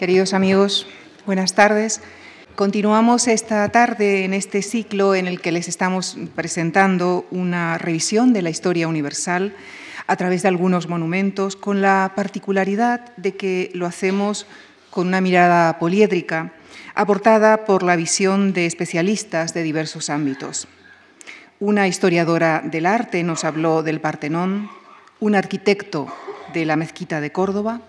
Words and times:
Queridos 0.00 0.32
amigos, 0.32 0.86
buenas 1.26 1.52
tardes. 1.52 2.00
Continuamos 2.54 3.28
esta 3.28 3.68
tarde 3.68 4.24
en 4.24 4.32
este 4.32 4.62
ciclo 4.62 5.14
en 5.14 5.26
el 5.26 5.42
que 5.42 5.52
les 5.52 5.68
estamos 5.68 6.16
presentando 6.34 7.26
una 7.30 7.76
revisión 7.76 8.32
de 8.32 8.40
la 8.40 8.48
historia 8.48 8.88
universal 8.88 9.54
a 10.06 10.16
través 10.16 10.40
de 10.40 10.48
algunos 10.48 10.88
monumentos, 10.88 11.54
con 11.54 11.82
la 11.82 12.12
particularidad 12.16 13.14
de 13.18 13.36
que 13.36 13.70
lo 13.74 13.84
hacemos 13.84 14.46
con 14.88 15.06
una 15.06 15.20
mirada 15.20 15.78
poliédrica, 15.78 16.54
aportada 16.94 17.66
por 17.66 17.82
la 17.82 17.94
visión 17.94 18.54
de 18.54 18.64
especialistas 18.64 19.52
de 19.52 19.62
diversos 19.62 20.08
ámbitos. 20.08 20.66
Una 21.58 21.88
historiadora 21.88 22.62
del 22.64 22.86
arte 22.86 23.22
nos 23.22 23.44
habló 23.44 23.82
del 23.82 24.00
Partenón, 24.00 24.70
un 25.18 25.34
arquitecto 25.34 26.06
de 26.54 26.64
la 26.64 26.76
Mezquita 26.76 27.20
de 27.20 27.32
Córdoba, 27.32 27.82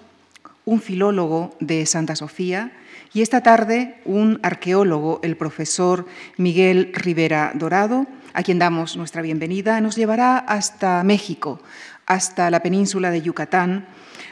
un 0.66 0.82
filólogo 0.82 1.56
de 1.60 1.86
Santa 1.86 2.16
Sofía 2.16 2.72
y 3.14 3.22
esta 3.22 3.42
tarde 3.42 3.96
un 4.06 4.40
arqueólogo, 4.44 5.20
el 5.24 5.36
profesor 5.36 6.06
Miguel 6.38 6.92
Rivera 6.94 7.52
Dorado, 7.56 8.08
a 8.34 8.44
quien 8.44 8.60
damos 8.60 8.96
nuestra 8.96 9.22
bienvenida, 9.22 9.82
nos 9.82 9.96
llevará 9.96 10.38
hasta 10.38 11.04
México, 11.04 11.60
hasta 12.06 12.50
la 12.50 12.62
península 12.62 13.12
de 13.12 13.22
Yucatán, 13.22 13.86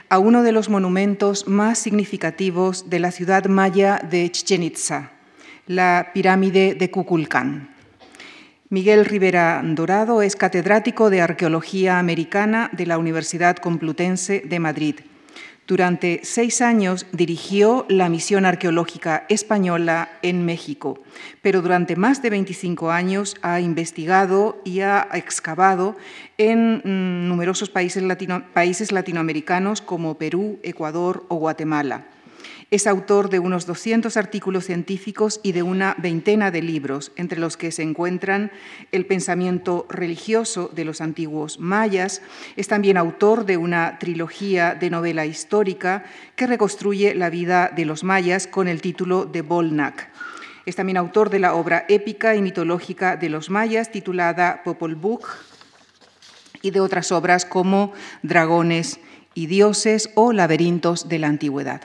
a 0.08 0.20
uno 0.20 0.44
de 0.44 0.54
los 0.54 0.70
monumentos 0.70 1.48
más 1.48 1.78
significativos 1.78 2.90
de 2.90 3.00
la 3.00 3.12
ciudad 3.12 3.46
maya 3.46 4.02
de 4.10 4.32
Chichen 4.32 4.64
Itza, 4.64 5.12
la 5.68 6.12
pirámide 6.14 6.74
de 6.76 6.90
Cuculcán. 6.90 7.76
Miguel 8.70 9.06
Rivera 9.06 9.62
Dorado 9.66 10.22
es 10.22 10.36
catedrático 10.36 11.10
de 11.10 11.22
Arqueología 11.22 12.00
Americana 12.00 12.70
de 12.72 12.86
la 12.86 12.98
Universidad 12.98 13.58
Complutense 13.58 14.44
de 14.46 14.60
Madrid 14.60 14.96
durante 15.70 16.22
seis 16.24 16.62
años 16.62 17.06
dirigió 17.12 17.86
la 17.90 18.10
misión 18.10 18.48
arqueológica 18.48 19.28
española 19.30 20.10
en 20.24 20.44
México, 20.44 20.98
pero 21.44 21.62
durante 21.62 21.96
más 21.96 22.24
de 22.24 22.32
25 22.32 22.90
años 22.90 23.36
ha 23.44 23.60
investigado 23.60 24.60
y 24.66 24.80
ha 24.80 25.08
excavado 25.14 25.96
en 26.40 26.82
mm, 26.84 27.28
numerosos 27.30 27.70
países, 27.70 28.04
países 28.52 28.92
latinoamericanos 28.92 29.84
como 29.84 30.18
Perú, 30.18 30.58
Ecuador 30.64 31.24
o 31.28 31.36
Guatemala. 31.36 32.08
Es 32.72 32.86
autor 32.86 33.32
de 33.32 33.40
unos 33.40 33.66
200 33.66 34.16
artículos 34.16 34.66
científicos 34.66 35.40
y 35.42 35.54
de 35.54 35.64
una 35.64 35.96
veintena 35.98 36.52
de 36.52 36.62
libros, 36.62 37.12
entre 37.16 37.40
los 37.40 37.58
que 37.58 37.72
se 37.72 37.82
encuentran 37.82 38.52
El 38.92 39.08
pensamiento 39.08 39.88
religioso 39.90 40.70
de 40.72 40.86
los 40.86 41.02
antiguos 41.02 41.60
mayas. 41.60 42.22
Es 42.58 42.68
también 42.68 42.98
autor 42.98 43.46
de 43.46 43.58
una 43.58 43.98
trilogía 43.98 44.76
de 44.76 44.92
novela 44.92 45.26
histórica 45.26 46.04
que 46.36 46.46
reconstruye 46.46 47.16
la 47.16 47.32
vida 47.32 47.72
de 47.76 47.86
los 47.86 48.04
mayas 48.04 48.46
con 48.46 48.68
el 48.68 48.82
título 48.82 49.26
de 49.26 49.42
Bolnak. 49.42 50.12
Es 50.68 50.76
también 50.76 50.98
autor 50.98 51.32
de 51.32 51.40
la 51.40 51.56
obra 51.56 51.86
épica 51.90 52.36
y 52.36 52.42
mitológica 52.44 53.18
de 53.18 53.30
los 53.30 53.50
mayas 53.50 53.92
titulada 53.92 54.62
Popol 54.64 54.94
Vuh 54.94 55.26
y 56.62 56.70
de 56.70 56.82
otras 56.82 57.12
obras 57.12 57.46
como 57.46 57.94
Dragones 58.22 59.00
y 59.34 59.48
dioses 59.48 60.12
o 60.14 60.34
laberintos 60.34 61.10
de 61.10 61.18
la 61.18 61.30
antigüedad. 61.30 61.82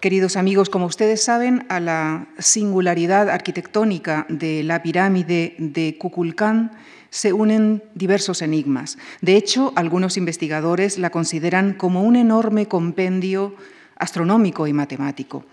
Queridos 0.00 0.36
amigos, 0.36 0.68
como 0.68 0.84
ustedes 0.84 1.24
saben, 1.24 1.64
a 1.70 1.80
la 1.80 2.28
singularidad 2.38 3.30
arquitectónica 3.30 4.26
de 4.28 4.62
la 4.62 4.82
pirámide 4.82 5.54
de 5.58 5.96
Kukulcán 5.98 6.72
se 7.08 7.32
unen 7.32 7.82
diversos 7.94 8.42
enigmas. 8.42 8.98
De 9.22 9.36
hecho, 9.36 9.72
algunos 9.74 10.18
investigadores 10.18 10.98
la 10.98 11.08
consideran 11.08 11.72
como 11.72 12.02
un 12.02 12.16
enorme 12.16 12.66
compendio 12.66 13.54
astronómico 13.98 14.66
y 14.66 14.72
matemático. 14.72 15.44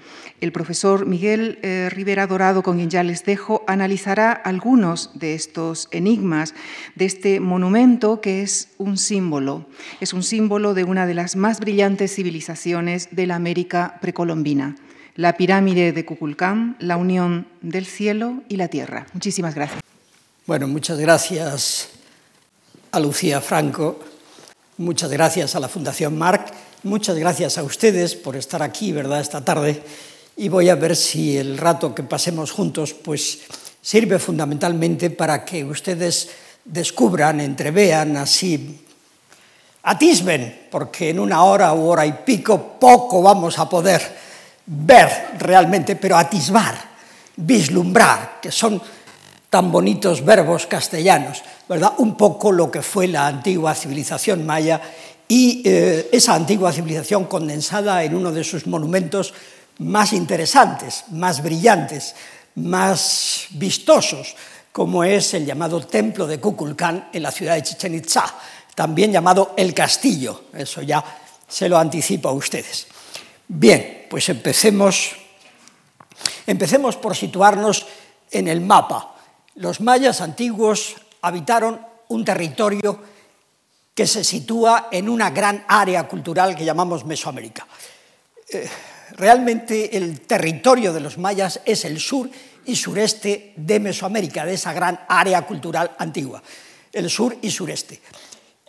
El 0.42 0.52
profesor 0.52 1.06
Miguel 1.06 1.60
eh, 1.62 1.90
Rivera 1.92 2.28
Dorado, 2.28 2.64
con 2.64 2.78
quien 2.78 2.90
ya 2.90 3.04
les 3.04 3.26
dejo, 3.26 3.64
analizará 3.68 4.32
algunos 4.32 5.12
de 5.14 5.34
estos 5.34 5.88
enigmas 5.92 6.54
de 6.96 7.06
este 7.06 7.40
monumento 7.40 8.22
que 8.22 8.42
es 8.42 8.70
un 8.78 8.98
símbolo. 8.98 9.66
Es 10.02 10.14
un 10.14 10.24
símbolo 10.24 10.74
de 10.74 10.84
una 10.84 11.06
de 11.06 11.14
las 11.14 11.36
más 11.36 11.60
brillantes 11.60 12.16
civilizaciones 12.16 13.10
de 13.12 13.28
la 13.28 13.36
América 13.36 13.98
precolombina, 14.02 14.76
la 15.16 15.38
pirámide 15.38 15.94
de 15.94 16.06
Cuculcán, 16.06 16.76
la 16.80 16.98
unión 16.98 17.48
del 17.62 17.86
cielo 17.86 18.44
y 18.50 18.58
la 18.58 18.68
tierra. 18.68 19.06
Muchísimas 19.14 19.56
gracias. 19.56 19.80
Bueno, 20.46 20.68
muchas 20.68 21.00
gracias 21.00 21.90
a 22.92 23.00
Lucía 23.00 23.40
Franco, 23.40 24.00
muchas 24.78 25.10
gracias 25.10 25.56
a 25.56 25.60
la 25.62 25.70
Fundación 25.70 26.18
Marc 26.18 26.54
Muchas 26.86 27.18
gracias 27.18 27.58
a 27.58 27.64
ustedes 27.64 28.14
por 28.14 28.36
estar 28.36 28.62
aquí, 28.62 28.92
¿verdad?, 28.92 29.22
esta 29.22 29.40
tarde. 29.40 29.82
Y 30.36 30.50
voy 30.50 30.68
a 30.68 30.76
ver 30.76 30.98
si 30.98 31.38
el 31.38 31.58
rato 31.58 31.96
que 31.96 32.04
pasemos 32.04 32.52
juntos, 32.52 32.94
pues 32.94 33.40
sirve 33.82 34.20
fundamentalmente 34.20 35.10
para 35.10 35.46
que 35.46 35.64
ustedes 35.64 36.28
descubran, 36.66 37.40
entrevean, 37.40 38.18
así 38.18 38.82
atisben, 39.84 40.68
porque 40.70 41.12
en 41.12 41.22
una 41.22 41.46
hora 41.46 41.74
u 41.74 41.88
hora 41.88 42.06
y 42.06 42.12
pico 42.12 42.78
poco 42.78 43.22
vamos 43.22 43.58
a 43.60 43.70
poder 43.70 44.02
ver 44.66 45.38
realmente, 45.40 45.96
pero 45.96 46.18
atisbar, 46.18 46.76
vislumbrar, 47.38 48.42
que 48.42 48.52
son 48.52 48.82
tan 49.50 49.72
bonitos 49.72 50.26
verbos 50.26 50.68
castellanos, 50.68 51.44
¿verdad? 51.70 51.94
Un 52.00 52.18
poco 52.18 52.52
lo 52.52 52.70
que 52.70 52.82
fue 52.82 53.08
la 53.08 53.28
antigua 53.28 53.74
civilización 53.74 54.46
maya 54.46 54.82
y 55.28 55.62
eh, 55.66 56.10
esa 56.12 56.36
antigua 56.36 56.72
civilización 56.72 57.26
condensada 57.26 58.04
en 58.04 58.16
uno 58.16 58.32
de 58.32 58.44
sus 58.44 58.68
monumentos 58.68 59.34
más 59.80 60.14
interesantes, 60.14 61.06
más 61.12 61.42
brillantes, 61.42 62.16
más 62.56 63.48
vistosos, 63.52 64.36
como 64.72 65.04
es 65.04 65.34
el 65.34 65.46
llamado 65.46 65.86
Templo 65.86 66.28
de 66.28 66.40
Kukulcán 66.40 67.10
en 67.14 67.24
la 67.24 67.32
ciudad 67.32 67.56
de 67.56 67.64
Chichen 67.64 67.96
Itza, 67.96 68.26
también 68.76 69.12
llamado 69.12 69.54
El 69.56 69.74
Castillo, 69.74 70.46
eso 70.54 70.82
ya 70.82 71.04
se 71.48 71.70
lo 71.70 71.78
anticipo 71.78 72.30
a 72.30 72.34
ustedes. 72.34 72.88
Bien, 73.48 74.08
pues 74.10 74.30
empecemos, 74.30 75.16
empecemos 76.48 76.96
por 76.96 77.16
situarnos 77.16 77.86
en 78.32 78.48
el 78.48 78.62
mapa. 78.62 79.16
Los 79.56 79.80
mayas 79.80 80.22
antiguos 80.22 80.96
habitaron 81.22 81.80
un 82.08 82.26
territorio 82.26 83.13
que 83.94 84.08
se 84.08 84.24
sitúa 84.24 84.88
en 84.92 85.08
una 85.08 85.30
gran 85.30 85.64
área 85.68 86.08
cultural 86.08 86.56
que 86.56 86.66
llamamos 86.66 87.06
Mesoamérica. 87.06 87.68
Eh, 88.50 88.68
realmente 89.12 89.96
el 89.96 90.22
territorio 90.22 90.94
de 90.94 91.00
los 91.00 91.18
mayas 91.18 91.62
es 91.66 91.86
el 91.86 92.00
sur 92.00 92.30
y 92.66 92.76
sureste 92.76 93.54
de 93.56 93.80
Mesoamérica, 93.80 94.46
de 94.46 94.54
esa 94.54 94.74
gran 94.74 95.00
área 95.08 95.44
cultural 95.44 95.96
antigua, 96.00 96.42
el 96.92 97.10
sur 97.10 97.38
y 97.42 97.52
sureste. 97.52 98.02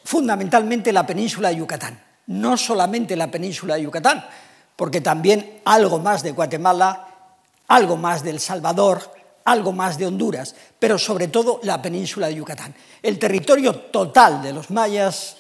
Fundamentalmente 0.05 0.93
la 0.93 1.07
península 1.07 1.49
de 1.49 1.57
Yucatán, 1.57 2.03
no 2.27 2.57
solamente 2.57 3.17
la 3.17 3.31
península 3.31 3.77
de 3.77 3.83
Yucatán, 3.83 4.27
porque 4.77 5.01
también 5.01 5.61
algo 5.65 5.99
más 5.99 6.23
de 6.23 6.33
Guatemala, 6.33 7.09
algo 7.69 7.97
más 7.97 8.23
de 8.23 8.31
El 8.31 8.41
Salvador, 8.41 9.15
algo 9.45 9.73
más 9.73 9.99
de 9.99 10.07
Honduras, 10.07 10.55
pero 10.79 10.99
sobre 10.99 11.29
todo 11.29 11.61
la 11.63 11.81
península 11.81 12.29
de 12.29 12.37
Yucatán. 12.37 12.75
El 13.03 13.19
territorio 13.19 13.75
total 13.75 14.43
de 14.43 14.53
los 14.53 14.71
mayas 14.71 15.37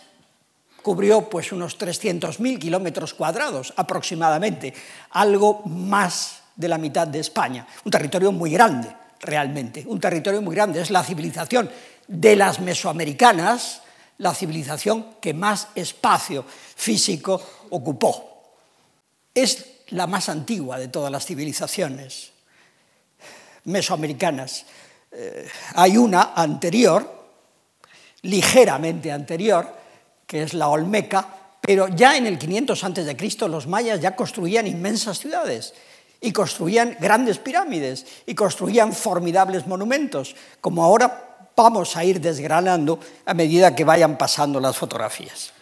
cubrió 0.83 1.29
pues 1.31 1.51
unos 1.53 1.79
300.000 1.79 2.59
kilómetros 2.59 3.15
cuadrados 3.15 3.73
aproximadamente, 3.77 4.75
algo 5.11 5.63
más 5.65 6.43
de 6.55 6.69
la 6.69 6.79
mitad 6.79 7.09
de 7.09 7.21
España. 7.21 7.67
Un 7.85 7.91
territorio 7.91 8.31
muy 8.31 8.51
grande, 8.51 8.95
realmente, 9.21 9.83
un 9.87 9.99
territorio 9.99 10.43
muy 10.43 10.55
grande. 10.55 10.83
Es 10.83 10.91
la 10.91 11.03
civilización 11.03 11.71
de 12.07 12.37
las 12.37 12.61
mesoamericanas, 12.61 13.81
la 14.19 14.35
civilización 14.35 15.17
que 15.21 15.33
más 15.33 15.69
espacio 15.75 16.45
físico 16.47 17.43
ocupó. 17.71 18.53
Es 19.35 19.67
la 19.89 20.07
más 20.07 20.29
antigua 20.29 20.79
de 20.79 20.89
todas 20.89 21.11
las 21.11 21.25
civilizaciones 21.25 22.34
mesoamericanas. 23.65 24.65
Eh, 25.11 25.49
hay 25.75 25.97
una 25.97 26.33
anterior, 26.35 27.29
ligeramente 28.23 29.13
anterior, 29.13 29.67
que 30.27 30.43
es 30.43 30.55
la 30.55 30.69
Olmeca, 30.69 31.27
pero 31.61 31.89
ya 31.89 32.17
en 32.17 32.27
el 32.27 32.39
500 32.39 32.85
a.C. 32.85 33.49
los 33.49 33.67
mayas 33.67 34.01
ya 34.01 34.15
construían 34.15 34.67
inmensas 34.67 35.19
ciudades 35.19 35.75
y 36.21 36.33
construían 36.33 36.97
grandes 37.01 37.39
pirámides 37.39 38.07
y 38.27 38.35
construían 38.35 38.93
formidables 38.93 39.67
monumentos, 39.67 40.35
como 40.61 40.83
ahora 40.85 41.51
vamos 41.57 41.97
a 41.97 42.05
ir 42.05 42.21
desgranando 42.21 42.99
a 43.25 43.35
medida 43.35 43.75
que 43.75 43.85
vayan 43.85 44.19
pasando 44.19 44.61
las 44.61 44.77
fotografías. 44.77 45.53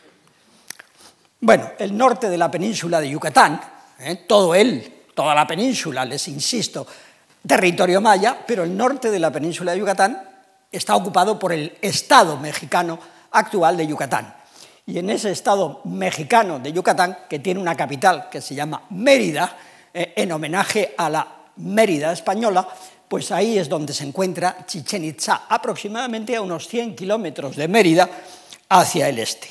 Bueno, 1.41 1.73
el 1.79 1.97
norte 1.97 2.29
de 2.29 2.39
la 2.39 2.51
península 2.51 3.01
de 3.01 3.11
Yucatán, 3.11 3.61
¿eh? 3.99 4.25
todo 4.29 4.55
él, 4.55 5.03
toda 5.15 5.35
la 5.35 5.47
península, 5.47 6.05
les 6.05 6.29
insisto, 6.29 6.87
territorio 7.47 8.01
maya, 8.01 8.39
pero 8.47 8.65
el 8.65 8.77
norte 8.77 9.11
de 9.11 9.19
la 9.19 9.31
península 9.31 9.73
de 9.73 9.79
Yucatán 9.79 10.23
está 10.71 10.97
ocupado 10.97 11.39
por 11.39 11.53
el 11.53 11.77
Estado 11.83 12.37
mexicano 12.39 12.99
actual 13.33 13.77
de 13.77 13.87
Yucatán. 13.87 14.35
Y 14.87 14.99
en 14.99 15.11
ese 15.11 15.31
estado 15.31 15.81
mexicano 15.85 16.59
de 16.59 16.73
Yucatán, 16.73 17.19
que 17.29 17.39
tiene 17.39 17.61
una 17.61 17.77
capital 17.77 18.29
que 18.29 18.41
se 18.41 18.55
llama 18.55 18.83
Mérida, 18.91 19.57
eh, 19.95 20.15
en 20.17 20.33
homenaje 20.33 20.95
a 20.97 21.09
la 21.09 21.29
Mérida 21.57 22.13
española, 22.13 22.67
pues 23.07 23.31
ahí 23.31 23.59
es 23.59 23.69
donde 23.69 23.93
se 23.93 24.05
encuentra 24.05 24.65
Chichen 24.67 25.05
Itza, 25.05 25.43
aproximadamente 25.49 26.35
a 26.35 26.41
unos 26.41 26.67
100 26.67 26.97
kilómetros 26.97 27.57
de 27.57 27.69
Mérida 27.69 28.09
hacia 28.71 29.09
el 29.09 29.19
este. 29.19 29.49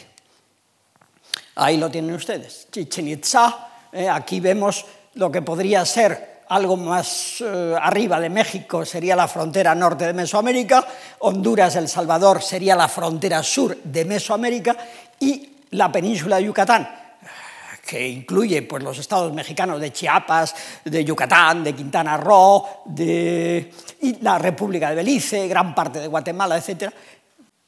Ahí 1.55 1.77
lo 1.77 1.91
tienen 1.91 2.15
ustedes, 2.15 2.67
Chichen 2.71 3.07
Itza, 3.07 3.67
eh, 3.91 4.09
aquí 4.09 4.39
vemos 4.39 4.85
lo 5.13 5.31
que 5.31 5.41
podría 5.41 5.85
ser 5.85 6.30
algo 6.51 6.75
más 6.75 7.39
eh, 7.39 7.75
arriba 7.81 8.19
de 8.19 8.29
México, 8.29 8.85
sería 8.85 9.15
la 9.15 9.29
frontera 9.29 9.73
norte 9.73 10.05
de 10.05 10.13
Mesoamérica, 10.13 10.85
Honduras, 11.19 11.77
El 11.77 11.87
Salvador 11.87 12.41
sería 12.41 12.75
la 12.75 12.89
frontera 12.89 13.41
sur 13.41 13.77
de 13.81 14.03
Mesoamérica 14.03 14.75
y 15.17 15.49
la 15.71 15.89
península 15.89 16.35
de 16.35 16.43
Yucatán, 16.43 16.89
que 17.85 18.05
incluye 18.05 18.63
pues, 18.63 18.83
los 18.83 18.97
estados 18.99 19.31
mexicanos 19.33 19.79
de 19.79 19.93
Chiapas, 19.93 20.53
de 20.83 21.05
Yucatán, 21.05 21.63
de 21.63 21.73
Quintana 21.73 22.17
Roo, 22.17 22.83
de, 22.85 23.71
y 24.01 24.21
la 24.21 24.37
República 24.37 24.89
de 24.89 24.95
Belice, 24.95 25.47
gran 25.47 25.73
parte 25.73 26.01
de 26.01 26.07
Guatemala, 26.07 26.57
etcétera, 26.57 26.91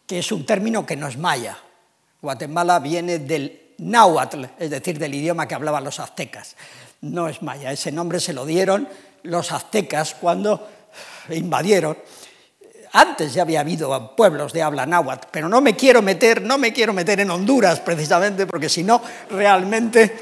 que 0.06 0.20
es 0.20 0.30
un 0.34 0.46
término 0.46 0.86
que 0.86 0.98
no 0.98 1.08
es 1.08 1.18
maya. 1.18 1.58
Guatemala 2.22 2.80
viene 2.80 3.20
del 3.20 3.76
náhuatl, 3.78 4.44
es 4.60 4.70
decir, 4.70 5.00
del 5.00 5.16
idioma 5.16 5.48
que 5.48 5.56
hablaban 5.56 5.86
los 5.86 6.02
aztecas. 6.02 6.58
No 7.04 7.30
es 7.30 7.42
maya, 7.42 7.72
ese 7.72 7.92
nombre 7.92 8.20
se 8.20 8.34
lo 8.34 8.46
dieron 8.46 8.88
los 9.24 9.52
aztecas 9.52 10.16
cuando 10.20 10.68
invadieron 11.30 11.96
antes 12.96 13.34
ya 13.34 13.42
había 13.42 13.62
habido 13.62 14.16
pueblos 14.16 14.54
de 14.54 14.62
habla 14.62 14.86
náhuatl, 14.86 15.28
pero 15.32 15.50
no 15.50 15.62
me 15.62 15.76
quiero 15.76 16.04
meter, 16.04 16.44
no 16.44 16.60
me 16.60 16.72
quiero 16.72 16.94
meter 16.94 17.20
en 17.20 17.32
Honduras 17.32 17.80
precisamente, 17.80 18.46
porque 18.46 18.70
si 18.70 18.84
no, 18.84 19.02
realmente 19.32 20.16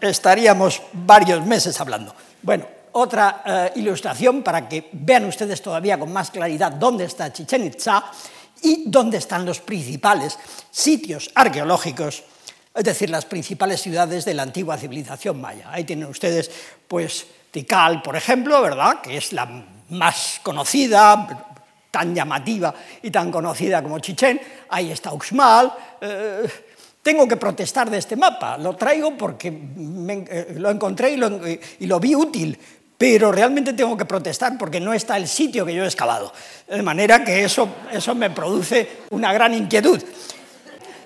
estaríamos 0.00 0.80
varios 0.94 1.44
meses 1.44 1.78
hablando. 1.78 2.14
Bueno, 2.40 2.66
otra 2.92 3.42
eh, 3.44 3.72
ilustración 3.76 4.42
para 4.42 4.66
que 4.66 4.88
vean 4.92 5.26
ustedes 5.26 5.60
todavía 5.60 5.98
con 5.98 6.10
más 6.10 6.30
claridad 6.30 6.72
dónde 6.72 7.04
está 7.04 7.30
Chichen 7.30 7.66
Itza 7.66 8.04
y 8.62 8.84
dónde 8.86 9.18
están 9.18 9.44
los 9.44 9.60
principales 9.60 10.38
sitios 10.70 11.30
arqueológicos, 11.34 12.24
es 12.74 12.84
decir, 12.84 13.10
las 13.10 13.24
principales 13.24 13.80
ciudades 13.80 14.24
de 14.24 14.34
la 14.34 14.42
antigua 14.42 14.78
civilización 14.78 15.40
maya. 15.40 15.68
Ahí 15.70 15.84
tienen 15.84 16.08
ustedes, 16.08 16.50
pues, 16.86 17.26
Tikal, 17.50 18.02
por 18.02 18.16
ejemplo, 18.16 18.62
¿verdad?, 18.62 19.00
que 19.02 19.16
es 19.16 19.32
la 19.32 19.64
más 19.88 20.40
conocida, 20.42 21.50
tan 21.90 22.14
llamativa 22.14 22.72
y 23.02 23.10
tan 23.10 23.30
conocida 23.30 23.82
como 23.82 23.98
Chichén, 23.98 24.40
ahí 24.68 24.90
está 24.92 25.12
Uxmal. 25.12 25.72
Eh, 26.00 26.48
tengo 27.02 27.26
que 27.26 27.36
protestar 27.36 27.90
de 27.90 27.98
este 27.98 28.16
mapa, 28.16 28.58
lo 28.58 28.76
traigo 28.76 29.16
porque 29.16 29.48
eh, 29.48 30.54
lo 30.56 30.70
encontré 30.70 31.12
y 31.12 31.86
lo, 31.86 32.00
vi 32.00 32.14
útil, 32.14 32.58
pero 32.96 33.32
realmente 33.32 33.72
tengo 33.72 33.96
que 33.96 34.04
protestar 34.04 34.58
porque 34.58 34.80
no 34.80 34.92
está 34.92 35.16
el 35.16 35.26
sitio 35.26 35.64
que 35.64 35.74
yo 35.74 35.82
he 35.82 35.86
excavado. 35.86 36.32
De 36.68 36.82
manera 36.82 37.24
que 37.24 37.44
eso, 37.44 37.68
eso 37.90 38.14
me 38.14 38.30
produce 38.30 39.04
una 39.10 39.32
gran 39.32 39.54
inquietud. 39.54 40.00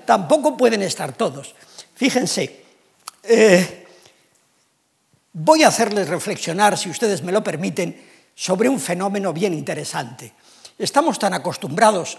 Tampoco 0.05 0.57
pueden 0.57 0.83
estar 0.83 1.13
todos. 1.13 1.55
Fíjense, 1.95 2.65
eh, 3.23 3.87
voy 5.33 5.63
a 5.63 5.69
hacerles 5.69 6.09
reflexionar, 6.09 6.77
si 6.77 6.91
ustedes 6.91 7.23
me 7.23 7.33
lo 7.33 7.43
permiten, 7.43 8.15
sobre 8.35 8.69
un 8.69 8.81
fenómeno 8.81 9.33
bien 9.33 9.55
interesante. 9.55 10.33
Estamos 10.79 11.19
tan 11.19 11.35
acostumbrados 11.35 12.19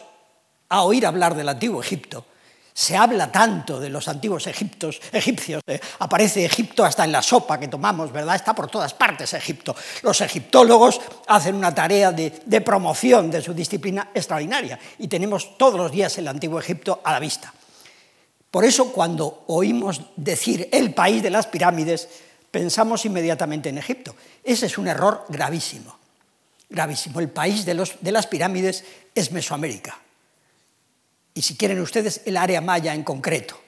a 0.70 0.84
oír 0.84 1.06
hablar 1.06 1.36
del 1.36 1.50
antiguo 1.50 1.82
Egipto. 1.82 2.26
Se 2.74 2.98
habla 2.98 3.32
tanto 3.32 3.80
de 3.80 3.90
los 3.90 4.08
antiguos 4.10 4.48
egiptos, 4.48 5.00
egipcios, 5.14 5.62
eh, 5.66 5.80
aparece 6.00 6.44
Egipto 6.44 6.84
hasta 6.84 7.06
en 7.06 7.12
la 7.14 7.22
sopa 7.22 7.58
que 7.58 7.70
tomamos, 7.70 8.12
¿verdad? 8.12 8.36
Está 8.36 8.54
por 8.54 8.70
todas 8.70 8.94
partes 8.94 9.34
Egipto. 9.34 9.74
Los 10.02 10.20
egiptólogos 10.20 11.00
hacen 11.28 11.56
una 11.56 11.74
tarea 11.74 12.12
de, 12.12 12.42
de 12.46 12.62
promoción 12.62 13.32
de 13.32 13.42
su 13.42 13.54
disciplina 13.54 14.10
extraordinaria 14.14 14.78
y 15.00 15.08
tenemos 15.08 15.58
todos 15.58 15.80
los 15.80 15.90
días 15.90 16.18
el 16.18 16.28
antiguo 16.28 16.60
Egipto 16.60 17.00
a 17.02 17.14
la 17.14 17.20
vista. 17.20 17.54
Por 18.56 18.64
eso 18.64 18.94
cuando 18.94 19.44
oímos 19.48 20.00
decir 20.16 20.70
el 20.72 20.94
país 20.94 21.22
de 21.22 21.30
las 21.30 21.46
pirámides, 21.46 22.08
pensamos 22.50 23.04
inmediatamente 23.04 23.68
en 23.68 23.78
Egipto. 23.78 24.16
Ese 24.46 24.68
es 24.68 24.78
un 24.78 24.88
error 24.88 25.26
gravísimo 25.28 26.00
gravísimo. 26.70 27.20
El 27.20 27.28
país 27.28 27.66
de, 27.66 27.74
las 27.74 28.28
pirámides 28.28 28.86
es 29.14 29.34
Mesoamérica. 29.34 30.00
Y 31.34 31.42
si 31.42 31.58
quieren 31.58 31.82
ustedes, 31.82 32.22
el 32.24 32.38
área 32.38 32.62
maya 32.62 32.94
en 32.94 33.04
concreto. 33.04 33.60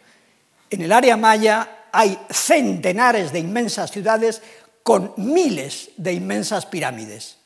En 0.70 0.82
el 0.82 0.94
área 0.94 1.18
maya 1.18 1.88
hay 1.92 2.18
centenares 2.30 3.34
de 3.34 3.40
inmensas 3.40 3.92
ciudades 3.92 4.42
con 4.84 5.14
miles 5.18 5.90
de 5.98 6.14
inmensas 6.14 6.66
pirámides. 6.66 7.40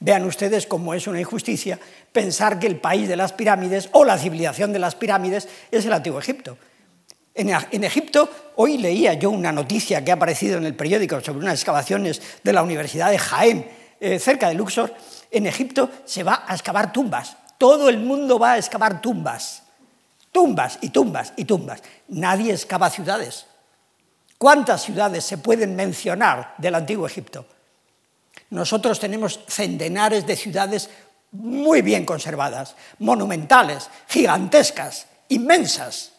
Vean 0.00 0.24
ustedes 0.24 0.66
cómo 0.66 0.92
es 0.92 1.06
una 1.06 1.20
injusticia 1.20 1.78
pensar 2.12 2.58
que 2.58 2.66
el 2.66 2.80
país 2.80 3.08
de 3.08 3.16
las 3.16 3.32
pirámides 3.32 3.88
o 3.92 4.04
la 4.04 4.18
civilización 4.18 4.72
de 4.72 4.80
las 4.80 4.96
pirámides 4.96 5.46
es 5.70 5.86
el 5.86 5.92
antiguo 5.92 6.18
Egipto. 6.18 6.58
En, 7.40 7.84
Egipto, 7.84 8.28
hoy 8.56 8.76
leía 8.76 9.14
yo 9.14 9.30
una 9.30 9.50
noticia 9.50 10.04
que 10.04 10.10
ha 10.10 10.14
aparecido 10.14 10.58
en 10.58 10.66
el 10.66 10.74
periódico 10.74 11.22
sobre 11.22 11.38
unas 11.38 11.54
excavaciones 11.54 12.20
de 12.44 12.52
la 12.52 12.62
Universidad 12.62 13.10
de 13.10 13.18
Jaén 13.18 13.70
eh, 13.98 14.18
cerca 14.18 14.48
de 14.48 14.54
Luxor, 14.54 14.94
en 15.30 15.46
Egipto, 15.46 15.88
se 16.04 16.22
va 16.22 16.44
a 16.46 16.54
excavar 16.54 16.92
tumbas. 16.92 17.36
Todo 17.56 17.88
el 17.88 17.98
mundo 17.98 18.38
va 18.38 18.52
a 18.52 18.58
excavar 18.58 19.00
tumbas. 19.00 19.62
Tumbas 20.30 20.78
y 20.82 20.90
tumbas 20.90 21.32
y 21.36 21.46
tumbas. 21.46 21.82
Nadie 22.08 22.52
excava 22.52 22.90
ciudades. 22.90 23.46
¿Cuántas 24.36 24.82
ciudades 24.82 25.24
se 25.24 25.38
pueden 25.38 25.74
mencionar 25.74 26.54
del 26.58 26.74
antiguo 26.74 27.06
Egipto? 27.06 27.46
Nosotros 28.50 29.00
tenemos 29.00 29.40
centenares 29.48 30.26
de 30.26 30.36
ciudades 30.36 30.90
muy 31.32 31.80
bien 31.80 32.04
conservadas, 32.04 32.74
monumentales, 32.98 33.88
gigantescas, 34.08 35.06
inmensas, 35.28 36.09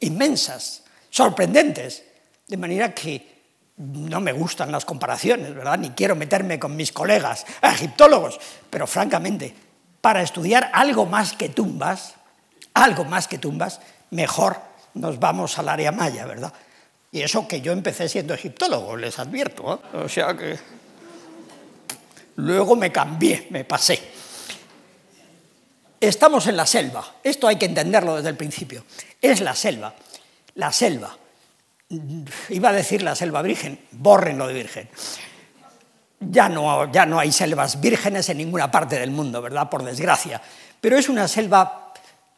inmensas, 0.00 0.84
sorprendentes. 1.10 2.04
De 2.46 2.56
manera 2.56 2.94
que 2.94 3.34
no 3.76 4.20
me 4.20 4.32
gustan 4.32 4.70
las 4.70 4.84
comparaciones, 4.84 5.54
¿verdad? 5.54 5.78
Ni 5.78 5.90
quiero 5.90 6.14
meterme 6.14 6.58
con 6.58 6.76
mis 6.76 6.92
colegas 6.92 7.44
egiptólogos, 7.62 8.38
pero 8.70 8.86
francamente, 8.86 9.54
para 10.00 10.22
estudiar 10.22 10.70
algo 10.72 11.06
más 11.06 11.32
que 11.32 11.48
tumbas, 11.48 12.14
algo 12.74 13.04
más 13.04 13.26
que 13.26 13.38
tumbas, 13.38 13.80
mejor 14.10 14.58
nos 14.94 15.18
vamos 15.18 15.58
al 15.58 15.68
área 15.68 15.90
maya, 15.90 16.24
¿verdad? 16.26 16.52
Y 17.10 17.22
eso 17.22 17.48
que 17.48 17.60
yo 17.60 17.72
empecé 17.72 18.08
siendo 18.08 18.34
egiptólogo, 18.34 18.96
les 18.96 19.18
advierto, 19.18 19.74
¿eh? 19.74 19.96
o 19.98 20.08
sea 20.08 20.36
que 20.36 20.58
luego 22.36 22.76
me 22.76 22.90
cambié, 22.90 23.46
me 23.50 23.64
pasé. 23.64 24.13
Estamos 26.08 26.46
en 26.46 26.56
la 26.56 26.66
selva, 26.66 27.14
esto 27.22 27.48
hay 27.48 27.56
que 27.56 27.64
entenderlo 27.64 28.16
desde 28.16 28.28
el 28.28 28.36
principio, 28.36 28.84
es 29.20 29.40
la 29.40 29.54
selva, 29.54 29.94
la 30.54 30.70
selva 30.70 31.16
iba 32.48 32.68
a 32.68 32.72
decir 32.72 33.02
la 33.02 33.14
selva 33.14 33.42
virgen, 33.42 33.78
borren 33.92 34.38
lo 34.38 34.46
de 34.46 34.54
virgen. 34.54 34.88
Ya 36.20 36.48
no, 36.48 36.90
ya 36.90 37.06
no 37.06 37.18
hay 37.18 37.32
selvas 37.32 37.80
vírgenes 37.80 38.28
en 38.28 38.38
ninguna 38.38 38.70
parte 38.70 38.98
del 38.98 39.10
mundo, 39.10 39.42
¿verdad? 39.42 39.68
Por 39.68 39.82
desgracia. 39.82 40.40
Pero 40.80 40.96
es 40.98 41.08
una 41.08 41.28
selva 41.28 41.92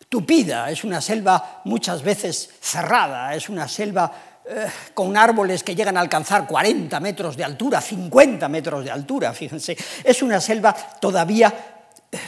tupida, 0.08 0.70
es 0.70 0.84
una 0.84 1.00
selva 1.00 1.62
muchas 1.64 2.02
veces 2.02 2.50
cerrada, 2.60 3.34
es 3.34 3.48
una 3.48 3.68
selva 3.68 4.12
eh, 4.48 4.66
con 4.94 5.16
árboles 5.16 5.62
que 5.62 5.74
llegan 5.74 5.96
a 5.96 6.00
alcanzar 6.00 6.46
40 6.46 6.98
metros 7.00 7.36
de 7.36 7.44
altura, 7.44 7.80
50 7.80 8.48
metros 8.48 8.84
de 8.84 8.90
altura, 8.90 9.32
fíjense. 9.32 9.76
Es 10.04 10.22
una 10.22 10.40
selva 10.40 10.74
todavía 11.00 11.52
eh, 12.10 12.18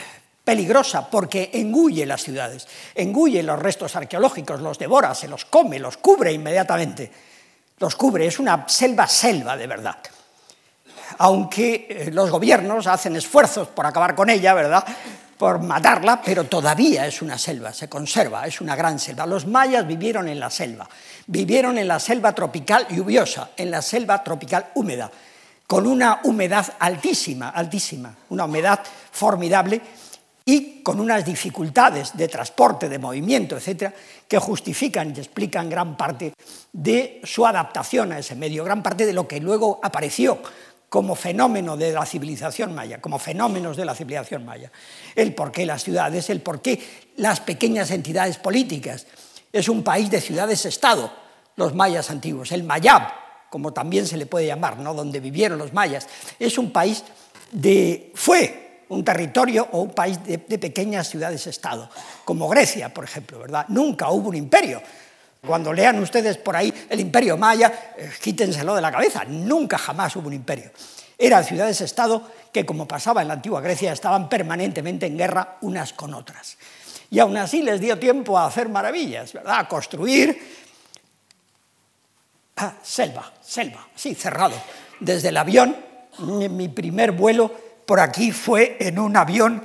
peligrosa 0.49 1.11
porque 1.11 1.51
engulle 1.53 2.07
las 2.07 2.23
ciudades, 2.23 2.67
engulle 2.95 3.43
los 3.43 3.59
restos 3.59 3.95
arqueológicos, 3.97 4.63
los 4.63 4.79
devora, 4.79 5.15
se 5.15 5.29
los 5.29 5.45
come, 5.45 5.79
los 5.79 5.99
cubre 5.99 6.33
inmediatamente. 6.33 7.13
Los 7.79 7.95
cubre, 7.97 8.27
es 8.27 8.39
una 8.39 8.67
selva-selva 8.67 9.59
de 9.59 9.67
verdad. 9.67 9.99
Aunque 11.19 11.87
eh, 11.91 12.11
los 12.13 12.31
gobiernos 12.31 12.87
hacen 12.87 13.15
esfuerzos 13.17 13.69
por 13.69 13.85
acabar 13.85 14.15
con 14.15 14.31
ella, 14.31 14.55
¿verdad? 14.55 14.83
Por 15.37 15.61
matarla, 15.61 16.23
pero 16.25 16.45
todavía 16.45 17.07
es 17.07 17.21
una 17.21 17.37
selva, 17.37 17.75
se 17.75 17.91
conserva, 17.91 18.47
es 18.47 18.63
una 18.63 18.75
gran 18.75 18.99
selva. 18.99 19.27
Los 19.27 19.47
mayas 19.47 19.87
vivieron 19.87 20.29
en 20.29 20.41
la 20.41 20.49
selva, 20.49 20.89
vivieron 21.27 21.77
en 21.77 21.89
la 21.89 22.01
selva 22.01 22.33
tropical 22.35 22.87
lluviosa, 22.89 23.51
en 23.55 23.71
la 23.71 23.83
selva 23.83 24.25
tropical 24.25 24.71
húmeda, 24.77 25.11
con 25.67 25.87
una 25.87 26.21
humedad 26.25 26.67
altísima, 26.79 27.51
altísima, 27.51 28.15
una 28.31 28.47
humedad 28.47 28.81
formidable 29.13 29.83
y 30.49 30.83
con 30.83 30.99
unas 30.99 31.27
dificultades 31.27 32.17
de 32.17 32.27
transporte, 32.27 32.89
de 32.89 32.99
movimiento, 32.99 33.55
etcétera, 33.55 33.93
que 34.27 34.39
justifican 34.39 35.13
y 35.15 35.19
explican 35.19 35.69
gran 35.69 35.95
parte 35.95 36.33
de 36.73 37.21
su 37.23 37.45
adaptación 37.45 38.13
a 38.13 38.19
ese 38.19 38.35
medio, 38.35 38.65
gran 38.65 38.83
parte 38.83 39.05
de 39.05 39.13
lo 39.13 39.29
que 39.29 39.41
luego 39.41 39.79
apareció 39.83 40.41
como 40.89 41.15
fenómeno 41.17 41.77
de 41.77 41.93
la 41.93 42.07
civilización 42.07 42.75
maya, 42.75 42.99
como 42.99 43.19
fenómenos 43.19 43.77
de 43.77 43.85
la 43.85 43.95
civilización 43.95 44.47
maya. 44.47 44.73
El 45.15 45.35
por 45.35 45.53
qué 45.53 45.67
las 45.67 45.85
ciudades, 45.85 46.31
el 46.31 46.41
por 46.41 46.63
qué 46.63 46.83
las 47.19 47.41
pequeñas 47.41 47.91
entidades 47.91 48.39
políticas. 48.39 49.07
Es 49.53 49.69
un 49.69 49.85
país 49.85 50.11
de 50.11 50.23
ciudades-estado, 50.23 51.13
los 51.57 51.75
mayas 51.75 52.11
antiguos. 52.11 52.53
El 52.53 52.65
Mayab, 52.65 53.03
como 53.51 53.75
también 53.75 54.07
se 54.07 54.17
le 54.17 54.25
puede 54.25 54.47
llamar, 54.47 54.79
¿no? 54.79 54.95
donde 54.95 55.21
vivieron 55.21 55.59
los 55.59 55.75
mayas, 55.75 56.07
es 56.39 56.57
un 56.57 56.71
país 56.71 57.05
de... 57.53 58.13
fue 58.15 58.68
un 58.89 59.05
territorio 59.05 59.69
o 59.73 59.81
un 59.81 59.91
país 59.91 60.19
de, 60.25 60.39
pequeñas 60.39 61.09
ciudades-estado, 61.09 61.89
como 62.25 62.49
Grecia, 62.49 62.93
por 62.93 63.05
ejemplo, 63.05 63.39
¿verdad? 63.39 63.67
Nunca 63.69 64.11
hubo 64.11 64.29
un 64.29 64.37
imperio. 64.37 64.83
Cuando 65.47 65.73
lean 65.73 65.99
ustedes 66.01 66.37
por 66.37 66.57
ahí 66.57 66.73
el 66.89 67.01
imperio 67.01 67.37
maya, 67.37 67.93
eh, 67.97 68.11
quítenselo 68.21 68.75
de 68.75 68.83
la 68.83 68.91
cabeza, 68.91 69.25
nunca 69.25 69.79
jamás 69.79 70.17
hubo 70.17 70.29
un 70.29 70.35
imperio. 70.35 70.71
Eran 71.17 71.45
ciudades-estado 71.45 72.23
que, 72.53 72.65
como 72.65 72.89
pasaba 72.89 73.23
en 73.23 73.29
la 73.29 73.35
antigua 73.35 73.61
Grecia, 73.61 73.93
estaban 73.93 74.29
permanentemente 74.29 75.07
en 75.07 75.19
guerra 75.19 75.59
unas 75.61 75.93
con 75.93 76.15
otras. 76.15 76.57
Y 77.11 77.19
aún 77.19 77.37
así 77.37 77.63
les 77.63 77.81
dio 77.81 77.99
tiempo 77.99 78.39
a 78.39 78.47
hacer 78.47 78.69
maravillas, 78.69 79.33
¿verdad? 79.33 79.61
A 79.61 79.69
construir 79.69 80.39
ah, 82.57 82.75
selva, 82.83 83.33
selva, 83.41 83.89
sí, 83.95 84.15
cerrado. 84.15 84.55
Desde 85.01 85.29
el 85.29 85.37
avión, 85.37 85.77
mi 86.19 86.69
primer 86.69 87.13
vuelo 87.13 87.68
por 87.89 88.01
aquí 88.01 88.33
fue 88.33 88.77
en 88.81 88.99
un 88.99 89.17
avión, 89.17 89.65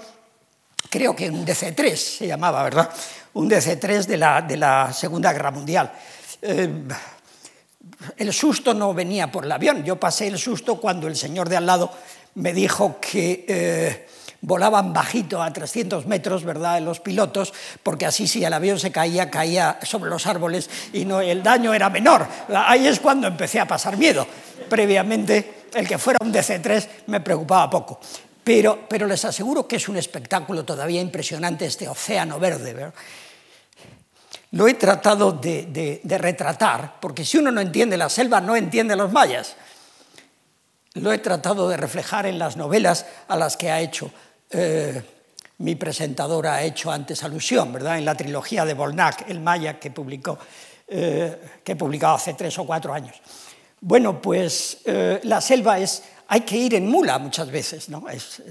creo 0.90 1.14
que 1.14 1.30
un 1.30 1.46
DC-3 1.46 1.96
se 1.98 2.26
llamaba, 2.26 2.64
¿verdad? 2.64 2.90
Un 3.34 3.50
DC-3 3.50 4.06
de 4.06 4.16
la, 4.16 4.42
de 4.42 4.56
la, 4.56 4.94
Segunda 4.94 5.34
Guerra 5.34 5.52
Mundial. 5.52 5.92
Eh, 6.42 6.70
el 8.16 8.32
susto 8.32 8.74
no 8.74 8.94
venía 8.94 9.30
por 9.30 9.44
el 9.44 9.52
avión, 9.52 9.84
yo 9.84 10.00
pasé 10.00 10.28
el 10.28 10.40
susto 10.40 10.80
cuando 10.80 11.08
el 11.08 11.18
señor 11.18 11.50
de 11.50 11.58
al 11.58 11.66
lado 11.66 11.92
me 12.36 12.54
dijo 12.54 12.98
que 13.02 13.44
eh, 13.46 14.08
volaban 14.40 14.94
bajito 14.94 15.44
a 15.44 15.52
300 15.52 16.06
metros, 16.06 16.46
¿verdad?, 16.46 16.80
los 16.80 17.02
pilotos, 17.02 17.54
porque 17.84 18.06
así 18.06 18.26
si 18.26 18.46
el 18.46 18.54
avión 18.54 18.80
se 18.80 18.94
caía, 18.94 19.30
caía 19.30 19.80
sobre 19.84 20.10
los 20.10 20.28
árboles 20.28 20.70
y 20.94 21.04
no, 21.04 21.20
el 21.20 21.44
daño 21.44 21.74
era 21.74 21.90
menor. 21.90 22.26
Ahí 22.56 22.88
es 22.88 23.02
cuando 23.02 23.28
empecé 23.28 23.60
a 23.60 23.68
pasar 23.68 23.98
miedo. 23.98 24.26
Previamente, 24.70 25.63
el 25.74 25.88
que 25.88 25.98
fuera 25.98 26.20
un 26.22 26.34
DC-3 26.34 26.88
me 27.08 27.22
preocupaba 27.22 27.70
poco. 27.70 28.00
Pero, 28.44 28.86
pero 28.90 29.08
les 29.08 29.24
aseguro 29.24 29.68
que 29.68 29.78
es 29.78 29.88
un 29.88 29.98
espectáculo 29.98 30.66
todavía 30.66 31.02
impresionante 31.02 31.66
este 31.66 31.88
océano 31.88 32.40
verde. 32.40 32.74
¿verdad? 32.74 32.94
Lo 34.52 34.68
he 34.68 34.74
tratado 34.74 35.32
de, 35.32 35.68
de, 35.68 36.02
de 36.04 36.18
retratar, 36.18 37.00
porque 37.00 37.24
si 37.24 37.38
uno 37.38 37.52
no 37.52 37.62
entiende 37.62 37.98
la 37.98 38.10
selva, 38.10 38.42
no 38.42 38.56
entiende 38.56 38.96
los 38.96 39.12
mayas 39.12 39.56
lo 40.96 41.12
he 41.12 41.18
tratado 41.18 41.68
de 41.70 41.78
reflejar 41.78 42.26
en 42.26 42.38
las 42.38 42.58
novelas 42.58 43.06
a 43.28 43.36
las 43.36 43.58
que 43.58 43.72
ha 43.72 43.82
hecho 43.82 44.12
eh, 44.52 45.02
mi 45.60 45.76
presentadora, 45.76 46.56
ha 46.56 46.64
hecho 46.64 46.92
antes 46.92 47.24
alusión, 47.24 47.74
¿verdad? 47.74 47.98
En 47.98 48.06
la 48.06 48.16
trilogía 48.16 48.66
de 48.66 48.74
Bolnac, 48.74 49.28
El 49.30 49.40
Maya, 49.40 49.80
que 49.80 49.92
publicó, 49.92 50.38
eh, 50.88 51.62
que 51.64 51.72
he 51.72 51.76
publicado 51.76 52.16
hace 52.16 52.34
tres 52.34 52.58
o 52.60 52.66
cuatro 52.66 52.94
años. 52.94 53.16
Bueno, 53.86 54.22
pues 54.22 54.78
eh, 54.86 55.20
la 55.24 55.42
selva 55.42 55.78
es, 55.78 56.04
hay 56.30 56.42
que 56.42 56.56
ir 56.56 56.74
en 56.74 56.88
mula 56.88 57.20
muchas 57.20 57.52
veces, 57.52 57.90
¿no? 57.90 58.08
Es, 58.08 58.42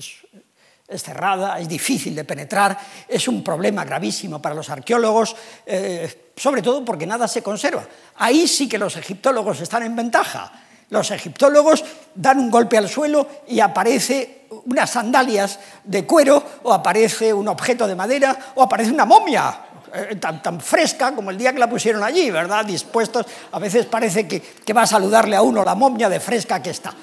cerrada, 1.02 1.58
es 1.58 1.66
difícil 1.66 2.14
de 2.14 2.24
penetrar, 2.24 2.78
es 3.08 3.26
un 3.28 3.42
problema 3.42 3.82
gravísimo 3.82 4.42
para 4.42 4.54
los 4.54 4.68
arqueólogos, 4.68 5.34
eh, 5.64 6.32
sobre 6.36 6.60
todo 6.60 6.84
porque 6.84 7.06
nada 7.06 7.26
se 7.26 7.42
conserva. 7.42 7.88
Ahí 8.16 8.46
sí 8.46 8.68
que 8.68 8.76
los 8.76 8.94
egiptólogos 8.98 9.62
están 9.62 9.84
en 9.84 9.96
ventaja 9.96 10.52
los 10.92 11.10
egiptólogos 11.10 11.82
dan 12.14 12.38
un 12.38 12.50
golpe 12.50 12.76
al 12.76 12.86
suelo 12.86 13.26
y 13.48 13.60
aparece 13.60 14.42
unas 14.66 14.90
sandalias 14.90 15.58
de 15.84 16.04
cuero 16.04 16.44
o 16.64 16.72
aparece 16.72 17.32
un 17.32 17.48
objeto 17.48 17.86
de 17.86 17.94
madera 17.94 18.52
o 18.56 18.62
aparece 18.62 18.92
una 18.92 19.06
momia 19.06 19.58
eh, 19.94 20.16
tan, 20.16 20.60
fresca 20.60 21.14
como 21.14 21.30
el 21.30 21.38
día 21.38 21.52
que 21.52 21.58
la 21.58 21.68
pusieron 21.68 22.02
allí, 22.02 22.30
¿verdad? 22.30 22.64
Dispuestos, 22.64 23.26
a 23.50 23.58
veces 23.58 23.86
parece 23.86 24.26
que, 24.26 24.40
que 24.40 24.72
va 24.72 24.82
a 24.82 24.86
saludarle 24.86 25.36
a 25.36 25.42
uno 25.42 25.64
la 25.64 25.74
momia 25.74 26.08
de 26.08 26.20
fresca 26.20 26.62
que 26.62 26.70
está. 26.70 26.94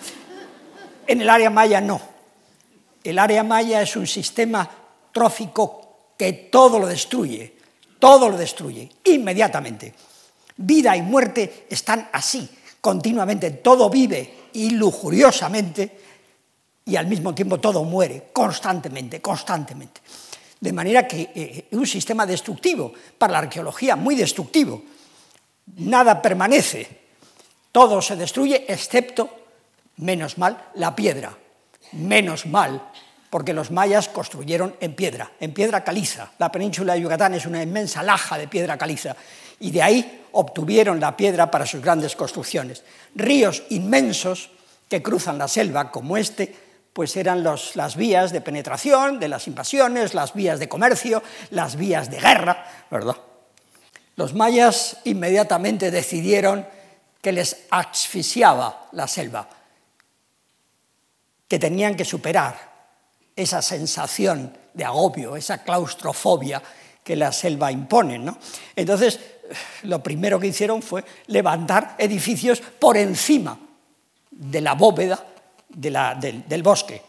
En 1.07 1.21
el 1.21 1.29
área 1.29 1.49
maya 1.49 1.81
no. 1.81 2.01
El 3.03 3.17
área 3.17 3.43
maya 3.43 3.81
es 3.81 3.95
un 3.95 4.07
sistema 4.07 4.69
trófico 5.11 6.11
que 6.17 6.33
todo 6.33 6.79
lo 6.79 6.87
destruye, 6.87 7.55
todo 7.97 8.29
lo 8.29 8.37
destruye, 8.37 8.89
inmediatamente. 9.05 9.93
Vida 10.57 10.95
y 10.95 11.01
muerte 11.01 11.67
están 11.69 12.09
así, 12.11 12.49
continuamente, 12.81 13.51
todo 13.51 13.89
vive 13.89 14.49
y 14.53 14.71
lujuriosamente 14.71 15.99
y 16.89 16.95
al 16.95 17.07
mismo 17.07 17.33
tiempo 17.35 17.59
todo 17.59 17.83
muere 17.83 18.29
constantemente, 18.33 19.21
constantemente. 19.21 20.01
De 20.59 20.73
manera 20.73 21.07
que 21.07 21.31
eh, 21.33 21.67
un 21.71 21.87
sistema 21.87 22.25
destructivo, 22.25 22.93
para 23.17 23.33
la 23.33 23.39
arqueología 23.39 23.95
muy 23.95 24.15
destructivo. 24.15 24.83
Nada 25.77 26.21
permanece, 26.21 26.87
todo 27.71 28.01
se 28.01 28.15
destruye 28.15 28.65
excepto, 28.67 29.29
menos 29.97 30.37
mal, 30.37 30.69
la 30.75 30.95
piedra. 30.95 31.37
Menos 31.93 32.45
mal, 32.45 32.91
porque 33.29 33.53
los 33.53 33.71
mayas 33.71 34.09
construyeron 34.09 34.75
en 34.79 34.95
piedra, 34.95 35.31
en 35.39 35.53
piedra 35.53 35.83
caliza. 35.83 36.31
La 36.39 36.51
península 36.51 36.93
de 36.93 37.01
Yucatán 37.01 37.35
es 37.35 37.45
una 37.45 37.61
inmensa 37.61 38.03
laja 38.03 38.37
de 38.37 38.47
piedra 38.47 38.77
caliza 38.77 39.15
y 39.59 39.71
de 39.71 39.81
ahí 39.81 40.25
obtuvieron 40.31 40.99
la 40.99 41.15
piedra 41.15 41.49
para 41.51 41.65
sus 41.65 41.81
grandes 41.81 42.15
construcciones. 42.15 42.83
Ríos 43.15 43.63
inmensos 43.69 44.49
que 44.87 45.03
cruzan 45.03 45.37
la 45.37 45.47
selva 45.47 45.91
como 45.91 46.17
este, 46.17 46.55
pues 46.99 47.15
eran 47.15 47.43
los, 47.43 47.77
las 47.77 47.95
vías 47.95 48.33
de 48.33 48.41
penetración 48.41 49.21
de 49.21 49.29
las 49.29 49.47
invasiones, 49.47 50.13
las 50.13 50.33
vías 50.33 50.59
de 50.59 50.67
comercio, 50.67 51.23
las 51.51 51.77
vías 51.77 52.11
de 52.11 52.19
guerra, 52.19 52.65
¿verdad? 52.91 53.15
Los 54.17 54.33
mayas 54.33 54.97
inmediatamente 55.05 55.91
decidieron 55.91 56.67
que 57.21 57.31
les 57.31 57.67
asfixiaba 57.69 58.89
la 58.91 59.07
selva, 59.07 59.47
que 61.47 61.57
tenían 61.57 61.95
que 61.95 62.03
superar 62.03 62.57
esa 63.33 63.61
sensación 63.61 64.57
de 64.73 64.83
agobio, 64.83 65.37
esa 65.37 65.63
claustrofobia 65.63 66.61
que 67.01 67.15
la 67.15 67.31
selva 67.31 67.71
impone. 67.71 68.19
¿no? 68.19 68.37
Entonces, 68.75 69.21
lo 69.83 70.03
primero 70.03 70.37
que 70.37 70.47
hicieron 70.47 70.81
fue 70.81 71.05
levantar 71.27 71.95
edificios 71.97 72.59
por 72.59 72.97
encima 72.97 73.57
de 74.31 74.59
la 74.59 74.73
bóveda 74.73 75.29
de 75.69 75.89
la, 75.89 76.15
del, 76.15 76.63
bosque. 76.63 77.01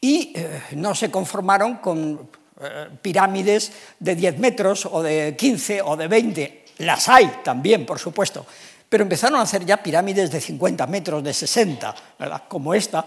Y 0.00 0.32
eh, 0.34 0.62
no 0.72 0.94
se 0.94 1.10
conformaron 1.10 1.76
con 1.76 2.28
eh, 2.60 2.88
pirámides 3.00 3.72
de 3.98 4.16
10 4.16 4.38
metros 4.38 4.86
o 4.86 5.02
de 5.02 5.36
15 5.36 5.82
o 5.82 5.96
de 5.96 6.08
20. 6.08 6.64
Las 6.78 7.08
hay 7.08 7.40
también, 7.44 7.86
por 7.86 7.98
supuesto. 7.98 8.44
Pero 8.88 9.04
empezaron 9.04 9.38
a 9.38 9.42
hacer 9.42 9.64
ya 9.64 9.82
pirámides 9.82 10.30
de 10.30 10.40
50 10.40 10.86
metros, 10.86 11.22
de 11.22 11.32
60, 11.32 11.94
¿verdad? 12.18 12.42
como 12.48 12.74
esta, 12.74 13.06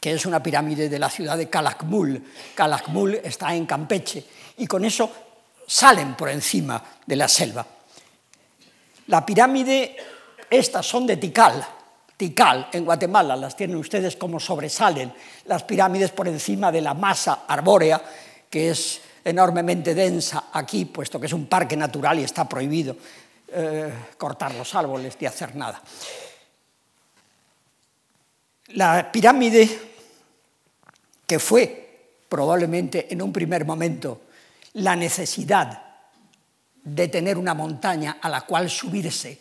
que 0.00 0.12
es 0.12 0.24
una 0.26 0.42
pirámide 0.42 0.88
de 0.88 0.98
la 0.98 1.10
ciudad 1.10 1.36
de 1.36 1.48
Calakmul. 1.48 2.22
Calakmul 2.54 3.16
está 3.16 3.54
en 3.54 3.66
Campeche. 3.66 4.24
Y 4.58 4.66
con 4.66 4.84
eso 4.84 5.10
salen 5.66 6.14
por 6.14 6.30
encima 6.30 6.82
de 7.04 7.16
la 7.16 7.28
selva. 7.28 7.66
La 9.08 9.24
pirámide, 9.24 9.96
estas 10.50 10.86
son 10.86 11.06
de 11.06 11.16
Tikal, 11.16 11.66
Tikal, 12.18 12.68
en 12.72 12.84
Guatemala, 12.84 13.36
las 13.36 13.54
tienen 13.54 13.76
ustedes 13.76 14.16
como 14.16 14.40
sobresalen 14.40 15.14
las 15.44 15.62
pirámides 15.62 16.10
por 16.10 16.26
encima 16.26 16.72
de 16.72 16.80
la 16.80 16.92
masa 16.92 17.44
arbórea, 17.46 18.02
que 18.50 18.70
es 18.70 19.00
enormemente 19.24 19.94
densa 19.94 20.46
aquí, 20.52 20.84
puesto 20.84 21.20
que 21.20 21.26
es 21.26 21.32
un 21.32 21.46
parque 21.46 21.76
natural 21.76 22.18
y 22.18 22.24
está 22.24 22.48
prohibido 22.48 22.96
eh, 23.52 23.92
cortar 24.16 24.52
los 24.56 24.74
árboles 24.74 25.16
ni 25.20 25.28
hacer 25.28 25.54
nada. 25.54 25.80
La 28.74 29.12
pirámide, 29.12 29.68
que 31.24 31.38
fue 31.38 32.16
probablemente 32.28 33.12
en 33.12 33.22
un 33.22 33.32
primer 33.32 33.64
momento 33.64 34.22
la 34.72 34.96
necesidad 34.96 35.84
de 36.82 37.06
tener 37.06 37.38
una 37.38 37.54
montaña 37.54 38.18
a 38.20 38.28
la 38.28 38.40
cual 38.40 38.68
subirse 38.68 39.38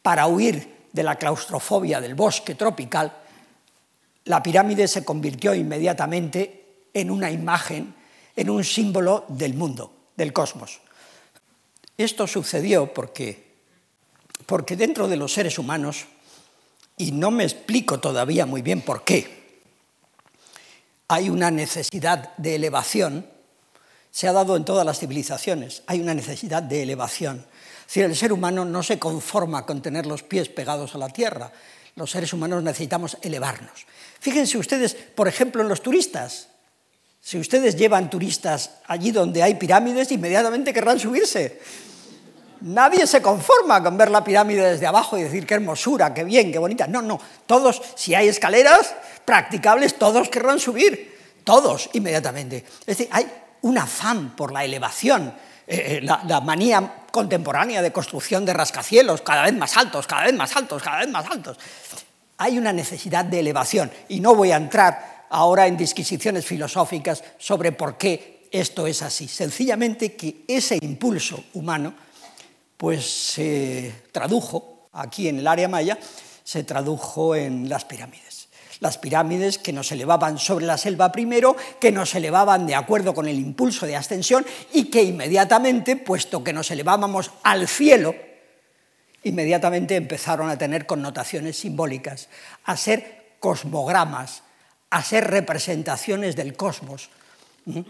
para 0.00 0.26
huir 0.28 0.75
de 0.96 1.02
la 1.02 1.16
claustrofobia 1.16 2.00
del 2.00 2.14
bosque 2.14 2.54
tropical, 2.54 3.12
la 4.24 4.42
pirámide 4.42 4.88
se 4.88 5.04
convirtió 5.04 5.54
inmediatamente 5.54 6.88
en 6.94 7.10
una 7.10 7.30
imagen, 7.30 7.94
en 8.34 8.48
un 8.48 8.64
símbolo 8.64 9.26
del 9.28 9.52
mundo, 9.52 9.92
del 10.16 10.32
cosmos. 10.32 10.80
Esto 11.98 12.26
sucedió 12.26 12.92
porque, 12.92 13.44
porque 14.46 14.74
dentro 14.74 15.06
de 15.06 15.18
los 15.18 15.34
seres 15.34 15.58
humanos, 15.58 16.06
y 16.96 17.12
no 17.12 17.30
me 17.30 17.44
explico 17.44 18.00
todavía 18.00 18.46
muy 18.46 18.62
bien 18.62 18.80
por 18.80 19.04
qué, 19.04 19.60
hay 21.08 21.28
una 21.28 21.50
necesidad 21.50 22.34
de 22.38 22.54
elevación 22.54 23.36
se 24.16 24.26
ha 24.26 24.32
dado 24.32 24.56
en 24.56 24.64
todas 24.64 24.86
las 24.86 24.98
civilizaciones. 24.98 25.82
Hay 25.86 26.00
una 26.00 26.14
necesidad 26.14 26.62
de 26.62 26.82
elevación. 26.82 27.44
Si 27.86 28.00
el 28.00 28.16
ser 28.16 28.32
humano 28.32 28.64
no 28.64 28.82
se 28.82 28.98
conforma 28.98 29.64
con 29.64 29.80
tener 29.80 30.06
los 30.06 30.22
pies 30.22 30.48
pegados 30.48 30.94
a 30.94 30.98
la 30.98 31.08
tierra. 31.08 31.50
Los 31.94 32.10
seres 32.10 32.32
humanos 32.32 32.62
necesitamos 32.62 33.16
elevarnos. 33.22 33.86
Fíjense 34.20 34.58
ustedes, 34.58 34.94
por 34.94 35.28
ejemplo, 35.28 35.62
en 35.62 35.68
los 35.68 35.82
turistas. 35.82 36.48
Si 37.20 37.38
ustedes 37.38 37.76
llevan 37.76 38.10
turistas 38.10 38.70
allí 38.86 39.10
donde 39.10 39.42
hay 39.42 39.54
pirámides, 39.54 40.12
inmediatamente 40.12 40.72
querrán 40.72 40.98
subirse. 40.98 41.60
Nadie 42.60 43.06
se 43.06 43.20
conforma 43.20 43.82
con 43.82 43.96
ver 43.96 44.10
la 44.10 44.24
pirámide 44.24 44.72
desde 44.72 44.86
abajo 44.86 45.18
y 45.18 45.22
decir 45.22 45.46
qué 45.46 45.54
hermosura, 45.54 46.14
qué 46.14 46.24
bien, 46.24 46.50
qué 46.52 46.58
bonita. 46.58 46.86
No, 46.86 47.02
no. 47.02 47.20
Todos, 47.46 47.82
si 47.94 48.14
hay 48.14 48.28
escaleras 48.28 48.94
practicables, 49.24 49.98
todos 49.98 50.28
querrán 50.28 50.58
subir. 50.58 51.14
Todos, 51.44 51.90
inmediatamente. 51.92 52.64
Es 52.80 52.98
decir, 52.98 53.08
hay 53.10 53.26
un 53.62 53.78
afán 53.78 54.34
por 54.36 54.52
la 54.52 54.64
elevación, 54.64 55.34
eh, 55.66 55.98
eh, 55.98 56.00
la, 56.02 56.22
la, 56.26 56.40
manía 56.40 57.05
contemporánea 57.16 57.80
de 57.80 57.92
construcción 57.92 58.44
de 58.44 58.52
rascacielos, 58.52 59.22
cada 59.22 59.44
vez 59.44 59.54
más 59.54 59.74
altos, 59.78 60.06
cada 60.06 60.24
vez 60.24 60.34
más 60.34 60.54
altos, 60.54 60.82
cada 60.82 60.98
vez 60.98 61.08
más 61.08 61.24
altos. 61.24 61.56
Hay 62.36 62.58
una 62.58 62.74
necesidad 62.74 63.24
de 63.24 63.40
elevación 63.40 63.90
y 64.10 64.20
no 64.20 64.34
voy 64.34 64.52
a 64.52 64.56
entrar 64.56 65.24
ahora 65.30 65.66
en 65.66 65.78
disquisiciones 65.78 66.44
filosóficas 66.44 67.24
sobre 67.38 67.72
por 67.72 67.96
qué 67.96 68.46
esto 68.52 68.86
es 68.86 69.00
así. 69.00 69.28
Sencillamente 69.28 70.14
que 70.14 70.44
ese 70.46 70.76
impulso 70.82 71.42
humano 71.54 71.94
pues 72.76 73.32
se 73.32 74.02
tradujo 74.12 74.90
aquí 74.92 75.28
en 75.28 75.38
el 75.38 75.46
área 75.46 75.68
maya, 75.68 75.98
se 76.44 76.64
tradujo 76.64 77.34
en 77.34 77.66
las 77.66 77.86
pirámides. 77.86 78.25
Las 78.80 78.98
pirámides 78.98 79.58
que 79.58 79.72
nos 79.72 79.90
elevaban 79.92 80.38
sobre 80.38 80.66
la 80.66 80.76
selva 80.76 81.12
primero, 81.12 81.56
que 81.80 81.92
nos 81.92 82.14
elevaban 82.14 82.66
de 82.66 82.74
acuerdo 82.74 83.14
con 83.14 83.28
el 83.28 83.38
impulso 83.38 83.86
de 83.86 83.96
ascensión 83.96 84.44
y 84.72 84.84
que 84.84 85.02
inmediatamente, 85.02 85.96
puesto 85.96 86.44
que 86.44 86.52
nos 86.52 86.70
elevábamos 86.70 87.30
al 87.42 87.68
cielo, 87.68 88.14
inmediatamente 89.24 89.96
empezaron 89.96 90.50
a 90.50 90.58
tener 90.58 90.86
connotaciones 90.86 91.58
simbólicas, 91.58 92.28
a 92.64 92.76
ser 92.76 93.36
cosmogramas, 93.40 94.42
a 94.90 95.02
ser 95.02 95.28
representaciones 95.28 96.36
del 96.36 96.56
cosmos. 96.56 97.10
¿Mm? 97.64 97.80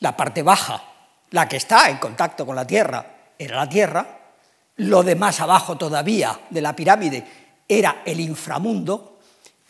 La 0.00 0.16
parte 0.16 0.42
baja, 0.42 0.82
la 1.30 1.48
que 1.48 1.56
está 1.56 1.88
en 1.88 1.98
contacto 1.98 2.46
con 2.46 2.56
la 2.56 2.66
Tierra, 2.66 3.06
era 3.38 3.56
la 3.56 3.68
Tierra, 3.68 4.18
lo 4.76 5.02
de 5.02 5.16
más 5.16 5.40
abajo 5.40 5.76
todavía 5.76 6.40
de 6.50 6.60
la 6.60 6.74
pirámide 6.74 7.24
era 7.68 8.02
el 8.04 8.20
inframundo 8.20 9.11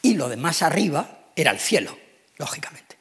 y 0.03 0.15
lo 0.15 0.29
de 0.29 0.37
más 0.37 0.63
arriba 0.63 1.09
era 1.37 1.53
el 1.53 1.59
cielo, 1.61 1.97
lógicamente. 2.37 2.97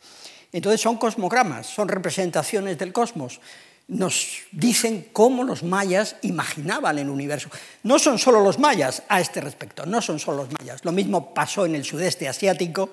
Entonces 0.53 0.79
son 0.79 0.97
cosmogramas, 0.97 1.67
son 1.67 1.87
representaciones 1.87 2.77
del 2.77 2.93
cosmos. 2.93 3.41
Nos 3.87 4.43
dicen 4.51 5.09
cómo 5.11 5.43
los 5.43 5.63
mayas 5.63 6.15
imaginaban 6.21 6.99
el 6.99 7.09
universo. 7.09 7.49
No 7.83 7.99
son 7.99 8.19
solo 8.19 8.39
los 8.41 8.59
mayas 8.59 9.03
a 9.09 9.19
este 9.19 9.41
respecto, 9.41 9.85
no 9.85 10.01
son 10.01 10.19
solo 10.19 10.43
los 10.43 10.49
mayas. 10.59 10.85
Lo 10.85 10.91
mismo 10.91 11.33
pasó 11.33 11.65
en 11.65 11.75
el 11.75 11.83
sudeste 11.83 12.29
asiático, 12.29 12.89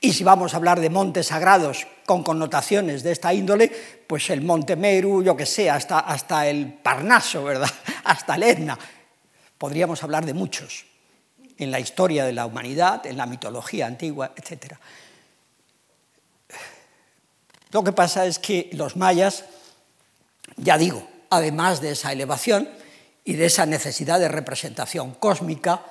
y 0.00 0.12
si 0.12 0.22
vamos 0.22 0.52
a 0.52 0.58
hablar 0.58 0.80
de 0.80 0.90
montes 0.90 1.28
sagrados 1.28 1.86
con 2.04 2.22
connotaciones 2.22 3.02
de 3.02 3.12
esta 3.12 3.32
índole, 3.32 3.72
pues 4.06 4.28
el 4.28 4.42
monte 4.42 4.76
Meru, 4.76 5.22
yo 5.22 5.34
que 5.34 5.46
sé, 5.46 5.70
hasta, 5.70 6.00
hasta 6.00 6.46
el 6.46 6.74
Parnaso, 6.74 7.42
¿verdad? 7.42 7.70
hasta 8.04 8.34
el 8.34 8.42
Etna. 8.42 8.78
Podríamos 9.56 10.02
hablar 10.02 10.26
de 10.26 10.34
muchos 10.34 10.84
en 11.58 11.70
la 11.70 11.80
historia 11.80 12.24
de 12.24 12.32
la 12.32 12.46
humanidad, 12.46 13.06
en 13.06 13.16
la 13.16 13.26
mitología 13.26 13.86
antigua, 13.86 14.32
etc. 14.36 14.74
Lo 17.70 17.82
que 17.82 17.92
pasa 17.92 18.26
es 18.26 18.38
que 18.38 18.70
los 18.72 18.96
mayas, 18.96 19.44
ya 20.56 20.78
digo, 20.78 21.06
además 21.30 21.80
de 21.80 21.92
esa 21.92 22.12
elevación 22.12 22.68
y 23.24 23.34
de 23.34 23.46
esa 23.46 23.66
necesidad 23.66 24.20
de 24.20 24.28
representación 24.28 25.14
cósmica, 25.14 25.82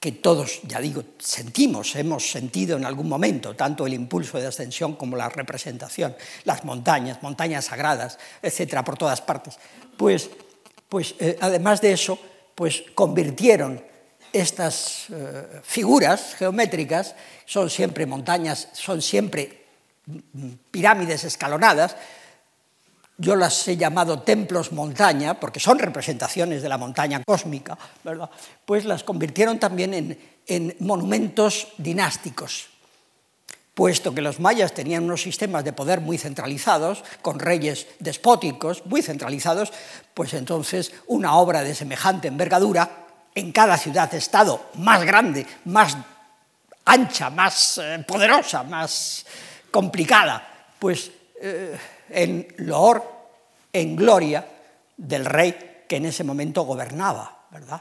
que 0.00 0.12
todos, 0.12 0.62
ya 0.62 0.80
digo, 0.80 1.04
sentimos, 1.18 1.94
hemos 1.94 2.30
sentido 2.30 2.78
en 2.78 2.86
algún 2.86 3.06
momento, 3.06 3.54
tanto 3.54 3.86
el 3.86 3.92
impulso 3.92 4.38
de 4.38 4.46
ascensión 4.46 4.96
como 4.96 5.14
la 5.14 5.28
representación, 5.28 6.16
las 6.44 6.64
montañas, 6.64 7.22
montañas 7.22 7.66
sagradas, 7.66 8.18
etcétera, 8.40 8.82
por 8.82 8.96
todas 8.96 9.20
partes. 9.20 9.58
Pues, 9.98 10.30
pues 10.88 11.14
eh, 11.18 11.36
además 11.42 11.82
de 11.82 11.92
eso, 11.92 12.18
pues 12.54 12.82
convirtieron 12.94 13.89
estas 14.32 15.06
eh, 15.10 15.60
figuras 15.62 16.34
geométricas, 16.36 17.14
son 17.46 17.70
siempre 17.70 18.06
montañas, 18.06 18.68
son 18.72 19.02
siempre 19.02 19.66
mm, 20.06 20.48
pirámides 20.70 21.24
escalonadas, 21.24 21.96
yo 23.18 23.36
las 23.36 23.68
he 23.68 23.76
llamado 23.76 24.20
templos 24.20 24.72
montaña, 24.72 25.38
porque 25.38 25.60
son 25.60 25.78
representaciones 25.78 26.62
de 26.62 26.68
la 26.70 26.78
montaña 26.78 27.22
cósmica, 27.22 27.76
¿verdad? 28.02 28.30
pues 28.64 28.86
las 28.86 29.04
convirtieron 29.04 29.58
también 29.58 30.18
en 30.46 30.76
monumentos 30.80 31.68
dinásticos, 31.76 32.70
puesto 33.74 34.14
que 34.14 34.22
los 34.22 34.40
mayas 34.40 34.72
tenían 34.72 35.04
unos 35.04 35.22
sistemas 35.22 35.64
de 35.64 35.74
poder 35.74 36.00
muy 36.00 36.16
centralizados, 36.16 37.04
con 37.20 37.38
reyes 37.38 37.86
despóticos 37.98 38.86
muy 38.86 39.02
centralizados, 39.02 39.70
pues 40.14 40.32
entonces 40.32 40.92
una 41.06 41.36
obra 41.36 41.62
de 41.62 41.74
semejante 41.74 42.28
envergadura 42.28 43.09
en 43.34 43.52
cada 43.52 43.76
ciudad-estado 43.76 44.70
más 44.74 45.04
grande, 45.04 45.46
más 45.66 45.96
ancha, 46.84 47.30
más 47.30 47.78
eh, 47.78 48.04
poderosa, 48.06 48.62
más 48.64 49.24
complicada, 49.70 50.46
pues 50.78 51.10
eh, 51.40 51.78
en 52.08 52.46
loor, 52.58 53.02
en 53.72 53.96
gloria 53.96 54.46
del 54.96 55.24
rey 55.24 55.84
que 55.88 55.96
en 55.96 56.06
ese 56.06 56.24
momento 56.24 56.62
gobernaba, 56.62 57.46
¿verdad? 57.50 57.80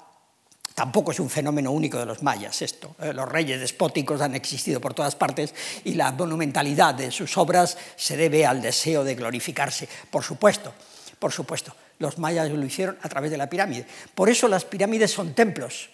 Tampoco 0.73 1.11
es 1.11 1.19
un 1.19 1.29
fenómeno 1.29 1.71
único 1.71 1.97
de 1.97 2.05
los 2.05 2.23
mayas 2.23 2.61
esto. 2.61 2.95
¿eh? 3.01 3.11
Los 3.11 3.27
reyes 3.27 3.59
despóticos 3.59 4.21
han 4.21 4.33
existido 4.35 4.79
por 4.79 4.93
todas 4.93 5.15
partes 5.15 5.53
y 5.83 5.95
la 5.95 6.11
monumentalidad 6.13 6.95
de 6.95 7.11
sus 7.11 7.37
obras 7.37 7.77
se 7.97 8.15
debe 8.15 8.45
al 8.45 8.61
deseo 8.61 9.03
de 9.03 9.15
glorificarse, 9.15 9.89
por 10.09 10.23
supuesto, 10.23 10.73
por 11.19 11.33
supuesto. 11.33 11.75
Los 11.99 12.17
mayas 12.17 12.49
lo 12.49 12.65
hicieron 12.65 12.97
a 13.01 13.09
través 13.09 13.29
de 13.29 13.37
la 13.37 13.49
pirámide. 13.49 13.85
Por 14.15 14.29
eso 14.29 14.47
las 14.47 14.65
pirámides 14.65 15.11
son 15.11 15.33
templos. 15.33 15.89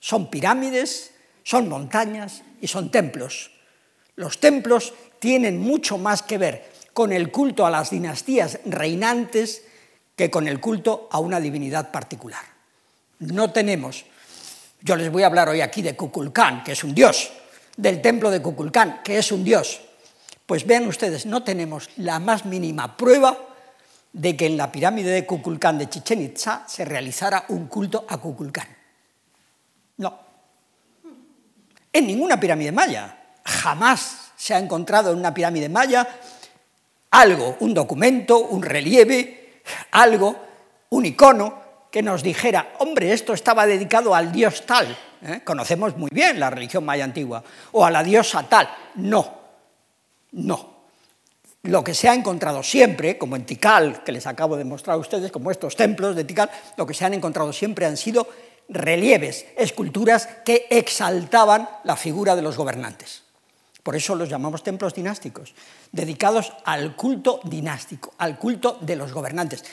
Son 0.00 0.30
pirámides, 0.30 1.12
son 1.44 1.68
montañas 1.68 2.42
y 2.60 2.66
son 2.66 2.90
templos. 2.90 3.50
Los 4.16 4.40
templos 4.40 4.94
tienen 5.18 5.58
mucho 5.58 5.98
más 5.98 6.22
que 6.22 6.38
ver 6.38 6.70
con 6.94 7.12
el 7.12 7.30
culto 7.30 7.66
a 7.66 7.70
las 7.70 7.90
dinastías 7.90 8.58
reinantes 8.64 9.62
que 10.16 10.30
con 10.30 10.48
el 10.48 10.60
culto 10.60 11.08
a 11.12 11.18
una 11.18 11.40
divinidad 11.40 11.90
particular. 11.90 12.42
No 13.18 13.52
tenemos, 13.52 14.06
yo 14.80 14.96
les 14.96 15.12
voy 15.12 15.22
a 15.22 15.26
hablar 15.26 15.50
hoy 15.50 15.60
aquí 15.60 15.82
de 15.82 15.94
Kukulcán, 15.94 16.64
que 16.64 16.72
es 16.72 16.84
un 16.84 16.94
dios, 16.94 17.30
del 17.76 18.00
templo 18.00 18.30
de 18.30 18.40
Kukulcán, 18.40 19.02
que 19.04 19.18
es 19.18 19.30
un 19.30 19.44
dios. 19.44 19.80
Pues 20.46 20.66
vean 20.66 20.86
ustedes, 20.86 21.26
no 21.26 21.42
tenemos 21.42 21.90
la 21.96 22.18
más 22.18 22.46
mínima 22.46 22.96
prueba 22.96 23.49
de 24.12 24.36
que 24.36 24.46
en 24.46 24.56
la 24.56 24.72
pirámide 24.72 25.10
de 25.10 25.26
Kukulcán 25.26 25.78
de 25.78 25.88
Chichen 25.88 26.22
Itza 26.22 26.64
se 26.66 26.84
realizara 26.84 27.44
un 27.48 27.66
culto 27.66 28.04
a 28.08 28.18
Kukulcán. 28.18 28.68
No. 29.98 30.18
En 31.92 32.06
ninguna 32.06 32.38
pirámide 32.38 32.72
maya. 32.72 33.16
Jamás 33.44 34.32
se 34.36 34.54
ha 34.54 34.58
encontrado 34.58 35.12
en 35.12 35.18
una 35.18 35.34
pirámide 35.34 35.68
maya 35.68 36.06
algo, 37.10 37.56
un 37.60 37.74
documento, 37.74 38.38
un 38.38 38.62
relieve, 38.62 39.62
algo, 39.92 40.36
un 40.90 41.06
icono 41.06 41.60
que 41.90 42.02
nos 42.02 42.22
dijera, 42.22 42.74
hombre, 42.78 43.12
esto 43.12 43.32
estaba 43.32 43.66
dedicado 43.66 44.14
al 44.14 44.30
dios 44.30 44.64
tal. 44.64 44.96
¿eh? 45.22 45.40
Conocemos 45.44 45.96
muy 45.96 46.10
bien 46.12 46.38
la 46.38 46.50
religión 46.50 46.84
maya 46.84 47.04
antigua, 47.04 47.42
o 47.72 47.84
a 47.84 47.90
la 47.90 48.04
diosa 48.04 48.44
tal. 48.48 48.68
No, 48.96 49.38
no. 50.32 50.79
Lo 51.62 51.84
que 51.84 51.94
se 51.94 52.08
ha 52.08 52.14
encontrado 52.14 52.62
siempre, 52.62 53.18
como 53.18 53.36
en 53.36 53.44
Tikal, 53.44 54.02
que 54.02 54.12
les 54.12 54.26
acabo 54.26 54.56
de 54.56 54.64
mostrar 54.64 54.94
a 54.94 54.98
ustedes, 54.98 55.30
como 55.30 55.50
estos 55.50 55.76
templos 55.76 56.16
de 56.16 56.24
Tikal, 56.24 56.50
lo 56.76 56.86
que 56.86 56.94
se 56.94 57.04
han 57.04 57.12
encontrado 57.12 57.52
siempre 57.52 57.84
han 57.84 57.98
sido 57.98 58.26
relieves, 58.68 59.46
esculturas 59.56 60.28
que 60.44 60.66
exaltaban 60.70 61.68
la 61.84 61.96
figura 61.96 62.34
de 62.34 62.42
los 62.42 62.56
gobernantes. 62.56 63.24
Por 63.82 63.96
eso 63.96 64.14
los 64.14 64.28
llamamos 64.28 64.62
templos 64.62 64.94
dinásticos, 64.94 65.54
dedicados 65.92 66.52
al 66.64 66.96
culto 66.96 67.40
dinástico, 67.44 68.12
al 68.18 68.38
culto 68.38 68.78
de 68.80 68.96
los 68.96 69.12
gobernantes. 69.12 69.64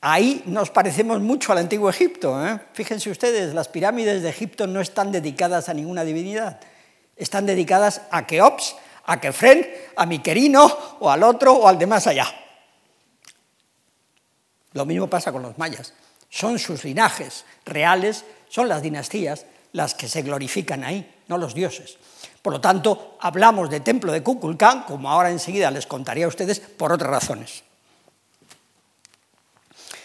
Ahí 0.00 0.42
nos 0.46 0.70
parecemos 0.70 1.20
mucho 1.20 1.52
al 1.52 1.58
antiguo 1.58 1.88
Egipto. 1.88 2.44
¿eh? 2.44 2.58
Fíjense 2.72 3.10
ustedes, 3.10 3.54
las 3.54 3.68
pirámides 3.68 4.22
de 4.22 4.30
Egipto 4.30 4.66
no 4.66 4.80
están 4.80 5.12
dedicadas 5.12 5.68
a 5.68 5.74
ninguna 5.74 6.04
divinidad, 6.04 6.58
están 7.16 7.46
dedicadas 7.46 8.02
a 8.10 8.26
Keops, 8.26 8.74
a 9.06 9.20
Kefren, 9.20 9.68
a 9.96 10.06
Miquerino 10.06 10.98
o 11.00 11.10
al 11.10 11.22
otro 11.22 11.52
o 11.52 11.68
al 11.68 11.78
de 11.78 11.86
más 11.86 12.06
allá. 12.06 12.26
Lo 14.72 14.86
mismo 14.86 15.08
pasa 15.08 15.32
con 15.32 15.42
los 15.42 15.58
mayas. 15.58 15.92
Son 16.30 16.58
sus 16.58 16.84
linajes 16.84 17.44
reales, 17.64 18.24
son 18.48 18.68
las 18.68 18.82
dinastías 18.82 19.46
las 19.72 19.94
que 19.94 20.08
se 20.08 20.22
glorifican 20.22 20.84
ahí, 20.84 21.22
no 21.28 21.38
los 21.38 21.54
dioses. 21.54 21.98
Por 22.40 22.52
lo 22.52 22.60
tanto, 22.60 23.16
hablamos 23.20 23.70
de 23.70 23.80
templo 23.80 24.12
de 24.12 24.22
Kukulcán, 24.22 24.82
como 24.82 25.10
ahora 25.10 25.30
enseguida 25.30 25.70
les 25.70 25.86
contaré 25.86 26.24
a 26.24 26.28
ustedes, 26.28 26.60
por 26.60 26.92
otras 26.92 27.10
razones. 27.10 27.64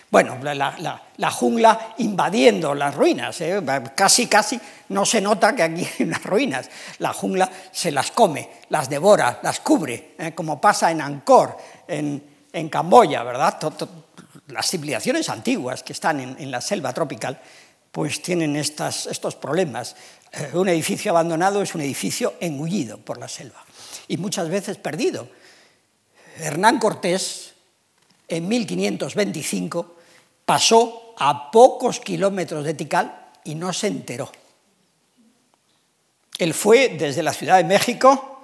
Bueno, 0.09 0.37
la, 0.41 1.31
jungla 1.31 1.95
invadiendo 1.97 2.73
las 2.73 2.95
ruinas, 2.95 3.41
¿eh? 3.41 3.61
casi, 3.93 4.27
casi 4.27 4.59
no 4.89 5.05
se 5.05 5.19
nota 5.19 5.53
que 5.53 5.63
aquí 5.63 5.85
hay 5.85 6.05
unas 6.05 6.23
ruinas. 6.23 6.69
La 6.99 7.11
jungla 7.11 7.51
se 7.71 7.91
las 7.91 8.11
come, 8.11 8.49
las 8.69 8.89
devora, 8.89 9.39
las 9.43 9.59
cubre, 9.59 10.15
¿eh? 10.17 10.33
como 10.33 10.61
pasa 10.61 10.91
en 10.91 11.01
Angkor, 11.01 11.57
en, 11.87 12.23
Camboya, 12.69 13.21
¿verdad? 13.21 13.59
las 14.47 14.67
civilizaciones 14.67 15.29
antiguas 15.29 15.83
que 15.83 15.93
están 15.93 16.19
en, 16.19 16.49
la 16.49 16.61
selva 16.61 16.91
tropical, 16.93 17.39
pues 17.91 18.21
tienen 18.21 18.55
estos 18.55 19.35
problemas. 19.35 19.95
Eh, 20.31 20.51
un 20.53 20.69
edificio 20.69 21.11
abandonado 21.11 21.61
es 21.61 21.75
un 21.75 21.81
edificio 21.81 22.33
engullido 22.39 22.97
por 22.97 23.19
la 23.19 23.27
selva 23.27 23.63
y 24.07 24.17
muchas 24.17 24.49
veces 24.49 24.77
perdido. 24.77 25.27
Hernán 26.39 26.79
Cortés, 26.79 27.53
en 28.27 28.47
1525, 28.47 29.96
pasó 30.47 31.13
a 31.17 31.51
pocos 31.51 31.99
kilómetros 31.99 32.63
de 32.63 32.73
Tikal 32.73 33.31
y 33.43 33.53
no 33.53 33.73
se 33.73 33.87
enteró. 33.87 34.31
Él 36.39 36.53
fue 36.53 36.95
desde 36.97 37.21
la 37.21 37.33
Ciudad 37.33 37.57
de 37.57 37.65
México, 37.65 38.43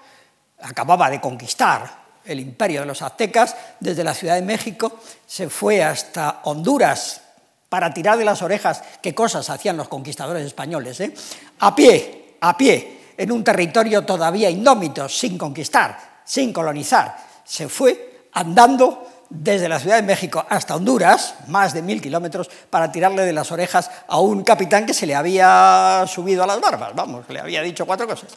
acababa 0.60 1.10
de 1.10 1.22
conquistar 1.22 2.04
el 2.26 2.42
imperio 2.42 2.82
de 2.82 2.88
los 2.88 3.02
aztecas, 3.02 3.56
desde 3.80 4.04
la 4.04 4.14
Ciudad 4.14 4.36
de 4.36 4.42
México 4.42 5.00
se 5.26 5.48
fue 5.50 5.82
hasta 5.82 6.42
Honduras 6.44 7.22
para 7.70 7.94
tirar 7.94 8.18
de 8.18 8.26
las 8.26 8.42
orejas 8.42 8.84
qué 9.02 9.16
cosas 9.16 9.50
hacían 9.50 9.78
los 9.78 9.88
conquistadores 9.88 10.46
españoles, 10.46 11.00
¿eh? 11.00 11.14
a 11.60 11.74
pie, 11.74 12.36
a 12.42 12.58
pie, 12.58 13.14
en 13.16 13.32
un 13.32 13.46
territorio 13.46 14.04
todavía 14.04 14.50
indómito, 14.50 15.08
sin 15.08 15.38
conquistar, 15.38 16.22
sin 16.26 16.52
colonizar. 16.52 17.16
Se 17.46 17.70
fue 17.70 18.28
andando 18.34 19.13
desde 19.34 19.68
la 19.68 19.80
Ciudad 19.80 19.96
de 19.98 20.04
México 20.04 20.46
hasta 20.48 20.76
Honduras, 20.76 21.36
más 21.48 21.74
de 21.74 21.82
mil 21.82 22.02
kilómetros, 22.02 22.50
para 22.70 22.92
tirarle 22.92 23.26
de 23.26 23.34
las 23.34 23.52
orejas 23.52 23.90
a 24.08 24.20
un 24.20 24.44
capitán 24.44 24.86
que 24.86 24.94
se 24.94 25.06
le 25.06 25.16
había 25.16 26.06
subido 26.08 26.44
a 26.44 26.48
las 26.48 26.62
barbas, 26.62 26.94
vamos, 26.96 27.28
le 27.30 27.40
había 27.40 27.62
dicho 27.62 27.86
cuatro 27.86 28.08
cosas, 28.08 28.30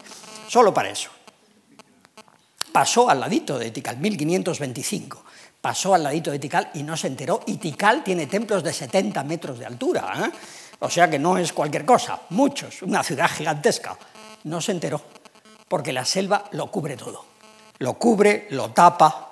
solo 0.49 0.73
para 0.73 0.91
eso 0.91 1.11
pasó 2.77 3.09
al 3.09 3.21
ladito 3.21 3.59
de 3.59 3.71
Tikal, 3.71 3.97
1525. 3.97 5.25
Pasó 5.63 5.95
al 5.95 6.03
ladito 6.03 6.31
de 6.31 6.39
Tikal 6.39 6.73
y 6.75 6.83
no 6.83 6.95
se 6.95 7.07
enteró. 7.07 7.41
Y 7.47 7.57
Tikal 7.57 8.05
tiene 8.05 8.27
templos 8.27 8.63
de 8.63 8.71
70 8.71 9.25
metros 9.25 9.59
de 9.59 9.65
altura. 9.65 10.13
¿eh? 10.27 10.31
O 10.81 10.91
sea 10.91 11.09
que 11.09 11.19
no 11.19 11.39
es 11.39 11.55
cualquier 11.55 11.87
cosa, 11.87 12.21
muchos, 12.29 12.83
una 12.83 13.03
ciudad 13.03 13.31
gigantesca. 13.31 13.97
No 14.45 14.61
se 14.61 14.73
enteró, 14.73 15.01
porque 15.69 15.91
la 15.91 16.05
selva 16.05 16.45
lo 16.51 16.71
cubre 16.71 16.99
todo. 16.99 17.25
Lo 17.79 17.95
cubre, 17.95 18.47
lo 18.51 18.71
tapa. 18.73 19.26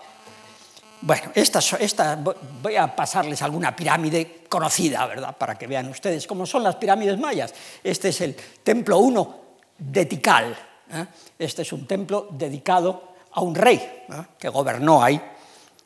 Bueno, 1.06 1.32
esta, 1.34 1.58
esta, 1.80 2.18
voy 2.62 2.76
a 2.76 2.96
pasarles 2.96 3.42
alguna 3.42 3.76
pirámide 3.76 4.44
conocida, 4.48 5.06
¿verdad? 5.06 5.36
Para 5.36 5.54
que 5.58 5.66
vean 5.66 5.90
ustedes 5.90 6.26
cómo 6.26 6.46
son 6.46 6.62
las 6.62 6.76
pirámides 6.76 7.18
mayas. 7.18 7.52
Este 7.82 8.08
es 8.08 8.22
el 8.22 8.34
templo 8.62 8.96
1 8.96 9.40
de 9.76 10.06
Tikal. 10.06 10.56
¿eh? 10.90 11.06
Este 11.38 11.60
es 11.60 11.74
un 11.74 11.86
templo 11.86 12.28
dedicado 12.30 13.16
a 13.32 13.42
un 13.42 13.54
rey 13.54 14.06
que 14.38 14.48
gobernó 14.48 15.02
ahí, 15.02 15.20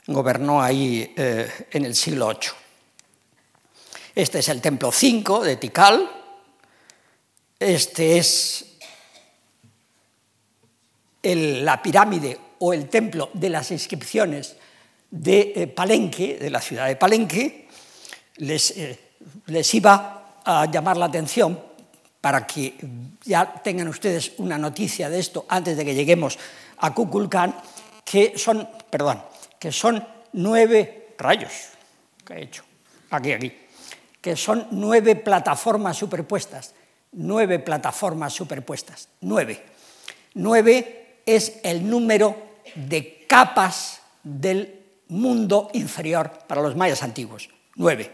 gobernó 0.07 0.63
ahí 0.63 1.13
eh, 1.17 1.67
en 1.73 1.85
el 1.85 1.97
siglo 1.97 2.29
VIII. 2.29 2.51
Este 4.15 4.39
es 4.39 4.49
el 4.49 4.61
templo 4.61 4.93
5 4.93 5.41
de 5.43 5.57
Tikal, 5.57 6.11
este 7.59 8.19
es 8.19 8.67
la 11.25 11.83
pirámide 11.83 12.39
o 12.61 12.73
el 12.73 12.89
templo 12.89 13.31
de 13.35 13.51
las 13.51 13.73
inscripciones 13.73 14.58
de 15.11 15.53
eh, 15.55 15.67
Palenque, 15.67 16.39
de 16.39 16.51
la 16.51 16.61
ciudad 16.61 16.87
de 16.87 16.97
Palenque, 16.97 17.69
les, 18.37 18.71
eh, 18.77 18.99
les 19.47 19.75
iba 19.75 20.41
a 20.45 20.67
llamar 20.67 20.97
la 20.97 21.07
atención 21.07 21.59
para 22.21 22.47
que 22.47 22.75
ya 23.25 23.61
tengan 23.63 23.89
ustedes 23.89 24.33
una 24.39 24.59
noticia 24.59 25.09
de 25.09 25.19
esto 25.19 25.47
antes 25.49 25.77
de 25.77 25.85
que 25.85 25.95
lleguemos 25.95 26.39
a 26.79 26.93
Kukulkan, 26.93 27.55
que 28.05 28.35
son, 28.37 28.69
perdón, 28.91 29.23
que 29.59 29.73
son 29.73 30.05
nueve 30.33 31.15
rayos 31.19 31.53
que 32.25 32.35
he 32.35 32.43
hecho, 32.43 32.65
aquí, 33.11 33.33
aquí, 33.33 33.53
que 34.21 34.37
son 34.37 34.69
nueve 34.73 35.17
plataformas 35.17 35.97
superpuestas, 35.97 36.75
nueve 37.13 37.59
plataformas 37.59 38.33
superpuestas, 38.33 39.09
nueve. 39.21 39.65
Nueve 40.35 41.21
es 41.25 41.61
el 41.63 41.89
número 41.89 42.37
de 42.75 43.25
capas 43.27 44.01
del 44.23 44.79
mundo 45.09 45.71
inferior 45.73 46.31
para 46.47 46.63
los 46.63 46.77
mayas 46.77 47.03
antiguos, 47.03 47.49
nueve, 47.77 48.11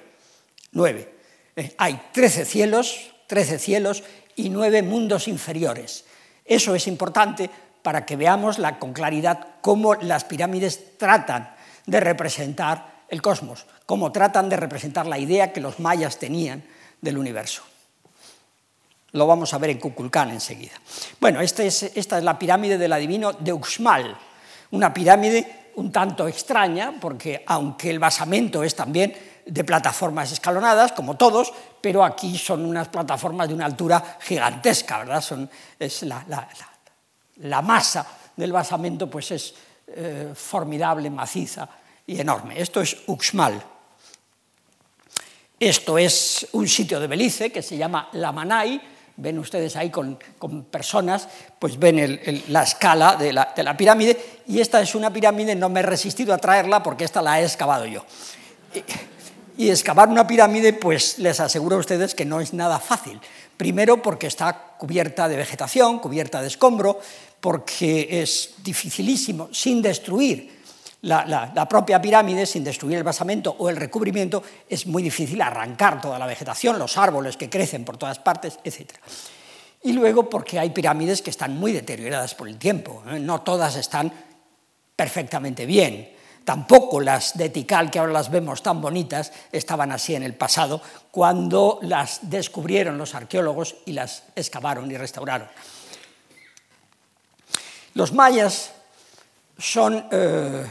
nueve. 0.73 1.15
Eh, 1.57 1.75
hay 1.79 2.01
trece 2.13 2.45
cielos, 2.45 3.13
trece 3.27 3.59
cielos 3.59 4.03
y 4.37 4.49
nueve 4.49 4.83
mundos 4.83 5.29
inferiores. 5.29 6.05
Eso 6.45 6.75
es 6.75 6.87
importante 6.87 7.51
para 7.83 8.07
que 8.07 8.17
veamos 8.17 8.59
con 8.79 8.93
claridad 8.93 9.57
cómo 9.61 9.95
las 9.95 10.25
pirámides 10.25 10.97
tratan 10.99 11.55
de 11.87 12.01
representar 12.01 13.05
el 13.09 13.21
cosmos, 13.21 13.67
cómo 13.87 14.11
tratan 14.11 14.49
de 14.49 14.57
representar 14.57 15.07
la 15.07 15.19
idea 15.19 15.53
que 15.53 15.61
los 15.61 15.79
mayas 15.81 16.19
tenían 16.19 16.65
del 17.01 17.19
universo. 17.19 17.63
Lo 19.13 19.27
vamos 19.27 19.55
a 19.55 19.59
ver 19.59 19.71
en 19.71 19.79
Kukulcán 19.79 20.31
enseguida. 20.31 20.73
Bueno, 21.21 21.41
este 21.41 21.67
esta 21.67 22.19
es 22.19 22.25
la 22.25 22.39
pirámide 22.39 22.79
del 22.79 22.93
adivino 22.93 23.33
de 23.33 23.53
Uxmal, 23.53 24.17
una 24.73 24.93
pirámide 24.93 25.64
un 25.77 25.91
tanto 25.91 26.29
extraña, 26.29 26.95
porque 27.01 27.45
aunque 27.47 27.91
el 27.91 27.99
basamento 27.99 28.63
es 28.63 28.75
también 28.75 29.15
de 29.47 29.65
plataformas 29.65 30.33
escalonadas, 30.33 30.93
como 30.93 31.17
todos, 31.17 31.53
pero 31.81 32.05
aquí 32.05 32.39
son 32.39 32.65
unas 32.65 32.89
plataformas 32.89 33.49
de 33.49 33.55
una 33.55 33.67
altura 33.67 34.19
gigantesca, 34.21 34.99
¿verdad? 34.99 35.21
Son, 35.21 35.51
es 35.79 36.03
la, 36.03 36.25
la 37.37 37.63
masa 37.63 38.07
del 38.37 38.53
basamento 38.53 39.09
pues 39.09 39.31
es 39.31 39.55
eh, 39.87 40.33
formidable, 40.35 41.11
maciza 41.11 41.69
y 42.07 42.21
enorme. 42.21 42.61
Esto 42.61 42.81
es 42.81 42.97
Uxmal. 43.07 43.63
Esto 45.61 45.99
es 45.99 46.49
un 46.53 46.69
sitio 46.69 46.99
de 46.99 47.07
Belice 47.07 47.53
que 47.53 47.63
se 47.63 47.77
llama 47.77 48.09
La 48.13 48.33
Manay. 48.33 48.81
Ven 49.17 49.39
ustedes 49.39 49.77
ahí 49.77 49.91
con, 49.91 50.19
personas, 50.71 51.29
pues 51.59 51.79
ven 51.79 52.43
la 52.49 52.63
escala 52.63 53.17
de 53.17 53.33
la, 53.33 53.53
de 53.55 53.63
la, 53.63 53.77
pirámide. 53.77 54.43
Y 54.47 54.61
esta 54.61 54.81
es 54.81 54.95
una 54.95 55.13
pirámide, 55.13 55.55
no 55.55 55.69
me 55.69 55.81
he 55.81 55.83
resistido 55.85 56.35
a 56.35 56.39
traerla 56.39 56.83
porque 56.83 57.05
esta 57.05 57.23
la 57.23 57.41
he 57.41 57.45
excavado 57.45 57.87
yo. 57.87 58.05
Y, 58.75 58.83
y 59.67 59.71
excavar 59.71 60.09
una 60.09 60.27
pirámide, 60.27 60.73
pues 60.73 61.19
les 61.19 61.39
aseguro 61.39 61.77
a 61.77 61.79
ustedes 61.79 62.15
que 62.15 62.25
no 62.25 62.41
es 62.41 62.53
nada 62.53 62.81
fácil. 62.81 63.21
Primero 63.57 64.03
porque 64.03 64.27
está 64.27 64.75
cubierta 64.79 65.29
de 65.29 65.37
vegetación, 65.37 66.01
cubierta 66.01 66.43
de 66.43 66.49
escombro, 66.49 66.99
porque 67.41 68.21
es 68.23 68.55
dificilísimo, 68.65 69.49
sin 69.53 69.81
destruir 69.81 70.54
la, 71.05 71.67
propia 71.69 72.01
pirámide, 72.01 72.47
sin 72.47 72.65
destruir 72.65 72.99
el 72.99 73.05
basamento 73.05 73.55
o 73.59 73.69
el 73.69 73.77
recubrimiento, 73.77 74.43
es 74.69 74.87
muy 74.87 75.03
difícil 75.03 75.41
arrancar 75.41 76.01
toda 76.01 76.19
la 76.19 76.27
vegetación, 76.27 76.79
los 76.79 76.97
árboles 76.97 77.37
que 77.37 77.51
crecen 77.51 77.85
por 77.85 77.97
todas 77.97 78.19
partes, 78.19 78.59
etc. 78.65 78.93
Y 79.83 79.93
luego 79.93 80.31
porque 80.31 80.59
hay 80.59 80.71
pirámides 80.71 81.21
que 81.21 81.31
están 81.31 81.59
muy 81.59 81.73
deterioradas 81.73 82.35
por 82.35 82.49
el 82.49 82.57
tiempo, 82.57 83.03
¿eh? 83.11 83.19
no 83.19 83.43
todas 83.43 83.77
están 83.77 84.11
perfectamente 84.97 85.67
bien. 85.67 86.13
Tampoco 86.45 87.01
las 87.01 87.37
de 87.39 87.49
Tikal, 87.49 87.91
que 87.91 87.99
ahora 87.99 88.13
las 88.13 88.31
vemos 88.31 88.63
tan 88.63 88.81
bonitas, 88.81 89.33
estaban 89.51 89.93
así 89.93 90.15
en 90.15 90.23
el 90.23 90.35
pasado, 90.35 90.81
cuando 91.11 91.79
las 91.83 92.21
descubrieron 92.29 92.99
los 92.99 93.15
arqueólogos 93.15 93.77
y 93.87 93.93
las 93.93 94.25
excavaron 94.37 94.91
y 94.91 94.97
restauraron. 94.97 95.49
Los 97.95 98.13
mayas 98.13 98.73
son 99.57 100.07
eh, 100.11 100.67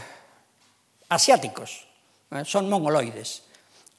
asiáticos, 1.14 1.88
¿eh? 2.32 2.44
son 2.46 2.70
mongoloides, 2.70 3.44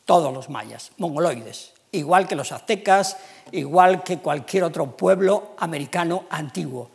todos 0.04 0.32
los 0.32 0.50
mayas, 0.50 0.92
mongoloides, 0.98 1.72
igual 1.92 2.26
que 2.28 2.36
los 2.36 2.52
aztecas, 2.52 3.16
igual 3.52 4.02
que 4.02 4.18
cualquier 4.18 4.64
otro 4.64 4.96
pueblo 4.96 5.54
americano 5.58 6.24
antiguo, 6.30 6.90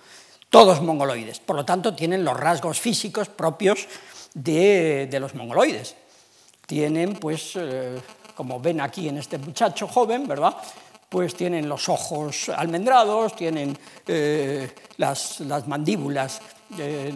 todos 0.50 0.82
mongoloides. 0.82 1.40
Por 1.40 1.56
lo 1.56 1.66
tanto, 1.66 1.96
tienen 1.96 2.24
los 2.24 2.38
rasgos 2.38 2.80
físicos 2.80 3.30
propios 3.30 3.88
de, 4.34 5.18
los 5.20 5.36
mongoloides. 5.36 5.96
Tienen, 6.66 7.14
pues, 7.14 7.56
eh, 7.56 8.00
como 8.36 8.60
ven 8.60 8.82
aquí 8.82 9.10
en 9.10 9.18
este 9.18 9.38
muchacho 9.38 9.88
joven, 9.88 10.28
¿verdad? 10.28 10.56
Pues 11.08 11.36
tienen 11.36 11.68
los 11.68 11.90
ojos 11.90 12.50
almendrados, 12.50 13.36
tienen 13.36 13.78
eh, 14.08 14.70
las, 14.98 15.42
mandíbulas, 15.68 16.40
eh, 16.78 17.14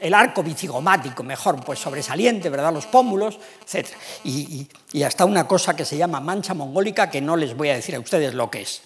el 0.00 0.14
arco 0.14 0.42
bicigomático, 0.42 1.22
mejor, 1.22 1.62
pues 1.64 1.78
sobresaliente, 1.78 2.50
¿verdad? 2.50 2.72
Los 2.72 2.86
pómulos, 2.86 3.38
etc. 3.66 3.88
Y, 4.24 4.68
hasta 5.02 5.24
una 5.24 5.46
cosa 5.46 5.76
que 5.76 5.84
se 5.84 5.96
llama 5.96 6.20
mancha 6.20 6.54
mongólica, 6.54 7.10
que 7.10 7.20
no 7.20 7.36
les 7.36 7.56
voy 7.56 7.70
a 7.70 7.74
decir 7.74 7.94
a 7.94 8.00
ustedes 8.00 8.34
lo 8.34 8.50
que 8.50 8.62
es. 8.62 8.82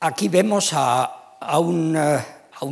Aquí 0.00 0.28
vemos 0.28 0.72
a, 0.72 1.36
a 1.40 1.58
una 1.58 2.24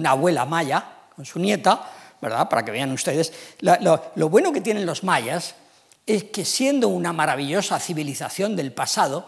abuela 0.04 0.46
maya 0.46 0.84
con 1.14 1.24
su 1.24 1.38
nieta, 1.38 1.82
¿verdad? 2.20 2.48
Para 2.48 2.64
que 2.64 2.70
vean 2.70 2.92
ustedes. 2.92 3.32
Lo, 3.60 4.28
bueno 4.28 4.52
que 4.52 4.60
tienen 4.60 4.86
los 4.86 5.04
mayas 5.04 5.54
es 6.06 6.24
que 6.24 6.44
siendo 6.44 6.88
una 6.88 7.12
maravillosa 7.12 7.78
civilización 7.78 8.56
del 8.56 8.72
pasado, 8.72 9.26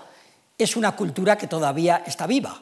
es 0.56 0.76
una 0.76 0.96
cultura 0.96 1.36
que 1.36 1.46
todavía 1.46 2.02
está 2.06 2.26
viva. 2.26 2.60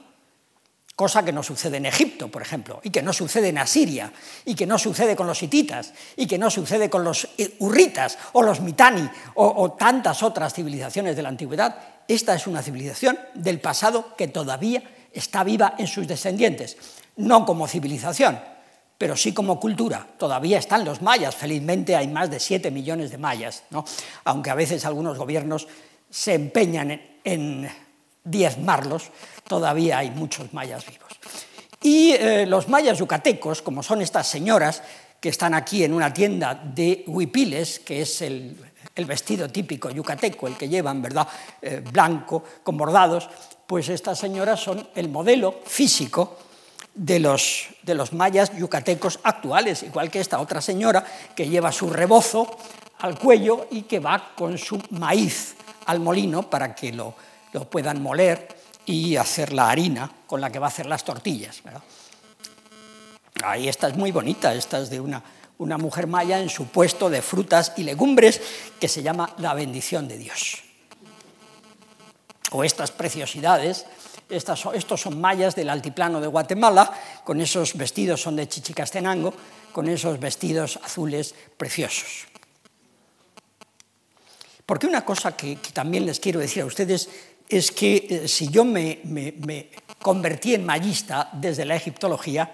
Cosa 0.98 1.22
que 1.24 1.32
no 1.32 1.44
sucede 1.44 1.76
en 1.76 1.86
Egipto, 1.86 2.26
por 2.26 2.42
ejemplo, 2.42 2.80
y 2.82 2.90
que 2.90 3.02
no 3.02 3.12
sucede 3.12 3.50
en 3.50 3.58
Asiria, 3.58 4.12
y 4.44 4.56
que 4.56 4.66
no 4.66 4.80
sucede 4.80 5.14
con 5.14 5.28
los 5.28 5.40
hititas, 5.40 5.92
y 6.16 6.26
que 6.26 6.38
no 6.38 6.50
sucede 6.50 6.90
con 6.90 7.04
los 7.04 7.28
urritas 7.60 8.18
o 8.32 8.42
los 8.42 8.60
mitani 8.60 9.08
o, 9.36 9.76
tantas 9.78 10.24
otras 10.24 10.54
civilizaciones 10.54 11.14
de 11.14 11.22
la 11.22 11.28
antigüedad. 11.28 11.76
Esta 12.08 12.34
es 12.34 12.48
una 12.48 12.62
civilización 12.62 13.16
del 13.34 13.60
pasado 13.60 14.16
que 14.16 14.26
todavía 14.26 14.82
está 15.12 15.44
viva 15.44 15.76
en 15.78 15.86
sus 15.86 16.08
descendientes, 16.08 16.76
no 17.14 17.46
como 17.46 17.68
civilización, 17.68 18.40
pero 18.98 19.16
sí 19.16 19.32
como 19.32 19.60
cultura. 19.60 20.04
Todavía 20.18 20.58
están 20.58 20.84
los 20.84 21.00
mayas, 21.00 21.36
felizmente 21.36 21.94
hay 21.94 22.08
más 22.08 22.28
de 22.28 22.40
7 22.40 22.72
millones 22.72 23.12
de 23.12 23.18
mayas, 23.18 23.62
aunque 24.24 24.50
a 24.50 24.56
veces 24.56 24.84
algunos 24.84 25.16
gobiernos 25.16 25.68
se 26.10 26.34
empeñan 26.34 27.00
en 27.22 27.87
diezmarlos, 28.24 29.10
todavía 29.46 29.98
hay 29.98 30.10
muchos 30.10 30.52
mayas 30.52 30.84
vivos. 30.86 31.12
Y 31.82 32.12
eh, 32.12 32.46
los 32.46 32.68
mayas 32.68 32.98
yucatecos, 32.98 33.62
como 33.62 33.82
son 33.82 34.02
estas 34.02 34.26
señoras 34.26 34.82
que 35.20 35.28
están 35.28 35.54
aquí 35.54 35.84
en 35.84 35.94
una 35.94 36.12
tienda 36.12 36.54
de 36.54 37.04
huipiles, 37.06 37.80
que 37.80 38.02
es 38.02 38.22
el, 38.22 38.56
vestido 39.06 39.48
típico 39.48 39.90
yucateco, 39.90 40.48
el 40.48 40.56
que 40.56 40.68
llevan, 40.68 41.00
¿verdad?, 41.00 41.28
eh, 41.62 41.82
blanco, 41.92 42.42
con 42.64 42.76
bordados, 42.76 43.28
pues 43.64 43.88
estas 43.90 44.18
señoras 44.18 44.60
son 44.60 44.88
el 44.96 45.08
modelo 45.08 45.60
físico 45.64 46.36
de 46.94 47.20
los, 47.20 47.68
de 47.82 47.94
los 47.94 48.12
mayas 48.12 48.56
yucatecos 48.56 49.20
actuales, 49.22 49.84
igual 49.84 50.10
que 50.10 50.18
esta 50.18 50.40
otra 50.40 50.60
señora 50.60 51.04
que 51.36 51.48
lleva 51.48 51.70
su 51.70 51.90
rebozo 51.90 52.58
al 52.98 53.16
cuello 53.16 53.68
y 53.70 53.82
que 53.82 54.00
va 54.00 54.32
con 54.34 54.58
su 54.58 54.82
maíz 54.90 55.54
al 55.86 56.00
molino 56.00 56.50
para 56.50 56.74
que 56.74 56.92
lo, 56.92 57.14
lo 57.52 57.68
puedan 57.68 58.02
moler 58.02 58.48
y 58.86 59.16
hacer 59.16 59.52
la 59.52 59.70
harina 59.70 60.10
con 60.26 60.40
la 60.40 60.50
que 60.50 60.58
va 60.58 60.66
a 60.66 60.68
hacer 60.68 60.86
las 60.86 61.04
tortillas. 61.04 61.62
Ahí 63.42 63.68
esta 63.68 63.88
es 63.88 63.96
muy 63.96 64.10
bonita, 64.10 64.54
esta 64.54 64.78
es 64.80 64.90
de 64.90 65.00
una, 65.00 65.22
una 65.58 65.76
mujer 65.76 66.06
maya 66.06 66.40
en 66.40 66.48
su 66.48 66.68
puesto 66.68 67.10
de 67.10 67.22
frutas 67.22 67.72
y 67.76 67.82
legumbres 67.82 68.40
que 68.80 68.88
se 68.88 69.02
llama 69.02 69.34
la 69.38 69.54
bendición 69.54 70.08
de 70.08 70.18
Dios. 70.18 70.62
O 72.52 72.64
estas 72.64 72.90
preciosidades, 72.90 73.84
estas, 74.30 74.64
estos 74.72 75.02
son 75.02 75.20
mayas 75.20 75.54
del 75.54 75.68
altiplano 75.68 76.20
de 76.20 76.26
Guatemala, 76.26 76.90
con 77.24 77.40
esos 77.40 77.76
vestidos 77.76 78.22
son 78.22 78.36
de 78.36 78.48
Chichicastenango, 78.48 79.34
con 79.72 79.88
esos 79.88 80.18
vestidos 80.18 80.78
azules 80.82 81.34
preciosos. 81.56 82.26
Porque 84.64 84.86
una 84.86 85.04
cosa 85.04 85.36
que, 85.36 85.56
que 85.56 85.72
también 85.72 86.04
les 86.04 86.20
quiero 86.20 86.40
decir 86.40 86.62
a 86.62 86.66
ustedes 86.66 87.08
es 87.48 87.70
que 87.70 88.06
eh, 88.08 88.28
si 88.28 88.48
yo 88.48 88.64
me, 88.64 89.00
convertí 90.00 90.54
en 90.54 90.66
mayista 90.66 91.30
desde 91.32 91.64
la 91.64 91.76
egiptología, 91.76 92.52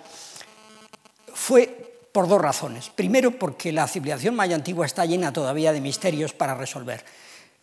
fue 1.33 2.09
por 2.13 2.29
dos 2.29 2.41
razones. 2.41 2.91
Primero, 2.91 3.33
porque 3.33 3.73
la 3.73 3.89
civilización 3.89 4.37
maya 4.37 4.55
antigua 4.55 4.87
está 4.87 5.05
llena 5.05 5.33
todavía 5.33 5.73
de 5.73 5.81
misterios 5.81 6.33
para 6.33 6.55
resolver. 6.55 7.05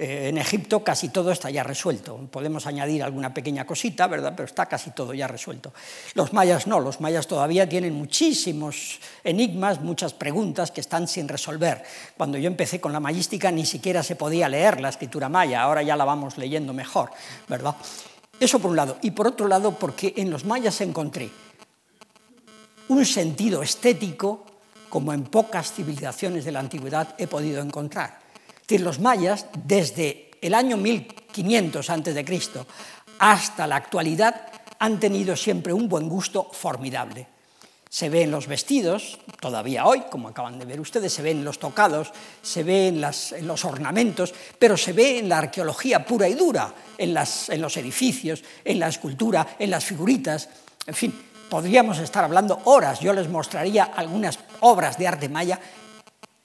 Eh, 0.02 0.30
en 0.30 0.40
Egipto 0.40 0.84
casi 0.84 1.10
todo 1.10 1.32
está 1.32 1.52
ya 1.52 1.62
resuelto. 1.62 2.18
Podemos 2.32 2.66
añadir 2.66 3.04
alguna 3.04 3.36
pequeña 3.36 3.68
cosita, 3.68 4.08
¿verdad? 4.08 4.34
Pero 4.36 4.48
está 4.48 4.66
casi 4.66 4.90
todo 4.90 5.14
ya 5.14 5.28
resuelto. 5.28 5.74
Los 6.16 6.34
mayas 6.34 6.66
no, 6.66 6.80
los 6.80 7.00
mayas 7.02 7.28
todavía 7.28 7.70
tienen 7.70 7.94
muchísimos 7.94 9.00
enigmas, 9.24 9.80
muchas 9.80 10.16
preguntas 10.16 10.72
que 10.72 10.82
están 10.82 11.08
sin 11.08 11.28
resolver. 11.28 11.84
Cuando 12.18 12.40
yo 12.40 12.48
empecé 12.48 12.82
con 12.82 12.94
la 12.94 13.00
mayística 13.00 13.52
ni 13.52 13.64
siquiera 13.64 14.02
se 14.02 14.16
podía 14.16 14.50
leer 14.50 14.82
la 14.82 14.90
escritura 14.90 15.30
maya, 15.30 15.62
ahora 15.62 15.84
ya 15.84 15.96
la 15.96 16.04
vamos 16.04 16.36
leyendo 16.40 16.74
mejor, 16.74 17.12
¿verdad? 17.48 17.76
Eso 18.40 18.58
por 18.58 18.72
un 18.72 18.78
lado. 18.78 18.98
Y 19.04 19.12
por 19.12 19.28
otro 19.28 19.48
lado, 19.48 19.78
porque 19.78 20.16
en 20.18 20.32
los 20.32 20.46
mayas 20.46 20.82
encontré 20.82 21.30
un 22.88 23.06
sentido 23.06 23.62
estético 23.62 24.48
como 24.90 25.14
en 25.14 25.26
pocas 25.26 25.72
civilizaciones 25.72 26.44
de 26.44 26.54
la 26.54 26.60
antigüedad 26.60 27.14
he 27.20 27.28
podido 27.28 27.62
encontrar 27.62 28.21
decir, 28.72 28.86
los 28.86 29.00
mayas, 29.00 29.48
desde 29.66 30.32
el 30.42 30.54
año 30.54 30.78
1500 30.78 31.90
a.C. 31.90 32.40
hasta 33.20 33.68
la 33.68 33.76
actualidad, 33.76 34.48
han 34.80 34.98
tenido 34.98 35.36
siempre 35.36 35.74
un 35.74 35.90
buen 35.90 36.08
gusto 36.08 36.50
formidable. 36.54 37.28
Se 37.90 38.08
ve 38.10 38.24
en 38.24 38.32
los 38.32 38.48
vestidos, 38.48 39.20
todavía 39.42 39.86
hoy, 39.86 40.04
como 40.10 40.30
acaban 40.30 40.58
de 40.58 40.64
ver 40.64 40.80
ustedes, 40.80 41.12
se 41.12 41.22
ve 41.22 41.32
en 41.32 41.44
los 41.44 41.60
tocados, 41.60 42.14
se 42.42 42.64
ve 42.64 42.88
en, 42.88 43.02
los 43.02 43.66
ornamentos, 43.66 44.34
pero 44.58 44.78
se 44.78 44.94
ve 44.94 45.20
en 45.20 45.28
la 45.28 45.40
arqueología 45.40 46.06
pura 46.06 46.30
y 46.30 46.36
dura, 46.36 46.74
en, 46.98 47.14
en 47.50 47.62
los 47.62 47.76
edificios, 47.76 48.42
en 48.64 48.80
la 48.80 48.88
escultura, 48.88 49.58
en 49.60 49.70
las 49.70 49.84
figuritas, 49.84 50.48
en 50.88 50.94
fin, 50.94 51.14
podríamos 51.50 52.00
estar 52.00 52.24
hablando 52.24 52.62
horas. 52.64 53.02
Yo 53.02 53.12
les 53.12 53.28
mostraría 53.28 53.84
algunas 53.84 54.40
obras 54.62 54.98
de 54.98 55.10
arte 55.10 55.28
maya 55.28 55.60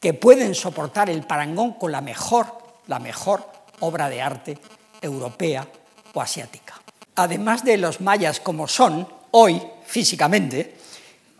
que 0.00 0.14
pueden 0.14 0.54
soportar 0.54 1.10
el 1.10 1.22
parangón 1.22 1.74
con 1.74 1.92
la 1.92 2.00
mejor, 2.00 2.46
la 2.86 2.98
mejor 2.98 3.46
obra 3.80 4.08
de 4.08 4.22
arte 4.22 4.58
europea 5.00 5.66
o 6.14 6.20
asiática. 6.20 6.74
Además 7.16 7.64
de 7.64 7.78
los 7.78 8.00
mayas 8.00 8.40
como 8.40 8.68
son 8.68 9.08
hoy 9.30 9.62
físicamente, 9.84 10.76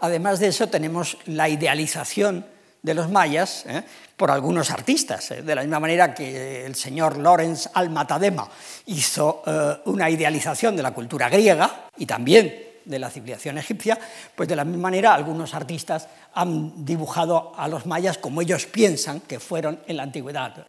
además 0.01 0.41
de 0.41 0.49
eso 0.49 0.69
tenemos 0.69 1.19
la 1.27 1.49
idealización 1.49 2.47
de 2.83 2.95
los 2.95 3.11
mayas 3.11 3.65
¿eh? 3.67 3.83
por 4.17 4.31
algunos 4.31 4.71
artistas, 4.71 5.31
¿eh? 5.33 5.43
de 5.43 5.55
la 5.55 5.63
misma 5.63 5.81
manera 5.81 6.15
que 6.15 6.65
el 6.65 6.75
señor 6.77 7.19
Lorenz 7.19 7.69
Almatadema 7.75 8.49
hizo 8.87 9.43
eh, 9.45 9.77
una 9.87 10.09
idealización 10.09 10.77
de 10.77 10.83
la 10.83 10.95
cultura 10.95 11.29
griega 11.29 11.89
y 11.97 12.07
también 12.07 12.66
de 12.87 12.99
la 12.99 13.11
civilización 13.11 13.59
egipcia, 13.59 13.99
pues 14.35 14.49
de 14.49 14.57
la 14.57 14.65
misma 14.65 14.83
manera 14.83 15.13
algunos 15.13 15.53
artistas 15.55 16.09
han 16.35 16.85
dibujado 16.85 17.53
a 17.57 17.69
los 17.69 17.85
mayas 17.85 18.19
como 18.19 18.41
ellos 18.41 18.67
piensan 18.67 19.21
que 19.21 19.41
fueron 19.41 19.81
en 19.87 19.97
la 19.97 20.05
antigüedad. 20.05 20.67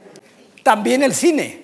También 0.63 1.03
el 1.03 1.13
cine. 1.13 1.63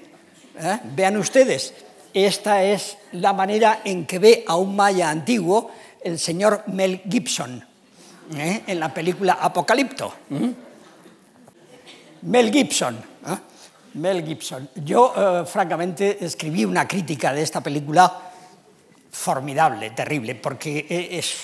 ¿eh? 0.58 0.80
Vean 0.96 1.18
ustedes, 1.18 1.74
esta 2.14 2.64
es 2.64 2.98
la 3.14 3.34
manera 3.34 3.82
en 3.84 4.06
que 4.06 4.20
ve 4.20 4.46
a 4.48 4.56
un 4.56 4.76
maya 4.76 5.10
antiguo 5.10 5.72
el 6.04 6.20
señor 6.20 6.64
Mel 6.68 7.02
Gibson 7.10 7.64
¿eh? 8.38 8.64
en 8.68 8.80
la 8.80 8.94
película 8.94 9.38
Apocalipto. 9.42 10.14
Mel 12.22 12.52
Gibson. 12.52 12.96
¿eh? 12.96 13.38
Mel 13.96 14.26
Gibson. 14.26 14.70
Yo, 14.76 15.46
francamente, 15.46 16.24
escribí 16.24 16.66
una 16.66 16.88
crítica 16.88 17.34
de 17.34 17.42
esta 17.42 17.62
película 17.62 18.33
formidable, 19.14 19.92
terrible, 19.92 20.36
porque 20.36 20.86
e, 20.90 21.18
es... 21.18 21.36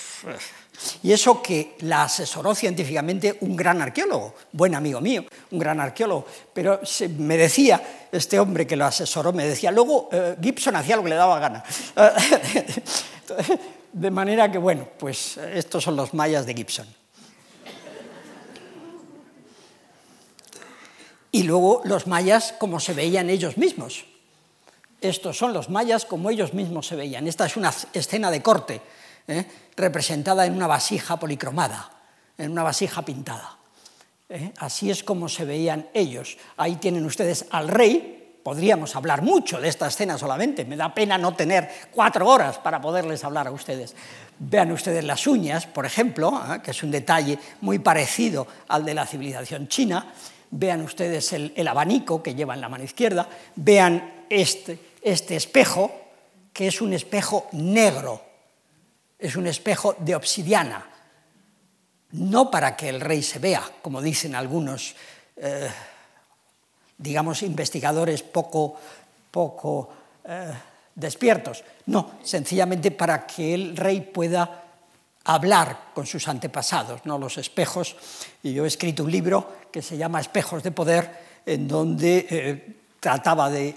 Y 1.02 1.12
eso 1.12 1.42
que 1.42 1.76
la 1.80 2.04
asesoró 2.04 2.54
científicamente 2.54 3.36
un 3.40 3.54
gran 3.54 3.82
arqueólogo, 3.82 4.34
buen 4.52 4.74
amigo 4.74 5.00
mío, 5.00 5.24
un 5.50 5.58
gran 5.58 5.78
arqueólogo, 5.78 6.26
pero 6.54 6.80
me 7.18 7.36
decía, 7.36 8.08
este 8.10 8.40
hombre 8.40 8.66
que 8.66 8.76
lo 8.76 8.86
asesoró, 8.86 9.32
me 9.32 9.44
decía, 9.44 9.70
luego 9.70 10.08
eh, 10.10 10.36
Gibson 10.40 10.76
hacía 10.76 10.96
lo 10.96 11.02
que 11.02 11.10
le 11.10 11.16
daba 11.16 11.38
gana. 11.38 11.62
De 13.92 14.10
manera 14.10 14.50
que, 14.50 14.58
bueno, 14.58 14.88
pues 14.98 15.36
estos 15.36 15.84
son 15.84 15.96
los 15.96 16.14
mayas 16.14 16.46
de 16.46 16.54
Gibson. 16.54 16.86
Y 21.32 21.42
luego 21.42 21.82
los 21.84 22.06
mayas 22.06 22.54
como 22.58 22.80
se 22.80 22.94
veían 22.94 23.28
ellos 23.30 23.58
mismos. 23.58 24.06
Estos 25.00 25.38
son 25.38 25.52
los 25.52 25.70
mayas 25.70 26.04
como 26.04 26.30
ellos 26.30 26.52
mismos 26.52 26.86
se 26.86 26.96
veían. 26.96 27.26
Esta 27.26 27.46
es 27.46 27.56
una 27.56 27.72
escena 27.92 28.30
de 28.30 28.42
corte, 28.42 28.82
¿eh? 29.26 29.46
representada 29.76 30.44
en 30.44 30.54
una 30.54 30.66
vasija 30.66 31.18
policromada, 31.18 31.90
en 32.36 32.50
una 32.50 32.62
vasija 32.62 33.02
pintada. 33.02 33.56
¿eh? 34.28 34.52
Así 34.58 34.90
es 34.90 35.02
como 35.02 35.28
se 35.28 35.44
veían 35.44 35.88
ellos. 35.94 36.36
Ahí 36.58 36.76
tienen 36.76 37.06
ustedes 37.06 37.46
al 37.50 37.68
rey. 37.68 38.38
Podríamos 38.42 38.96
hablar 38.96 39.22
mucho 39.22 39.60
de 39.60 39.68
esta 39.68 39.86
escena 39.86 40.18
solamente. 40.18 40.64
Me 40.64 40.76
da 40.76 40.92
pena 40.92 41.16
no 41.16 41.34
tener 41.34 41.70
cuatro 41.90 42.28
horas 42.28 42.58
para 42.58 42.80
poderles 42.80 43.24
hablar 43.24 43.46
a 43.46 43.52
ustedes. 43.52 43.94
Vean 44.38 44.72
ustedes 44.72 45.04
las 45.04 45.26
uñas, 45.26 45.66
por 45.66 45.86
ejemplo, 45.86 46.42
¿eh? 46.46 46.60
que 46.62 46.72
es 46.72 46.82
un 46.82 46.90
detalle 46.90 47.38
muy 47.62 47.78
parecido 47.78 48.46
al 48.68 48.84
de 48.84 48.94
la 48.94 49.06
civilización 49.06 49.68
china. 49.68 50.12
Vean 50.50 50.82
ustedes 50.82 51.32
el, 51.32 51.54
el 51.56 51.68
abanico 51.68 52.22
que 52.22 52.34
lleva 52.34 52.52
en 52.54 52.60
la 52.60 52.68
mano 52.68 52.84
izquierda. 52.84 53.26
Vean 53.56 54.26
este, 54.28 54.89
este 55.02 55.36
espejo, 55.36 55.90
que 56.52 56.68
es 56.68 56.80
un 56.80 56.92
espejo 56.92 57.48
negro, 57.52 58.22
es 59.18 59.36
un 59.36 59.46
espejo 59.46 59.94
de 59.98 60.14
obsidiana, 60.14 60.86
no 62.12 62.50
para 62.50 62.76
que 62.76 62.88
el 62.88 63.00
rey 63.00 63.22
se 63.22 63.38
vea, 63.38 63.62
como 63.82 64.02
dicen 64.02 64.34
algunos, 64.34 64.94
eh, 65.36 65.70
digamos, 66.98 67.42
investigadores 67.42 68.22
poco, 68.22 68.76
poco 69.30 69.90
eh, 70.24 70.52
despiertos, 70.94 71.62
no, 71.86 72.18
sencillamente 72.22 72.90
para 72.90 73.26
que 73.26 73.54
el 73.54 73.76
rey 73.76 74.00
pueda 74.00 74.64
hablar 75.24 75.90
con 75.94 76.06
sus 76.06 76.26
antepasados, 76.28 77.04
no 77.04 77.18
los 77.18 77.38
espejos. 77.38 77.96
Y 78.42 78.54
yo 78.54 78.64
he 78.64 78.68
escrito 78.68 79.04
un 79.04 79.12
libro 79.12 79.60
que 79.70 79.82
se 79.82 79.96
llama 79.96 80.20
Espejos 80.20 80.62
de 80.62 80.72
Poder, 80.72 81.10
en 81.46 81.68
donde 81.68 82.26
eh, 82.28 82.76
trataba 83.00 83.50
de 83.50 83.76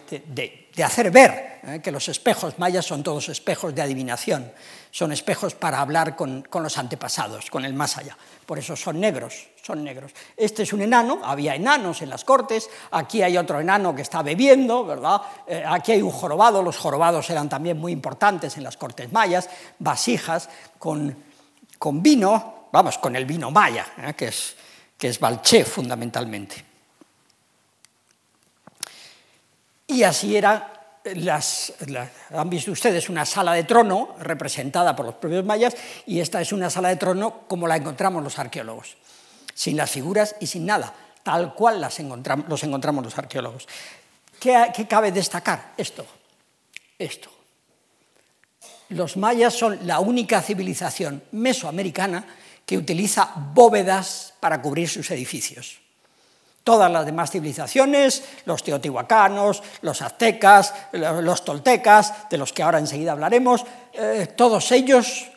hacer 0.82 1.12
ver 1.12 1.60
¿eh? 1.68 1.82
que 1.84 1.92
los 1.92 2.08
espejos 2.10 2.58
mayas 2.58 2.86
son 2.86 3.04
todos 3.04 3.30
espejos 3.30 3.76
de 3.76 3.82
adivinación, 3.82 4.52
son 4.90 5.12
espejos 5.12 5.54
para 5.54 5.80
hablar 5.80 6.16
con, 6.16 6.48
los 6.52 6.78
antepasados, 6.78 7.52
con 7.52 7.66
el 7.66 7.74
más 7.74 7.98
allá. 7.98 8.18
Por 8.46 8.58
eso 8.58 8.76
son 8.76 9.00
negros, 9.00 9.50
son 9.62 9.84
negros. 9.84 10.12
Este 10.36 10.64
es 10.64 10.74
un 10.74 10.82
enano, 10.82 11.22
había 11.24 11.54
enanos 11.54 12.02
en 12.02 12.10
las 12.10 12.24
cortes, 12.24 12.70
aquí 12.92 13.22
hay 13.22 13.38
otro 13.38 13.60
enano 13.60 13.96
que 13.96 14.02
está 14.02 14.24
bebiendo, 14.24 14.84
¿verdad? 14.86 15.22
Eh, 15.46 15.64
aquí 15.68 15.92
hay 15.92 16.02
un 16.02 16.12
jorobado, 16.12 16.64
los 16.64 16.78
jorobados 16.78 17.30
eran 17.30 17.50
también 17.50 17.78
muy 17.78 17.92
importantes 17.92 18.58
en 18.58 18.64
las 18.64 18.78
cortes 18.78 19.12
mayas, 19.12 19.50
vasijas 19.78 20.50
con, 20.80 21.16
con 21.78 22.02
vino, 22.02 22.70
vamos, 22.72 22.98
con 22.98 23.16
el 23.16 23.26
vino 23.26 23.52
maya, 23.52 23.86
¿eh? 23.98 24.14
que 24.16 24.30
es, 24.30 24.56
que 24.98 25.10
es 25.10 25.20
balché 25.20 25.66
fundamentalmente. 25.66 26.73
Y 29.94 30.02
así 30.02 30.36
era 30.36 30.74
las, 31.14 31.72
han 32.32 32.50
visto 32.50 32.72
ustedes 32.72 33.10
una 33.10 33.28
sala 33.28 33.54
de 33.54 33.64
trono 33.64 34.16
representada 34.20 34.96
por 34.96 35.06
los 35.06 35.16
propios 35.16 35.46
mayas 35.46 35.76
y 36.08 36.20
esta 36.20 36.42
es 36.42 36.52
una 36.52 36.72
sala 36.72 36.90
de 36.90 36.96
trono 36.96 37.42
como 37.48 37.68
la 37.68 37.76
encontramos 37.76 38.24
los 38.24 38.40
arqueólogos, 38.40 38.98
sin 39.54 39.78
las 39.78 39.92
figuras 39.92 40.36
y 40.40 40.48
sin 40.48 40.66
nada, 40.66 40.92
tal 41.22 41.54
cual 41.54 41.80
las 41.80 42.00
los 42.00 42.64
encontramos 42.64 43.04
los 43.06 43.18
arqueólogos. 43.20 43.68
¿Qué, 44.40 44.72
¿Qué 44.76 44.88
cabe 44.88 45.12
destacar? 45.12 45.74
Esto, 45.78 46.08
esto. 46.98 47.30
Los 48.90 49.16
mayas 49.16 49.54
son 49.54 49.78
la 49.86 50.00
única 50.00 50.42
civilización 50.42 51.22
mesoamericana 51.34 52.26
que 52.66 52.80
utiliza 52.80 53.32
bóvedas 53.54 54.34
para 54.40 54.60
cubrir 54.60 54.90
sus 54.90 55.12
edificios. 55.12 55.83
Todas 56.64 56.90
las 56.90 57.06
demás 57.06 57.30
civilizaciones, 57.30 58.24
los 58.46 58.64
teotihuacanos, 58.64 59.62
los 59.82 60.02
aztecas, 60.02 60.74
los 60.94 61.44
toltecas, 61.44 62.30
de 62.30 62.38
los 62.38 62.54
que 62.54 62.64
ahora 62.64 62.80
enseguida 62.80 63.12
hablaremos, 63.12 63.66
eh, 63.92 64.30
todos 64.38 64.72
ellos 64.72 65.28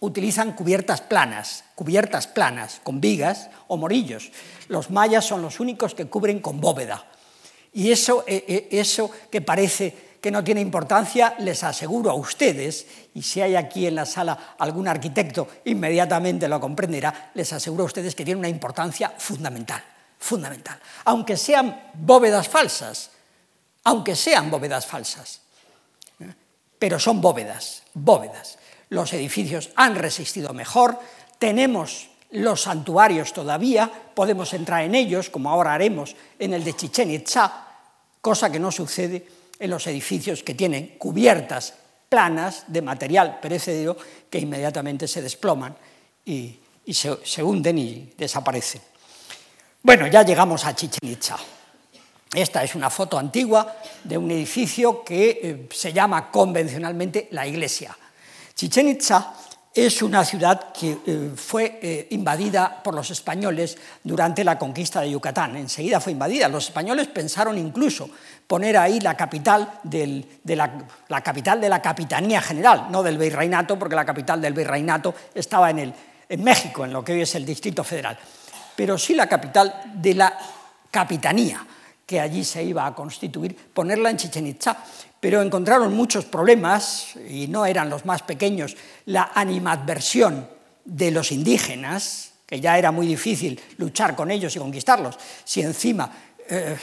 utilizan 0.00 0.52
cubiertas 0.52 1.02
planas, 1.02 1.64
cubiertas 1.74 2.26
planas, 2.26 2.80
con 2.82 3.02
vigas 3.02 3.50
o 3.68 3.76
morillos. 3.76 4.30
Los 4.68 4.90
mayas 4.90 5.26
son 5.26 5.42
los 5.42 5.60
únicos 5.60 5.94
que 5.94 6.06
cubren 6.06 6.40
con 6.40 6.58
bóveda. 6.58 7.04
Y 7.74 7.90
eso, 7.90 8.24
eh, 8.26 8.44
eh, 8.48 8.68
eso 8.70 9.10
que 9.30 9.42
parece 9.42 10.16
que 10.22 10.30
no 10.30 10.42
tiene 10.42 10.62
importancia, 10.62 11.34
les 11.38 11.62
aseguro 11.64 12.10
a 12.10 12.14
ustedes, 12.14 12.86
y 13.12 13.20
si 13.20 13.42
hay 13.42 13.56
aquí 13.56 13.86
en 13.86 13.94
la 13.94 14.06
sala 14.06 14.54
algún 14.58 14.88
arquitecto, 14.88 15.46
inmediatamente 15.66 16.48
lo 16.48 16.58
comprenderá, 16.58 17.30
les 17.34 17.52
aseguro 17.52 17.82
a 17.82 17.86
ustedes 17.86 18.14
que 18.14 18.24
tiene 18.24 18.38
una 18.38 18.48
importancia 18.48 19.12
fundamental 19.18 19.82
fundamental, 20.18 20.80
aunque 21.04 21.36
sean 21.36 21.90
bóvedas 21.94 22.48
falsas, 22.48 23.10
aunque 23.84 24.16
sean 24.16 24.50
bóvedas 24.50 24.86
falsas, 24.86 25.40
¿eh? 26.20 26.32
pero 26.78 26.98
son 26.98 27.20
bóvedas, 27.20 27.82
bóvedas. 27.94 28.58
Los 28.88 29.12
edificios 29.12 29.70
han 29.76 29.94
resistido 29.94 30.52
mejor, 30.52 30.98
tenemos 31.38 32.08
los 32.30 32.62
santuarios 32.62 33.32
todavía, 33.32 33.90
podemos 34.14 34.52
entrar 34.52 34.82
en 34.82 34.94
ellos, 34.94 35.30
como 35.30 35.50
ahora 35.50 35.74
haremos 35.74 36.16
en 36.38 36.52
el 36.54 36.64
de 36.64 36.74
Chichen 36.74 37.10
Itza, 37.10 37.66
cosa 38.20 38.50
que 38.50 38.58
no 38.58 38.72
sucede 38.72 39.26
en 39.58 39.70
los 39.70 39.86
edificios 39.86 40.42
que 40.42 40.54
tienen 40.54 40.98
cubiertas 40.98 41.74
planas 42.08 42.64
de 42.66 42.82
material 42.82 43.38
perecedero 43.40 43.96
que 44.28 44.38
inmediatamente 44.38 45.08
se 45.08 45.22
desploman 45.22 45.76
y, 46.24 46.58
se, 46.88 47.18
se 47.24 47.42
hunden 47.42 47.78
y 47.78 48.12
desaparecen. 48.16 48.82
Bueno, 49.86 50.08
ya 50.08 50.24
llegamos 50.24 50.64
a 50.64 50.74
Chichen 50.74 51.08
Itza. 51.08 51.36
Esta 52.34 52.64
es 52.64 52.74
una 52.74 52.90
foto 52.90 53.16
antigua 53.16 53.76
de 54.02 54.18
un 54.18 54.28
edificio 54.32 55.04
que 55.04 55.38
eh, 55.40 55.68
se 55.72 55.92
llama 55.92 56.28
convencionalmente 56.28 57.28
la 57.30 57.46
iglesia. 57.46 57.96
Chichen 58.52 58.88
Itza 58.88 59.32
es 59.72 60.02
una 60.02 60.24
ciudad 60.24 60.72
que 60.72 60.98
eh, 61.06 61.30
fue 61.36 61.78
eh, 61.80 62.08
invadida 62.10 62.82
por 62.82 62.94
los 62.94 63.12
españoles 63.12 63.78
durante 64.02 64.42
la 64.42 64.58
conquista 64.58 65.02
de 65.02 65.12
Yucatán. 65.12 65.56
Enseguida 65.56 66.00
fue 66.00 66.10
invadida. 66.10 66.48
Los 66.48 66.64
españoles 66.64 67.06
pensaron 67.06 67.56
incluso 67.56 68.10
poner 68.44 68.76
ahí 68.76 68.98
la 68.98 69.16
capital, 69.16 69.78
de 69.84 70.26
la, 70.46 71.22
capital 71.22 71.60
de 71.60 71.68
la 71.68 71.80
Capitanía 71.80 72.42
General, 72.42 72.88
no 72.90 73.04
del 73.04 73.18
Virreinato, 73.18 73.78
porque 73.78 73.94
la 73.94 74.04
capital 74.04 74.40
del 74.42 74.52
Virreinato 74.52 75.14
estaba 75.32 75.70
en, 75.70 75.94
en 76.28 76.42
México, 76.42 76.84
en 76.84 76.92
lo 76.92 77.04
que 77.04 77.12
hoy 77.12 77.20
es 77.20 77.36
el 77.36 77.46
Distrito 77.46 77.84
Federal 77.84 78.18
pero 78.76 78.98
sí 78.98 79.14
la 79.14 79.28
capital 79.28 79.92
de 79.94 80.14
la 80.14 80.38
capitanía 80.90 81.66
que 82.06 82.20
allí 82.20 82.44
se 82.44 82.62
iba 82.62 82.86
a 82.86 82.94
constituir, 82.94 83.56
ponerla 83.74 84.10
en 84.10 84.16
Chichen 84.16 84.46
Itza. 84.46 84.76
Pero 85.18 85.42
encontraron 85.42 85.94
muchos 85.94 86.24
problemas, 86.24 87.16
y 87.28 87.48
no 87.48 87.66
eran 87.66 87.90
los 87.90 88.04
más 88.04 88.22
pequeños, 88.22 88.76
la 89.06 89.32
animadversión 89.34 90.48
de 90.84 91.10
los 91.10 91.32
indígenas, 91.32 92.30
que 92.46 92.60
ya 92.60 92.78
era 92.78 92.92
muy 92.92 93.08
difícil 93.08 93.60
luchar 93.78 94.14
con 94.14 94.30
ellos 94.30 94.54
y 94.54 94.60
conquistarlos, 94.60 95.18
si 95.44 95.62
encima 95.62 96.12
eh, 96.48 96.76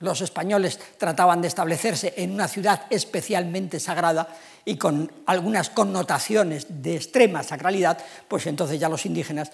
los 0.00 0.20
españoles 0.22 0.80
trataban 0.98 1.40
de 1.40 1.48
establecerse 1.48 2.14
en 2.16 2.32
una 2.32 2.48
ciudad 2.48 2.82
especialmente 2.90 3.78
sagrada 3.78 4.28
y 4.64 4.76
con 4.76 5.12
algunas 5.26 5.70
connotaciones 5.70 6.66
de 6.68 6.96
extrema 6.96 7.44
sacralidad, 7.44 7.98
pues 8.26 8.46
entonces 8.46 8.80
ya 8.80 8.88
los 8.88 9.06
indígenas 9.06 9.52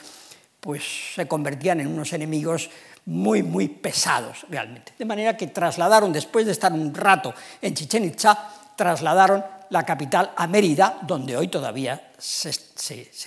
pues 0.61 1.15
se 1.15 1.27
convertían 1.27 1.81
en 1.81 1.89
unos 1.89 2.13
enemigos 2.13 2.71
muy, 3.07 3.43
muy 3.43 3.69
pesados 3.69 4.47
realmente. 4.49 4.93
De 4.99 5.05
manera 5.05 5.37
que 5.37 5.49
trasladaron, 5.49 6.13
después 6.13 6.47
de 6.47 6.53
estar 6.53 6.73
un 6.73 6.95
rato 6.95 7.35
en 7.61 7.75
Chichen 7.75 8.05
Itza, 8.05 8.37
trasladaron 8.77 9.45
la 9.71 9.85
capital 9.85 10.33
a 10.37 10.47
Mérida, 10.47 10.99
donde 11.03 11.37
hoy 11.37 11.49
todavía 11.49 12.11
se, 12.19 12.51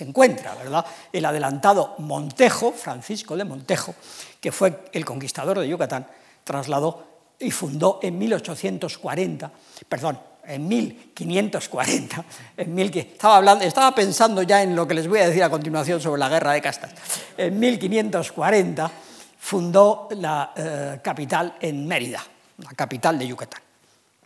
encuentra, 0.00 0.54
¿verdad? 0.54 0.84
El 1.12 1.24
adelantado 1.24 1.96
Montejo, 1.98 2.72
Francisco 2.72 3.36
de 3.36 3.44
Montejo, 3.44 3.94
que 4.40 4.52
fue 4.52 4.84
el 4.92 5.04
conquistador 5.04 5.58
de 5.58 5.68
Yucatán, 5.68 6.06
trasladó 6.44 7.14
y 7.38 7.50
fundó 7.50 7.98
en 8.02 8.18
1840, 8.18 9.50
perdón, 9.88 10.18
en 10.46 10.68
1540, 10.68 12.24
en 12.58 12.74
mil, 12.74 12.96
estaba, 12.96 13.38
hablando, 13.38 13.64
estaba 13.64 13.94
pensando 13.94 14.42
ya 14.42 14.62
en 14.62 14.76
lo 14.76 14.86
que 14.86 14.94
les 14.94 15.08
voy 15.08 15.20
a 15.20 15.28
decir 15.28 15.42
a 15.42 15.48
continuación 15.48 16.00
sobre 16.00 16.20
la 16.20 16.28
guerra 16.28 16.52
de 16.52 16.60
castas, 16.60 16.92
en 17.36 17.58
1540 17.58 18.90
fundó 19.38 20.08
la 20.12 20.52
eh, 20.56 21.00
capital 21.02 21.56
en 21.60 21.86
Mérida, 21.86 22.24
la 22.58 22.70
capital 22.70 23.18
de 23.18 23.26
Yucatán, 23.26 23.60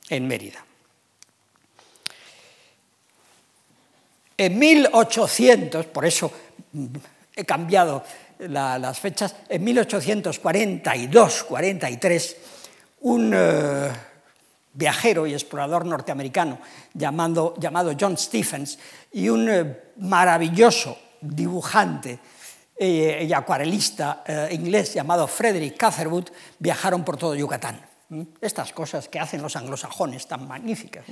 en 0.09 0.29
Mérida. 0.29 0.65
En 4.37 4.59
1800, 4.59 5.87
por 5.87 6.05
eso 6.07 6.31
mm, 6.73 6.87
he 7.35 7.45
cambiado 7.45 8.05
las 8.39 9.01
fechas, 9.01 9.35
en 9.49 9.67
1842-43, 9.67 12.37
un... 13.01 13.33
Eh, 13.35 13.91
viajero 14.79 15.27
y 15.27 15.33
explorador 15.33 15.85
norteamericano 15.85 16.61
llamado, 16.95 17.55
llamado 17.59 17.93
John 17.99 18.17
Stephens 18.17 18.79
y 19.13 19.29
un 19.29 19.51
eh, 19.51 19.81
maravilloso 19.97 20.97
dibujante 21.21 22.21
eh, 22.81 23.27
y 23.29 23.33
acuarelista 23.33 24.23
eh, 24.25 24.49
inglés 24.53 24.95
llamado 24.95 25.27
Frederick 25.27 25.77
Catherwood 25.77 26.27
viajaron 26.61 27.05
por 27.05 27.17
todo 27.17 27.35
Yucatán. 27.35 27.81
Estas 28.41 28.73
cosas 28.73 29.09
que 29.09 29.19
hacen 29.19 29.43
los 29.43 29.57
anglosajones 29.57 30.29
tan 30.29 30.47
magníficas, 30.47 31.05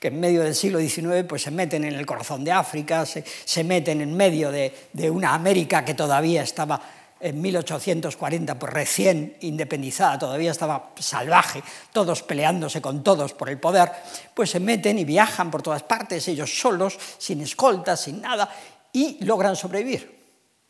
que 0.00 0.08
en 0.08 0.18
medio 0.18 0.42
del 0.42 0.54
siglo 0.54 0.80
XIX 0.80 1.24
pues, 1.28 1.42
se 1.42 1.50
meten 1.50 1.84
en 1.84 1.94
el 1.94 2.06
corazón 2.06 2.42
de 2.44 2.50
África, 2.50 3.04
se, 3.04 3.62
meten 3.62 4.00
en 4.00 4.16
medio 4.16 4.50
de, 4.50 4.72
una 5.10 5.34
América 5.34 5.84
que 5.84 5.94
todavía 5.94 6.42
estaba 6.42 6.80
en 7.20 7.40
1840, 7.40 8.58
pues 8.58 8.72
recién 8.72 9.36
independizada, 9.42 10.18
todavía 10.18 10.50
estaba 10.50 10.92
salvaje, 10.98 11.62
todos 11.92 12.22
peleándose 12.22 12.80
con 12.80 13.04
todos 13.04 13.34
por 13.34 13.50
el 13.50 13.60
poder, 13.60 13.92
pues 14.34 14.50
se 14.50 14.58
meten 14.60 14.98
y 14.98 15.04
viajan 15.04 15.50
por 15.50 15.62
todas 15.62 15.82
partes, 15.82 16.26
ellos 16.26 16.58
solos, 16.58 16.98
sin 17.18 17.42
escoltas, 17.42 18.00
sin 18.00 18.22
nada, 18.22 18.50
y 18.92 19.22
logran 19.24 19.54
sobrevivir. 19.54 20.21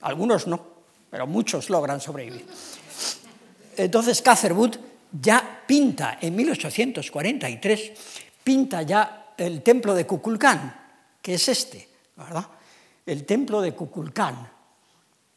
Algunos 0.02 0.46
no, 0.46 0.60
pero 1.10 1.26
muchos 1.26 1.70
logran 1.70 2.00
sobrevivir. 2.00 2.46
Entonces 3.76 4.22
Catherwood 4.22 4.76
ya 5.20 5.62
pinta, 5.66 6.18
en 6.20 6.34
1843, 6.36 7.92
pinta 8.42 8.82
ya 8.82 9.34
el 9.36 9.62
templo 9.62 9.94
de 9.94 10.06
Kukulcán, 10.06 10.74
que 11.20 11.34
es 11.34 11.48
este, 11.48 11.88
¿verdad? 12.16 12.46
El 13.04 13.24
templo 13.24 13.60
de 13.60 13.74
Kukulcán, 13.74 14.50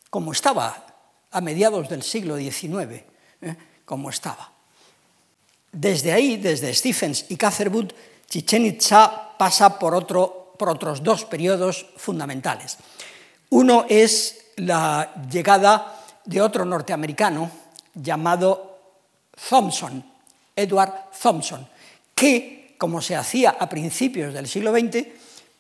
como 0.10 0.32
estaba 0.32 0.86
a 1.32 1.42
mediados 1.42 1.90
del 1.90 2.04
siglo 2.04 2.38
XIX, 2.38 3.04
¿eh? 3.42 3.56
como 3.84 4.10
estaba. 4.10 4.52
Desde 5.72 6.14
ahí, 6.14 6.38
desde 6.38 6.74
Stephens 6.74 7.26
y 7.30 7.36
Catherwood, 7.36 7.92
Chichen 8.30 8.66
Itza 8.66 9.38
pasa 9.38 9.78
por, 9.78 9.94
otro, 9.94 10.54
por 10.58 10.70
otros 10.70 11.04
dos 11.04 11.26
periodos 11.26 11.86
fundamentales. 11.98 12.78
Uno 13.50 13.86
es 13.90 14.45
la 14.58 15.14
llegada 15.30 16.02
de 16.24 16.42
otro 16.42 16.66
norteamericano 16.66 17.50
llamado 17.94 18.80
Thompson, 19.50 20.04
Edward 20.56 21.12
Thompson, 21.22 21.68
que, 22.14 22.76
como 22.78 23.02
se 23.02 23.16
hacía 23.16 23.56
a 23.60 23.70
principios 23.70 24.34
del 24.34 24.48
siglo 24.48 24.72
XX, 24.72 25.06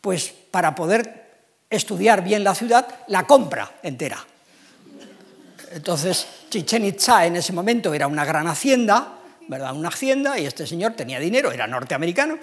pues 0.01 0.33
para 0.51 0.73
poder 0.73 1.25
estudiar 1.69 2.23
bien 2.23 2.43
la 2.43 2.55
ciudad, 2.55 2.87
la 3.07 3.25
compra 3.25 3.79
entera. 3.83 4.23
Entonces, 5.71 6.25
Chichen 6.49 6.85
Itza 6.85 7.25
en 7.25 7.35
ese 7.35 7.51
momento 7.51 7.93
era 7.93 8.07
una 8.07 8.23
gran 8.23 8.47
hacienda, 8.47 9.19
¿verdad? 9.47 9.75
Una 9.75 9.89
hacienda, 9.89 10.39
y 10.39 10.45
este 10.45 10.65
señor 10.65 10.93
tenía 10.93 11.19
dinero, 11.19 11.51
era 11.51 11.67
norteamericano, 11.67 12.37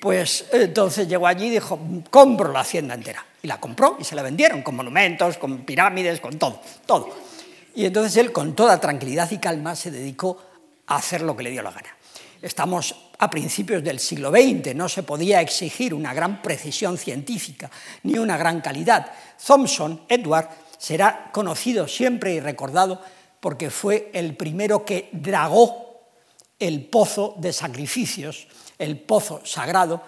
pues 0.00 0.46
entonces 0.52 1.06
llegó 1.06 1.26
allí 1.26 1.46
y 1.46 1.50
dijo, 1.50 1.78
compro 2.10 2.50
la 2.50 2.60
hacienda 2.60 2.94
entera. 2.94 3.24
Y 3.42 3.48
la 3.48 3.60
compró 3.60 3.96
y 3.98 4.04
se 4.04 4.14
la 4.14 4.22
vendieron, 4.22 4.62
con 4.62 4.76
monumentos, 4.76 5.36
con 5.36 5.64
pirámides, 5.64 6.20
con 6.20 6.38
todo, 6.38 6.60
todo. 6.86 7.10
Y 7.74 7.86
entonces 7.86 8.16
él, 8.16 8.32
con 8.32 8.54
toda 8.54 8.80
tranquilidad 8.80 9.30
y 9.30 9.38
calma, 9.38 9.74
se 9.74 9.90
dedicó 9.90 10.38
a 10.86 10.96
hacer 10.96 11.22
lo 11.22 11.36
que 11.36 11.42
le 11.42 11.50
dio 11.50 11.62
la 11.62 11.70
gana. 11.70 11.96
Estamos 12.40 12.94
a 13.18 13.30
principios 13.30 13.84
del 13.84 14.00
siglo 14.00 14.30
XX, 14.30 14.74
no 14.74 14.88
se 14.88 15.04
podía 15.04 15.40
exigir 15.40 15.94
una 15.94 16.12
gran 16.12 16.42
precisión 16.42 16.98
científica 16.98 17.70
ni 18.02 18.18
una 18.18 18.36
gran 18.36 18.60
calidad. 18.60 19.12
Thompson, 19.44 20.02
Edward, 20.08 20.48
será 20.76 21.30
conocido 21.32 21.86
siempre 21.86 22.34
y 22.34 22.40
recordado 22.40 23.00
porque 23.38 23.70
fue 23.70 24.10
el 24.12 24.36
primero 24.36 24.84
que 24.84 25.08
dragó 25.12 26.10
el 26.58 26.84
pozo 26.86 27.36
de 27.38 27.52
sacrificios, 27.52 28.48
el 28.78 28.98
pozo 28.98 29.40
sagrado, 29.44 30.02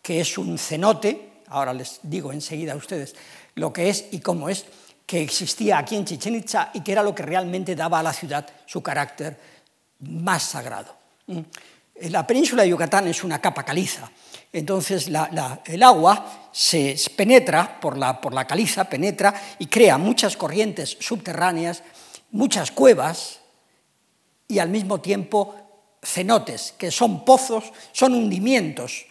que 0.00 0.20
es 0.20 0.38
un 0.38 0.58
cenote, 0.58 1.32
ahora 1.48 1.72
les 1.72 2.00
digo 2.02 2.32
enseguida 2.32 2.72
a 2.72 2.76
ustedes 2.76 3.14
lo 3.54 3.72
que 3.72 3.88
es 3.88 4.06
y 4.10 4.20
cómo 4.20 4.48
es, 4.48 4.64
que 5.06 5.22
existía 5.22 5.78
aquí 5.78 5.96
en 5.96 6.04
Chichen 6.04 6.34
Itza 6.34 6.70
y 6.74 6.80
que 6.80 6.92
era 6.92 7.02
lo 7.02 7.14
que 7.14 7.22
realmente 7.22 7.76
daba 7.76 8.00
a 8.00 8.02
la 8.02 8.12
ciudad 8.12 8.46
su 8.66 8.82
carácter 8.82 9.38
más 10.00 10.42
sagrado. 10.42 10.96
Mm. 11.26 11.40
La 12.10 12.26
península 12.26 12.64
de 12.64 12.70
Yucatán 12.70 13.06
es 13.06 13.22
una 13.22 13.40
capa 13.40 13.62
caliza, 13.62 14.10
entonces 14.52 15.08
el 15.66 15.82
agua 15.82 16.48
se 16.50 16.96
penetra 17.16 17.80
por 17.80 17.96
la, 17.96 18.20
por 18.20 18.34
la 18.34 18.46
caliza, 18.46 18.84
penetra 18.84 19.32
y 19.60 19.66
crea 19.66 19.96
muchas 19.96 20.36
corrientes 20.36 20.96
subterráneas, 20.98 21.82
muchas 22.32 22.72
cuevas 22.72 23.40
y 24.48 24.58
al 24.58 24.70
mismo 24.70 25.00
tiempo 25.00 25.54
cenotes, 26.02 26.74
que 26.76 26.90
son 26.90 27.24
pozos, 27.24 27.72
son 27.92 28.14
hundimientos 28.14 29.06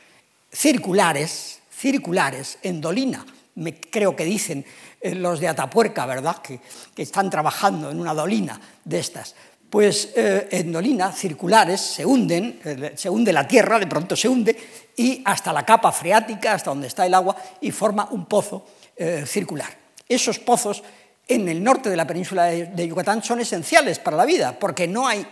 circulares, 0.51 1.59
circulares 1.83 2.59
en 2.63 2.79
dolina, 2.79 3.25
me 3.55 3.77
creo 3.77 4.15
que 4.15 4.23
dicen 4.23 4.63
eh, 5.01 5.13
los 5.15 5.41
de 5.41 5.49
Atapuerca, 5.49 6.05
¿verdad?, 6.05 6.37
que, 6.37 6.61
están 6.95 7.29
trabajando 7.29 7.91
en 7.91 7.99
una 7.99 8.13
dolina 8.13 8.57
de 8.85 8.99
estas. 8.99 9.35
Pues 9.69 10.13
eh, 10.15 10.47
en 10.51 10.71
dolina 10.71 11.11
circulares 11.11 11.81
se 11.81 12.05
hunden, 12.05 12.61
eh, 12.63 12.93
se 12.95 13.09
hunde 13.09 13.33
la 13.33 13.45
tierra, 13.45 13.79
de 13.79 13.87
pronto 13.87 14.15
se 14.15 14.29
hunde, 14.29 14.55
y 14.95 15.21
hasta 15.25 15.51
la 15.51 15.65
capa 15.65 15.91
freática, 15.91 16.53
hasta 16.53 16.69
donde 16.69 16.87
está 16.87 17.05
el 17.05 17.13
agua, 17.13 17.35
y 17.59 17.71
forma 17.71 18.07
un 18.11 18.25
pozo 18.25 18.65
circular. 19.25 19.75
Esos 20.07 20.37
pozos 20.37 20.83
en 21.27 21.49
el 21.49 21.63
norte 21.63 21.89
de 21.89 21.97
la 21.97 22.05
península 22.05 22.45
de 22.45 22.87
Yucatán 22.87 23.23
son 23.23 23.39
esenciales 23.39 23.97
para 23.97 24.15
la 24.15 24.23
vida, 24.23 24.57
porque 24.59 24.87
no 24.87 25.07
hay 25.07 25.25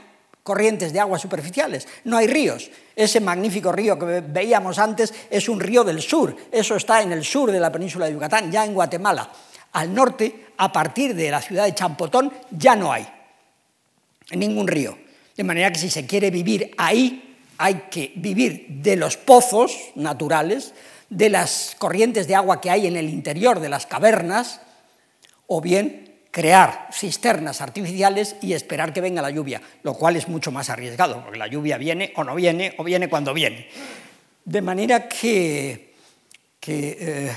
corrientes 0.43 0.93
de 0.93 0.99
aguas 0.99 1.21
superficiales, 1.21 1.87
no 2.03 2.17
hay 2.17 2.27
ríos. 2.27 2.69
Ese 2.95 3.19
magnífico 3.19 3.71
río 3.71 3.97
que 3.97 4.21
veíamos 4.21 4.79
antes 4.79 5.13
es 5.29 5.47
un 5.49 5.59
río 5.59 5.83
del 5.83 6.01
sur, 6.01 6.35
eso 6.51 6.75
está 6.75 7.01
en 7.01 7.11
el 7.11 7.23
sur 7.23 7.51
de 7.51 7.59
la 7.59 7.71
península 7.71 8.05
de 8.05 8.13
Yucatán, 8.13 8.51
ya 8.51 8.65
en 8.65 8.73
Guatemala. 8.73 9.29
Al 9.73 9.93
norte, 9.93 10.47
a 10.57 10.71
partir 10.71 11.15
de 11.15 11.31
la 11.31 11.41
ciudad 11.41 11.65
de 11.65 11.75
Champotón, 11.75 12.31
ya 12.51 12.75
no 12.75 12.91
hay 12.91 13.07
ningún 14.31 14.67
río. 14.67 14.97
De 15.35 15.43
manera 15.43 15.71
que 15.71 15.79
si 15.79 15.89
se 15.89 16.05
quiere 16.05 16.29
vivir 16.29 16.73
ahí, 16.77 17.37
hay 17.57 17.85
que 17.91 18.11
vivir 18.15 18.65
de 18.69 18.95
los 18.95 19.17
pozos 19.17 19.77
naturales, 19.95 20.73
de 21.09 21.29
las 21.29 21.75
corrientes 21.77 22.27
de 22.27 22.35
agua 22.35 22.61
que 22.61 22.69
hay 22.69 22.87
en 22.87 22.95
el 22.95 23.09
interior 23.09 23.59
de 23.59 23.69
las 23.69 23.85
cavernas, 23.85 24.61
o 25.47 25.61
bien 25.61 26.00
crear 26.31 26.87
cisternas 26.93 27.59
artificiales 27.59 28.37
y 28.41 28.53
esperar 28.53 28.93
que 28.93 29.01
venga 29.01 29.21
la 29.21 29.29
lluvia, 29.29 29.61
lo 29.83 29.93
cual 29.93 30.15
es 30.15 30.29
mucho 30.29 30.51
más 30.51 30.69
arriesgado, 30.69 31.21
porque 31.23 31.37
la 31.37 31.47
lluvia 31.47 31.77
viene 31.77 32.13
o 32.15 32.23
no 32.23 32.33
viene, 32.35 32.73
o 32.77 32.83
viene 32.83 33.09
cuando 33.09 33.33
viene. 33.33 33.69
De 34.45 34.61
manera 34.61 35.07
que, 35.07 35.93
eh, 36.65 37.35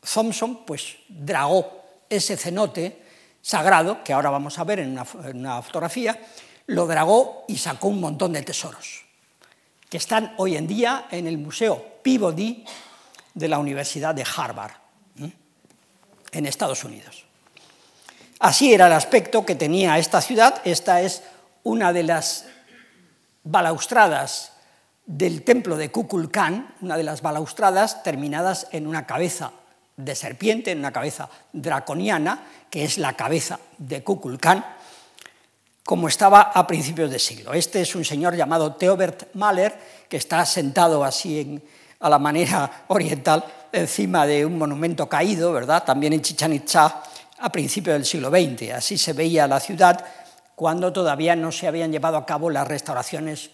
Thompson 0.00 0.64
pues, 0.66 0.96
dragó 1.08 1.82
ese 2.08 2.36
cenote 2.36 3.02
sagrado, 3.40 4.04
que 4.04 4.12
ahora 4.12 4.30
vamos 4.30 4.58
a 4.58 4.64
ver 4.64 4.80
en 4.80 4.90
una, 4.92 5.06
en 5.24 5.38
una 5.38 5.62
fotografía, 5.62 6.20
lo 6.66 6.86
dragó 6.86 7.44
y 7.48 7.56
sacó 7.56 7.88
un 7.88 8.00
montón 8.00 8.34
de 8.34 8.42
tesoros, 8.42 9.04
que 9.88 9.96
están 9.96 10.34
hoy 10.36 10.56
en 10.56 10.66
día 10.66 11.06
en 11.10 11.26
el 11.26 11.38
Museo 11.38 12.00
Peabody 12.02 12.64
de 13.34 13.48
la 13.48 13.58
Universidad 13.58 14.14
de 14.14 14.24
Harvard, 14.36 14.72
en 16.32 16.46
Estados 16.46 16.84
Unidos. 16.84 17.26
Así 18.42 18.74
era 18.74 18.88
el 18.88 18.92
aspecto 18.92 19.46
que 19.46 19.54
tenía 19.54 19.98
esta 19.98 20.20
ciudad. 20.20 20.60
Esta 20.64 21.00
es 21.00 21.22
una 21.62 21.92
de 21.92 22.02
las 22.02 22.46
balaustradas 23.44 24.54
del 25.06 25.44
templo 25.44 25.76
de 25.76 25.92
Kukulcán, 25.92 26.74
una 26.80 26.96
de 26.96 27.04
las 27.04 27.22
balaustradas 27.22 28.02
terminadas 28.02 28.66
en 28.72 28.88
una 28.88 29.06
cabeza 29.06 29.52
de 29.96 30.16
serpiente, 30.16 30.72
en 30.72 30.80
una 30.80 30.90
cabeza 30.90 31.28
draconiana, 31.52 32.42
que 32.68 32.82
es 32.82 32.98
la 32.98 33.12
cabeza 33.12 33.60
de 33.78 34.02
Kukulcán, 34.02 34.64
como 35.84 36.08
estaba 36.08 36.40
a 36.40 36.66
principios 36.66 37.12
de 37.12 37.20
siglo. 37.20 37.54
Este 37.54 37.80
es 37.80 37.94
un 37.94 38.04
señor 38.04 38.34
llamado 38.34 38.74
Theobert 38.74 39.36
Mahler, 39.36 39.72
que 40.08 40.16
está 40.16 40.44
sentado 40.46 41.04
así 41.04 41.62
a 42.00 42.10
la 42.10 42.18
manera 42.18 42.86
oriental 42.88 43.44
encima 43.70 44.26
de 44.26 44.44
un 44.44 44.58
monumento 44.58 45.08
caído, 45.08 45.52
¿verdad? 45.52 45.84
También 45.84 46.12
en 46.14 46.22
Chichen 46.22 46.52
Itza, 46.54 47.04
a 47.42 47.50
principios 47.50 47.94
del 47.94 48.06
siglo 48.06 48.30
XX. 48.30 48.72
Así 48.72 48.96
se 48.96 49.12
veía 49.12 49.46
la 49.46 49.60
ciudad 49.60 50.04
cuando 50.54 50.92
todavía 50.92 51.34
no 51.34 51.50
se 51.50 51.66
habían 51.66 51.90
llevado 51.90 52.16
a 52.16 52.24
cabo 52.24 52.48
las 52.48 52.66
restauraciones 52.66 53.50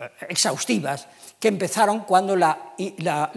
eh, 0.00 0.08
exhaustivas 0.28 1.06
que 1.38 1.48
empezaron 1.48 2.00
cuando 2.00 2.36
la, 2.36 2.74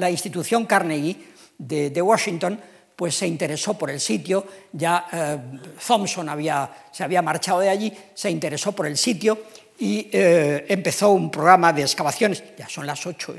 institución 0.10 0.66
Carnegie 0.66 1.18
de, 1.58 2.02
Washington 2.02 2.60
pues 2.96 3.16
se 3.16 3.28
interesó 3.28 3.74
por 3.74 3.90
el 3.90 4.00
sitio, 4.00 4.46
ya 4.72 5.08
eh, 5.12 5.38
Thompson 5.86 6.30
había, 6.30 6.70
se 6.92 7.04
había 7.04 7.22
marchado 7.22 7.60
de 7.60 7.70
allí, 7.70 7.92
se 8.14 8.30
interesó 8.30 8.72
por 8.72 8.88
el 8.88 8.98
sitio 8.98 9.44
y 9.78 10.08
eh, 10.14 10.66
empezó 10.70 11.10
un 11.10 11.30
programa 11.30 11.74
de 11.74 11.82
excavaciones, 11.82 12.42
ya 12.58 12.70
son 12.70 12.88
las 12.88 13.06
ocho, 13.06 13.36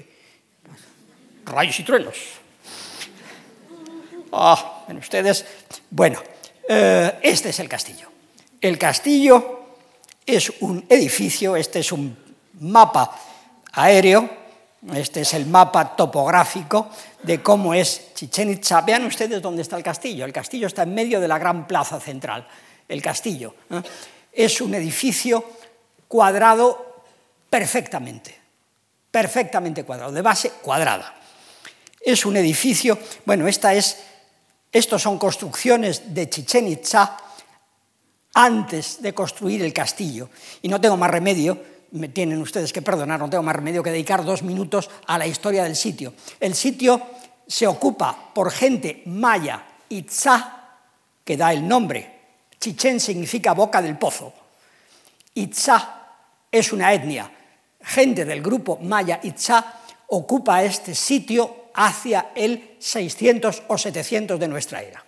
rayos 1.47 1.81
y 1.81 1.83
truenos, 1.85 2.17
Ah, 4.33 4.85
ven 4.89 4.99
ustedes. 4.99 5.45
Bueno, 5.91 6.21
eh, 6.69 7.19
este 7.23 7.51
es 7.51 7.61
el 7.61 7.69
castillo. 7.69 8.09
El 8.61 8.79
castillo 8.79 9.61
es 10.25 10.53
un 10.61 10.85
edificio, 10.89 11.57
este 11.57 11.81
es 11.81 11.93
un 11.93 12.17
mapa 12.61 13.17
aéreo, 13.73 14.29
este 14.95 15.21
es 15.23 15.35
el 15.35 15.47
mapa 15.47 15.97
topográfico 15.97 16.91
de 17.23 17.43
cómo 17.43 17.75
es 17.75 18.15
Chichen 18.15 18.51
Itza. 18.51 18.81
Vean 18.83 19.05
ustedes 19.05 19.43
dónde 19.43 19.63
está 19.63 19.77
el 19.77 19.83
castillo. 19.83 20.25
El 20.25 20.33
castillo 20.33 20.67
está 20.67 20.83
en 20.83 20.95
medio 20.95 21.21
de 21.21 21.29
la 21.29 21.39
gran 21.39 21.67
plaza 21.67 22.01
central. 22.01 22.47
El 22.89 23.03
castillo 23.03 23.55
¿eh? 23.71 23.83
es 24.33 24.61
un 24.61 24.75
edificio 24.75 25.45
cuadrado 26.09 27.05
perfectamente, 27.51 28.39
perfectamente 29.11 29.85
cuadrado, 29.85 30.13
de 30.13 30.23
base 30.23 30.51
cuadrada. 30.63 31.15
Es 32.01 32.25
un 32.25 32.37
edificio, 32.37 32.99
bueno, 33.25 33.49
esta 33.49 33.75
es 33.75 33.97
estos 34.73 35.03
son 35.03 35.19
construcciones 35.19 36.15
de 36.15 36.29
Chichen 36.29 36.69
Itza 36.69 37.17
antes 38.35 39.01
de 39.01 39.15
construir 39.15 39.63
el 39.63 39.73
castillo. 39.73 40.29
Y 40.63 40.69
no 40.69 40.81
tengo 40.81 40.97
más 40.97 41.11
remedio, 41.11 41.59
me 41.93 42.09
tienen 42.09 42.41
ustedes 42.41 42.73
que 42.73 42.83
perdonar, 42.83 43.19
no 43.19 43.31
tengo 43.31 43.43
más 43.43 43.57
remedio 43.57 43.83
que 43.83 43.91
dedicar 43.91 44.25
dos 44.25 44.43
minutos 44.43 44.91
a 45.07 45.19
la 45.19 45.27
historia 45.27 45.65
del 45.65 45.77
sitio. 45.77 46.13
El 46.39 46.55
sitio 46.55 47.01
se 47.47 47.67
ocupa 47.67 48.33
por 48.35 48.51
gente 48.51 49.03
maya, 49.07 49.65
Itza, 49.89 50.57
que 51.25 51.37
da 51.37 51.53
el 51.53 51.67
nombre. 51.67 52.15
Chichen 52.61 53.01
significa 53.01 53.55
boca 53.55 53.81
del 53.81 53.97
pozo. 53.97 54.33
Itza 55.35 56.03
es 56.51 56.73
una 56.73 56.93
etnia. 56.93 57.31
Gente 57.81 58.25
del 58.25 58.43
grupo 58.43 58.79
maya 58.83 59.21
Itza 59.23 59.81
ocupa 60.09 60.63
este 60.63 60.95
sitio 60.95 61.66
hacia 61.77 62.31
el 62.35 62.77
600 62.79 63.63
o 63.69 63.79
700 63.79 64.41
de 64.41 64.49
nuestra 64.49 64.83
era. 64.83 65.05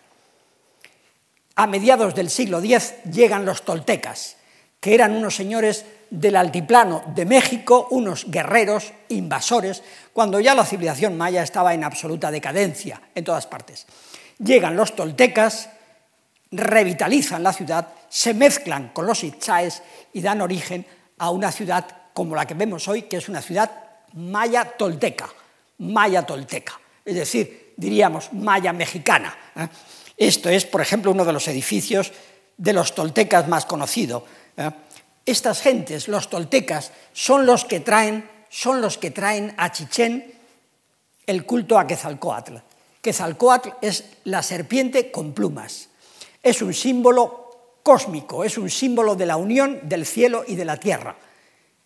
A 1.56 1.66
mediados 1.66 2.14
del 2.14 2.30
siglo 2.30 2.60
X 2.60 2.94
llegan 3.10 3.44
los 3.44 3.62
toltecas, 3.62 4.36
que 4.78 4.94
eran 4.94 5.16
unos 5.16 5.34
señores 5.34 5.84
del 6.10 6.36
altiplano 6.36 7.02
de 7.14 7.24
México, 7.24 7.88
unos 7.90 8.30
guerreros 8.30 8.92
invasores, 9.08 9.82
cuando 10.12 10.38
ya 10.40 10.54
la 10.54 10.64
civilización 10.64 11.16
maya 11.16 11.42
estaba 11.42 11.74
en 11.74 11.82
absoluta 11.82 12.30
decadencia 12.30 13.00
en 13.14 13.24
todas 13.24 13.46
partes. 13.46 13.86
Llegan 14.38 14.76
los 14.76 14.94
toltecas, 14.94 15.70
revitalizan 16.52 17.42
la 17.42 17.52
ciudad, 17.52 17.88
se 18.08 18.34
mezclan 18.34 18.90
con 18.90 19.06
los 19.06 19.24
itzaes 19.24 19.82
y 20.12 20.20
dan 20.20 20.40
origen 20.40 20.86
a 21.18 21.30
una 21.30 21.50
ciudad 21.50 21.86
como 22.12 22.36
la 22.36 22.46
que 22.46 22.54
vemos 22.54 22.86
hoy, 22.88 23.02
que 23.02 23.16
es 23.16 23.28
una 23.28 23.42
ciudad 23.42 23.70
maya 24.14 24.64
tolteca, 24.64 25.28
maya 25.78 26.24
tolteca, 26.24 26.80
es 27.04 27.14
decir, 27.14 27.74
diríamos 27.76 28.32
maya 28.32 28.72
mexicana. 28.72 29.36
¿eh? 29.56 29.68
Esto 30.16 30.48
es, 30.48 30.66
por 30.66 30.80
ejemplo, 30.80 31.12
uno 31.12 31.24
de 31.24 31.32
los 31.32 31.46
edificios 31.48 32.12
de 32.56 32.72
los 32.72 32.94
toltecas 32.94 33.48
más 33.48 33.64
conocido. 33.64 34.24
¿eh? 34.56 34.70
Estas 35.24 35.60
gentes, 35.60 36.08
los 36.08 36.28
toltecas, 36.28 36.92
son 37.12 37.46
los 37.46 37.64
que 37.64 37.80
traen, 37.80 38.28
son 38.48 38.80
los 38.80 38.98
que 38.98 39.10
traen 39.10 39.54
a 39.56 39.70
Chichén 39.70 40.34
el 41.26 41.44
culto 41.44 41.78
a 41.78 41.86
Quetzalcoatl. 41.86 42.56
Quetzalcoatl 43.00 43.68
es 43.80 44.04
la 44.24 44.42
serpiente 44.42 45.10
con 45.10 45.32
plumas. 45.32 45.88
Es 46.42 46.62
un 46.62 46.74
símbolo 46.74 47.80
cósmico, 47.82 48.44
es 48.44 48.58
un 48.58 48.70
símbolo 48.70 49.14
de 49.14 49.26
la 49.26 49.36
unión 49.36 49.80
del 49.88 50.04
cielo 50.04 50.44
y 50.46 50.56
de 50.56 50.64
la 50.64 50.78
tierra. 50.78 51.16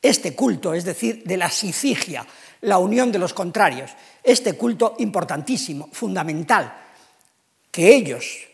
Este 0.03 0.35
culto, 0.35 0.75
es 0.75 0.85
decir, 0.85 1.23
de 1.25 1.37
la 1.37 1.49
sicigia, 1.49 2.27
la 2.63 2.79
unión 2.79 3.13
de 3.13 3.21
los 3.21 3.33
contrarios, 3.33 3.93
este 4.23 4.55
culto 4.55 4.97
importantísimo, 4.99 5.89
fundamental, 5.93 6.75
que 7.71 7.95
ellos 7.95 8.49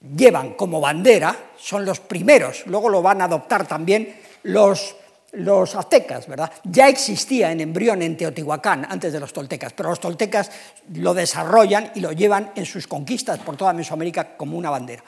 llevan 0.00 0.54
como 0.54 0.80
bandera, 0.80 1.52
son 1.56 1.84
los 1.84 2.00
primeros, 2.00 2.66
luego 2.66 2.88
lo 2.88 3.02
van 3.02 3.22
a 3.22 3.24
adoptar 3.24 3.66
también 3.66 4.20
los, 4.42 4.96
los 5.32 5.74
aztecas, 5.74 6.26
¿verdad? 6.26 6.52
Ya 6.64 6.88
existía 6.88 7.50
en 7.50 7.60
embrión 7.60 8.02
en 8.02 8.16
Teotihuacán 8.16 8.86
antes 8.88 9.12
de 9.12 9.20
los 9.20 9.32
toltecas, 9.32 9.72
pero 9.72 9.90
los 9.90 10.00
toltecas 10.00 10.50
lo 10.94 11.14
desarrollan 11.14 11.92
y 11.94 12.00
lo 12.00 12.12
llevan 12.12 12.52
en 12.54 12.66
sus 12.66 12.86
conquistas 12.86 13.38
por 13.38 13.56
toda 13.56 13.72
Mesoamérica 13.72 14.36
como 14.36 14.58
una 14.58 14.70
bandera. 14.70 15.02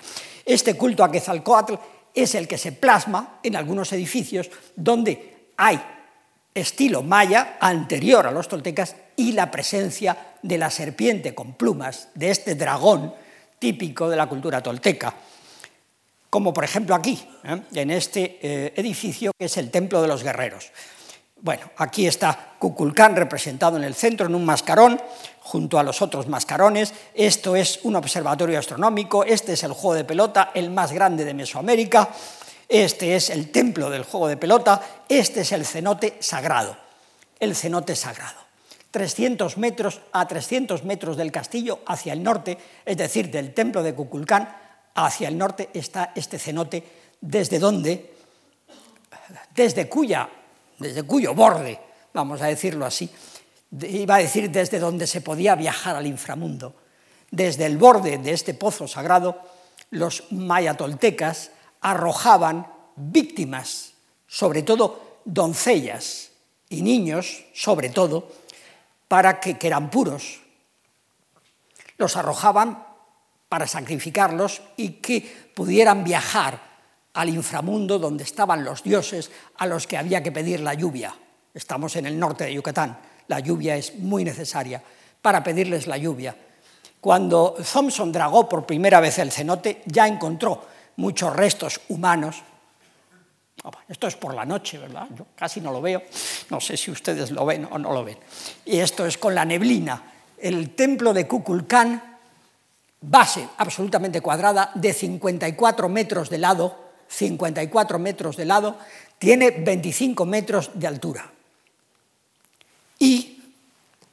Este 0.44 0.74
culto 0.74 1.04
a 1.04 1.12
Quetzalcoatl 1.12 1.74
es 2.22 2.34
el 2.34 2.48
que 2.48 2.58
se 2.58 2.72
plasma 2.72 3.38
en 3.42 3.56
algunos 3.56 3.92
edificios 3.92 4.50
donde 4.74 5.52
hay 5.56 5.80
estilo 6.54 7.02
maya 7.02 7.56
anterior 7.60 8.26
a 8.26 8.32
los 8.32 8.48
toltecas 8.48 8.96
y 9.16 9.32
la 9.32 9.50
presencia 9.50 10.34
de 10.42 10.58
la 10.58 10.70
serpiente 10.70 11.34
con 11.34 11.54
plumas, 11.54 12.08
de 12.14 12.30
este 12.30 12.54
dragón 12.54 13.14
típico 13.58 14.08
de 14.08 14.16
la 14.16 14.26
cultura 14.26 14.62
tolteca, 14.62 15.14
como 16.30 16.52
por 16.52 16.64
ejemplo 16.64 16.94
aquí, 16.94 17.18
¿eh? 17.44 17.60
en 17.72 17.90
este 17.90 18.38
eh, 18.42 18.72
edificio 18.76 19.32
que 19.36 19.46
es 19.46 19.56
el 19.56 19.70
Templo 19.70 20.02
de 20.02 20.08
los 20.08 20.22
Guerreros. 20.22 20.70
Bueno, 21.40 21.70
aquí 21.76 22.06
está 22.06 22.54
Cuculcán 22.58 23.14
representado 23.14 23.76
en 23.76 23.84
el 23.84 23.94
centro 23.94 24.26
en 24.26 24.34
un 24.34 24.44
mascarón, 24.44 25.00
junto 25.40 25.78
a 25.78 25.82
los 25.82 26.02
otros 26.02 26.26
mascarones. 26.26 26.92
Esto 27.14 27.54
es 27.54 27.80
un 27.84 27.96
observatorio 27.96 28.58
astronómico, 28.58 29.24
este 29.24 29.52
es 29.52 29.62
el 29.62 29.72
juego 29.72 29.94
de 29.94 30.04
pelota, 30.04 30.50
el 30.52 30.70
más 30.70 30.92
grande 30.92 31.24
de 31.24 31.34
Mesoamérica. 31.34 32.08
Este 32.68 33.16
es 33.16 33.30
el 33.30 33.50
templo 33.50 33.88
del 33.88 34.04
juego 34.04 34.28
de 34.28 34.36
pelota, 34.36 34.80
este 35.08 35.40
es 35.40 35.52
el 35.52 35.64
cenote 35.64 36.18
sagrado, 36.20 36.76
el 37.40 37.54
cenote 37.54 37.96
sagrado. 37.96 38.40
300 38.90 39.56
metros 39.58 40.00
a 40.12 40.26
300 40.26 40.84
metros 40.84 41.16
del 41.16 41.30
castillo 41.30 41.80
hacia 41.86 42.12
el 42.12 42.22
norte, 42.22 42.58
es 42.84 42.96
decir, 42.96 43.30
del 43.30 43.54
templo 43.54 43.82
de 43.82 43.94
Cuculcán 43.94 44.54
hacia 44.94 45.28
el 45.28 45.38
norte 45.38 45.70
está 45.72 46.12
este 46.14 46.38
cenote, 46.38 46.82
desde 47.20 47.58
donde, 47.58 48.12
desde 49.54 49.88
cuya, 49.88 50.28
desde 50.78 51.02
cuyo 51.02 51.34
borde, 51.34 51.78
vamos 52.12 52.40
a 52.40 52.46
decirlo 52.46 52.86
así, 52.86 53.10
iba 53.82 54.16
a 54.16 54.18
decir 54.18 54.50
desde 54.50 54.78
donde 54.78 55.06
se 55.06 55.20
podía 55.20 55.54
viajar 55.54 55.96
al 55.96 56.06
inframundo. 56.06 56.74
Desde 57.30 57.66
el 57.66 57.76
borde 57.76 58.18
de 58.18 58.32
este 58.32 58.54
pozo 58.54 58.88
sagrado, 58.88 59.42
los 59.90 60.24
mayatoltecas 60.30 61.50
arrojaban 61.80 62.66
víctimas, 62.96 63.92
sobre 64.26 64.62
todo 64.62 65.20
doncellas 65.24 66.30
y 66.68 66.82
niños, 66.82 67.44
sobre 67.54 67.90
todo, 67.90 68.30
para 69.08 69.40
que, 69.40 69.58
que 69.58 69.66
eran 69.66 69.90
puros. 69.90 70.40
Los 71.96 72.16
arrojaban 72.16 72.84
para 73.48 73.66
sacrificarlos 73.66 74.62
y 74.76 75.00
que 75.00 75.50
pudieran 75.54 76.04
viajar 76.04 76.67
al 77.18 77.30
inframundo 77.30 77.98
donde 77.98 78.22
estaban 78.22 78.62
los 78.62 78.84
dioses 78.84 79.28
a 79.56 79.66
los 79.66 79.88
que 79.88 79.96
había 79.96 80.22
que 80.22 80.30
pedir 80.30 80.60
la 80.60 80.74
lluvia. 80.74 81.12
Estamos 81.52 81.96
en 81.96 82.06
el 82.06 82.16
norte 82.16 82.44
de 82.44 82.54
Yucatán, 82.54 82.96
la 83.26 83.40
lluvia 83.40 83.74
es 83.74 83.96
muy 83.96 84.22
necesaria 84.22 84.80
para 85.20 85.42
pedirles 85.42 85.88
la 85.88 85.96
lluvia. 85.96 86.36
Cuando 87.00 87.56
Thompson 87.72 88.12
dragó 88.12 88.48
por 88.48 88.64
primera 88.64 89.00
vez 89.00 89.18
el 89.18 89.32
cenote, 89.32 89.82
ya 89.86 90.06
encontró 90.06 90.64
muchos 90.94 91.34
restos 91.34 91.80
humanos. 91.88 92.40
Oh, 93.64 93.72
esto 93.88 94.06
es 94.06 94.14
por 94.14 94.32
la 94.32 94.44
noche, 94.44 94.78
¿verdad? 94.78 95.08
Yo 95.16 95.26
casi 95.34 95.60
no 95.60 95.72
lo 95.72 95.82
veo. 95.82 96.00
No 96.50 96.60
sé 96.60 96.76
si 96.76 96.92
ustedes 96.92 97.32
lo 97.32 97.44
ven 97.44 97.66
o 97.68 97.78
no 97.78 97.92
lo 97.92 98.04
ven. 98.04 98.18
Y 98.64 98.78
esto 98.78 99.04
es 99.04 99.18
con 99.18 99.34
la 99.34 99.44
neblina. 99.44 100.04
El 100.38 100.70
templo 100.76 101.12
de 101.12 101.26
Kukulcán, 101.26 102.18
base 103.00 103.48
absolutamente 103.56 104.20
cuadrada, 104.20 104.70
de 104.76 104.92
54 104.92 105.88
metros 105.88 106.30
de 106.30 106.38
lado, 106.38 106.87
54 107.08 107.98
metros 107.98 108.36
de 108.36 108.44
lado, 108.44 108.78
tiene 109.18 109.50
25 109.50 110.26
metros 110.26 110.70
de 110.74 110.86
altura. 110.86 111.32
Y 112.98 113.38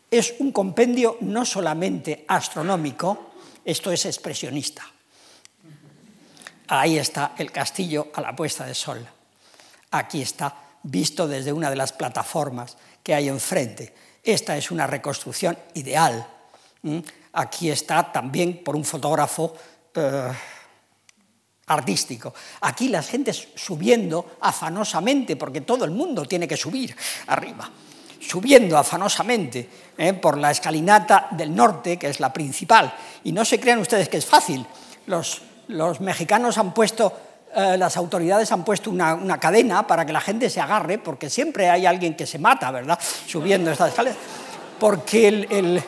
es 0.10 0.36
un 0.40 0.52
compendio 0.52 1.18
no 1.22 1.46
solamente 1.46 2.26
astronómico, 2.28 3.32
esto 3.64 3.92
es 3.92 4.06
expresionista. 4.06 4.84
Ahí 6.68 6.98
está 6.98 7.34
el 7.38 7.52
castillo 7.52 8.08
a 8.14 8.22
la 8.22 8.36
puesta 8.36 8.66
de 8.66 8.74
sol. 8.74 9.06
Aquí 9.92 10.22
está 10.22 10.56
visto 10.84 11.28
desde 11.28 11.54
una 11.54 11.70
de 11.70 11.76
las 11.76 11.94
plataformas 11.94 12.78
que 13.04 13.14
hay 13.14 13.28
enfrente. 13.28 13.94
Esta 14.24 14.58
es 14.58 14.72
una 14.72 14.88
reconstrucción 14.88 15.58
ideal. 15.76 16.28
Aquí 17.34 17.70
está 17.70 18.12
también 18.12 18.64
por 18.64 18.76
un 18.76 18.86
fotógrafo 18.86 19.56
eh, 19.94 20.32
artístico. 21.68 22.34
Aquí 22.62 22.90
la 22.90 23.02
gente 23.02 23.34
subiendo 23.34 24.38
afanosamente, 24.42 25.36
porque 25.36 25.62
todo 25.62 25.86
el 25.86 25.92
mundo 25.92 26.26
tiene 26.26 26.48
que 26.48 26.58
subir 26.58 26.96
arriba, 27.28 27.70
subiendo 28.20 28.78
afanosamente 28.78 29.70
eh, 29.98 30.14
por 30.14 30.38
la 30.38 30.52
escalinata 30.52 31.28
del 31.32 31.56
norte, 31.56 31.98
que 31.98 32.10
es 32.10 32.20
la 32.20 32.32
principal. 32.32 32.94
Y 33.24 33.32
no 33.32 33.44
se 33.46 33.60
crean 33.60 33.80
ustedes 33.80 34.10
que 34.10 34.18
es 34.18 34.26
fácil. 34.26 34.66
Los 35.08 36.02
mexicanos 36.02 36.58
han 36.58 36.74
puesto, 36.74 37.14
eh, 37.56 37.78
las 37.78 37.98
autoridades 37.98 38.52
han 38.52 38.64
puesto 38.64 38.92
una, 38.92 39.40
cadena 39.40 39.88
para 39.88 40.06
que 40.06 40.14
la 40.14 40.22
gente 40.22 40.50
se 40.50 40.62
agarre, 40.62 40.98
porque 41.00 41.30
siempre 41.30 41.70
hay 41.70 41.86
alguien 41.86 42.16
que 42.16 42.28
se 42.28 42.38
mata, 42.38 42.70
¿verdad? 42.72 43.00
Subiendo 43.28 43.72
estas 43.72 43.90
escaleras. 43.90 44.18
Porque 44.80 45.28
el, 45.28 45.82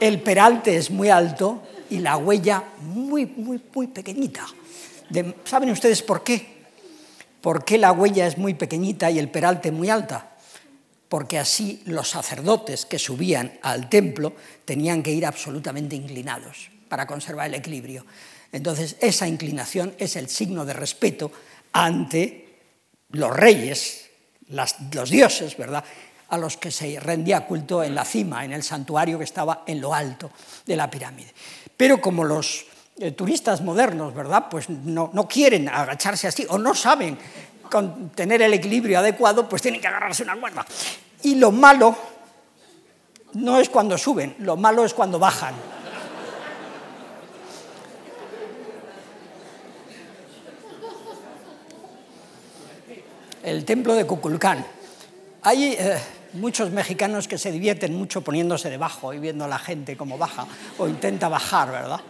el, 0.00 0.20
peralte 0.20 0.76
es 0.76 0.90
muy 0.90 1.08
alto 1.08 1.62
y 1.90 1.98
la 1.98 2.16
huella 2.16 2.64
muy, 2.80 3.26
muy, 3.26 3.60
muy 3.74 3.86
pequeñita. 3.88 4.46
¿Saben 5.44 5.70
ustedes 5.70 6.02
por 6.02 6.22
qué? 6.22 6.58
¿Por 7.40 7.64
qué 7.64 7.78
la 7.78 7.92
huella 7.92 8.26
es 8.26 8.36
muy 8.36 8.54
pequeñita 8.54 9.10
y 9.10 9.18
el 9.18 9.30
peralte 9.30 9.70
muy 9.70 9.88
alta? 9.90 10.36
Porque 11.08 11.38
así 11.38 11.82
los 11.86 12.10
sacerdotes 12.10 12.84
que 12.84 12.98
subían 12.98 13.58
al 13.62 13.88
templo 13.88 14.34
tenían 14.64 15.02
que 15.02 15.12
ir 15.12 15.24
absolutamente 15.24 15.96
inclinados 15.96 16.70
para 16.88 17.06
conservar 17.06 17.48
el 17.48 17.54
equilibrio. 17.54 18.04
Entonces, 18.52 18.96
esa 19.00 19.26
inclinación 19.26 19.94
es 19.98 20.16
el 20.16 20.28
signo 20.28 20.64
de 20.64 20.72
respeto 20.72 21.30
ante 21.72 22.58
los 23.10 23.34
reyes, 23.34 24.10
los 24.48 24.74
dioses, 24.90 25.56
¿verdad? 25.56 25.84
a 26.28 26.36
los 26.36 26.56
que 26.56 26.70
se 26.70 27.00
rendía 27.00 27.46
culto 27.46 27.82
en 27.82 27.94
la 27.94 28.04
cima, 28.04 28.44
en 28.44 28.52
el 28.52 28.62
santuario 28.62 29.18
que 29.18 29.24
estaba 29.24 29.64
en 29.66 29.80
lo 29.80 29.94
alto 29.94 30.30
de 30.66 30.76
la 30.76 30.90
pirámide. 30.90 31.32
Pero 31.78 32.00
como 32.02 32.24
los 32.24 32.66
eh, 32.98 33.12
turistas 33.12 33.62
modernos, 33.62 34.12
¿verdad? 34.12 34.46
Pues 34.50 34.68
no, 34.68 35.10
no, 35.14 35.26
quieren 35.26 35.68
agacharse 35.68 36.26
así 36.26 36.44
o 36.50 36.58
no 36.58 36.74
saben 36.74 37.16
tener 38.14 38.42
el 38.42 38.52
equilibrio 38.52 38.98
adecuado, 38.98 39.48
pues 39.48 39.62
tienen 39.62 39.80
que 39.80 39.86
agarrarse 39.86 40.24
una 40.24 40.36
cuerda. 40.36 40.66
Y 41.22 41.36
lo 41.36 41.52
malo 41.52 41.96
no 43.34 43.60
es 43.60 43.68
cuando 43.68 43.96
suben, 43.96 44.34
lo 44.40 44.56
malo 44.56 44.84
es 44.84 44.92
cuando 44.92 45.18
bajan. 45.18 45.54
el 53.48 53.64
templo 53.64 53.94
de 53.94 54.06
Cuculcán. 54.06 54.64
Hay 55.42 55.72
eh, 55.72 55.98
muchos 56.38 56.70
mexicanos 56.70 57.28
que 57.28 57.38
se 57.38 57.52
divierten 57.52 57.94
mucho 57.94 58.22
poniéndose 58.22 58.70
debajo 58.70 59.12
y 59.12 59.18
viendo 59.18 59.44
a 59.44 59.48
la 59.48 59.58
gente 59.58 59.96
cómo 59.96 60.18
baja 60.18 60.46
o 60.78 60.88
intenta 60.88 61.28
bajar, 61.28 61.70
¿verdad? 61.70 62.00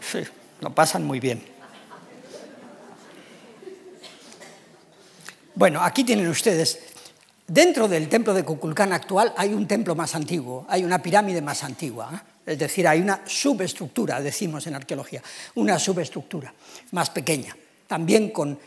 Sí, 0.00 0.20
lo 0.60 0.70
pasan 0.70 1.04
muy 1.04 1.20
bien. 1.20 1.54
Bueno, 5.54 5.80
aquí 5.82 6.02
tienen 6.02 6.28
ustedes, 6.28 6.80
dentro 7.46 7.86
del 7.86 8.08
templo 8.08 8.34
de 8.34 8.44
Cuculcán 8.44 8.92
actual 8.92 9.32
hay 9.36 9.54
un 9.54 9.68
templo 9.68 9.94
más 9.94 10.14
antiguo, 10.16 10.66
hay 10.68 10.82
una 10.82 11.00
pirámide 11.00 11.40
más 11.40 11.62
antigua, 11.62 12.10
¿eh? 12.12 12.52
es 12.52 12.58
decir, 12.58 12.88
hay 12.88 13.00
una 13.00 13.20
subestructura, 13.24 14.20
decimos 14.20 14.66
en 14.66 14.74
arqueología, 14.74 15.22
una 15.54 15.78
subestructura 15.78 16.52
más 16.90 17.10
pequeña, 17.10 17.56
también 17.86 18.30
con 18.30 18.58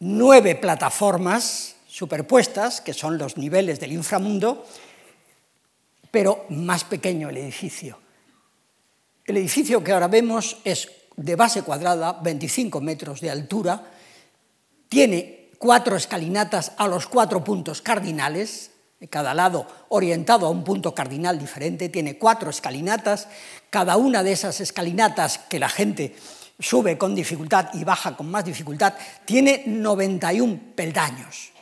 nueve 0.00 0.54
plataformas 0.54 1.74
superpuestas, 1.90 2.80
que 2.80 2.94
son 2.94 3.18
los 3.18 3.36
niveles 3.36 3.80
del 3.80 3.92
inframundo, 3.92 4.64
pero 6.10 6.46
más 6.50 6.84
pequeño 6.84 7.28
el 7.28 7.36
edificio. 7.36 7.98
El 9.24 9.36
edificio 9.36 9.82
que 9.82 9.92
ahora 9.92 10.06
vemos 10.06 10.58
es 10.64 10.88
de 11.16 11.36
base 11.36 11.62
cuadrada, 11.62 12.12
25 12.22 12.80
metros 12.80 13.20
de 13.20 13.30
altura, 13.30 13.84
tiene 14.88 15.50
cuatro 15.58 15.96
escalinatas 15.96 16.72
a 16.76 16.86
los 16.86 17.06
cuatro 17.06 17.42
puntos 17.42 17.82
cardinales, 17.82 18.70
cada 19.08 19.34
lado 19.34 19.66
orientado 19.88 20.46
a 20.46 20.50
un 20.50 20.62
punto 20.62 20.94
cardinal 20.94 21.38
diferente, 21.38 21.88
tiene 21.88 22.18
cuatro 22.18 22.50
escalinatas, 22.50 23.26
cada 23.68 23.96
una 23.96 24.22
de 24.22 24.32
esas 24.32 24.60
escalinatas 24.60 25.38
que 25.38 25.58
la 25.58 25.68
gente 25.68 26.14
sube 26.58 26.96
con 26.96 27.14
dificultad 27.14 27.70
y 27.74 27.82
baja 27.82 28.16
con 28.16 28.30
más 28.30 28.44
dificultad, 28.44 28.94
tiene 29.24 29.64
91 29.66 30.60
peldaños. 30.76 31.52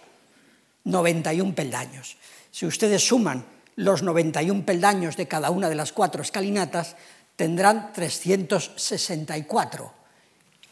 91 0.89 1.55
peldaños. 1.55 2.17
Si 2.51 2.67
ustedes 2.67 3.07
suman 3.07 3.45
los 3.77 4.03
91 4.03 4.65
peldaños 4.65 5.17
de 5.17 5.29
cada 5.29 5.51
una 5.51 5.69
de 5.69 5.77
las 5.77 5.93
cuatro 5.93 6.23
escalinatas, 6.23 6.97
tendrán 7.37 7.93
364, 7.93 9.93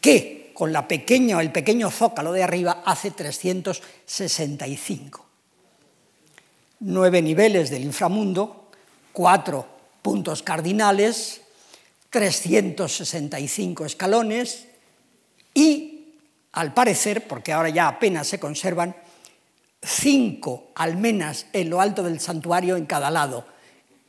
que 0.01 0.51
con 0.53 0.73
la 0.73 0.85
pequeña, 0.87 1.39
el 1.39 1.51
pequeño 1.51 1.91
zócalo 1.91 2.33
de 2.33 2.41
arriba 2.43 2.81
hace 2.83 3.11
365. 3.11 5.25
Nueve 6.79 7.21
niveles 7.21 7.69
del 7.69 7.83
inframundo, 7.83 8.71
cuatro 9.13 9.67
puntos 10.01 10.41
cardinales, 10.43 11.41
365 12.09 13.85
escalones 13.85 14.67
y, 15.53 16.15
al 16.53 16.73
parecer, 16.73 17.27
porque 17.27 17.51
ahora 17.53 17.69
ya 17.69 17.87
apenas 17.87 18.27
se 18.27 18.39
conservan, 18.39 18.95
cinco 19.81 20.71
almenas 20.75 21.47
en 21.53 21.69
lo 21.69 21.81
alto 21.81 22.03
del 22.03 22.19
santuario 22.19 22.75
en 22.75 22.85
cada 22.85 23.11
lado, 23.11 23.45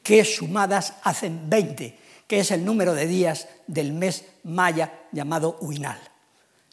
que 0.03 0.25
sumadas 0.25 0.95
hacen 1.03 1.51
20 1.51 2.09
que 2.29 2.41
es 2.41 2.51
el 2.53 2.65
número 2.65 2.95
de 2.95 3.07
días 3.07 3.49
del 3.67 3.93
mes 3.93 4.27
maya 4.45 5.07
llamado 5.11 5.57
Uinal. 5.63 5.99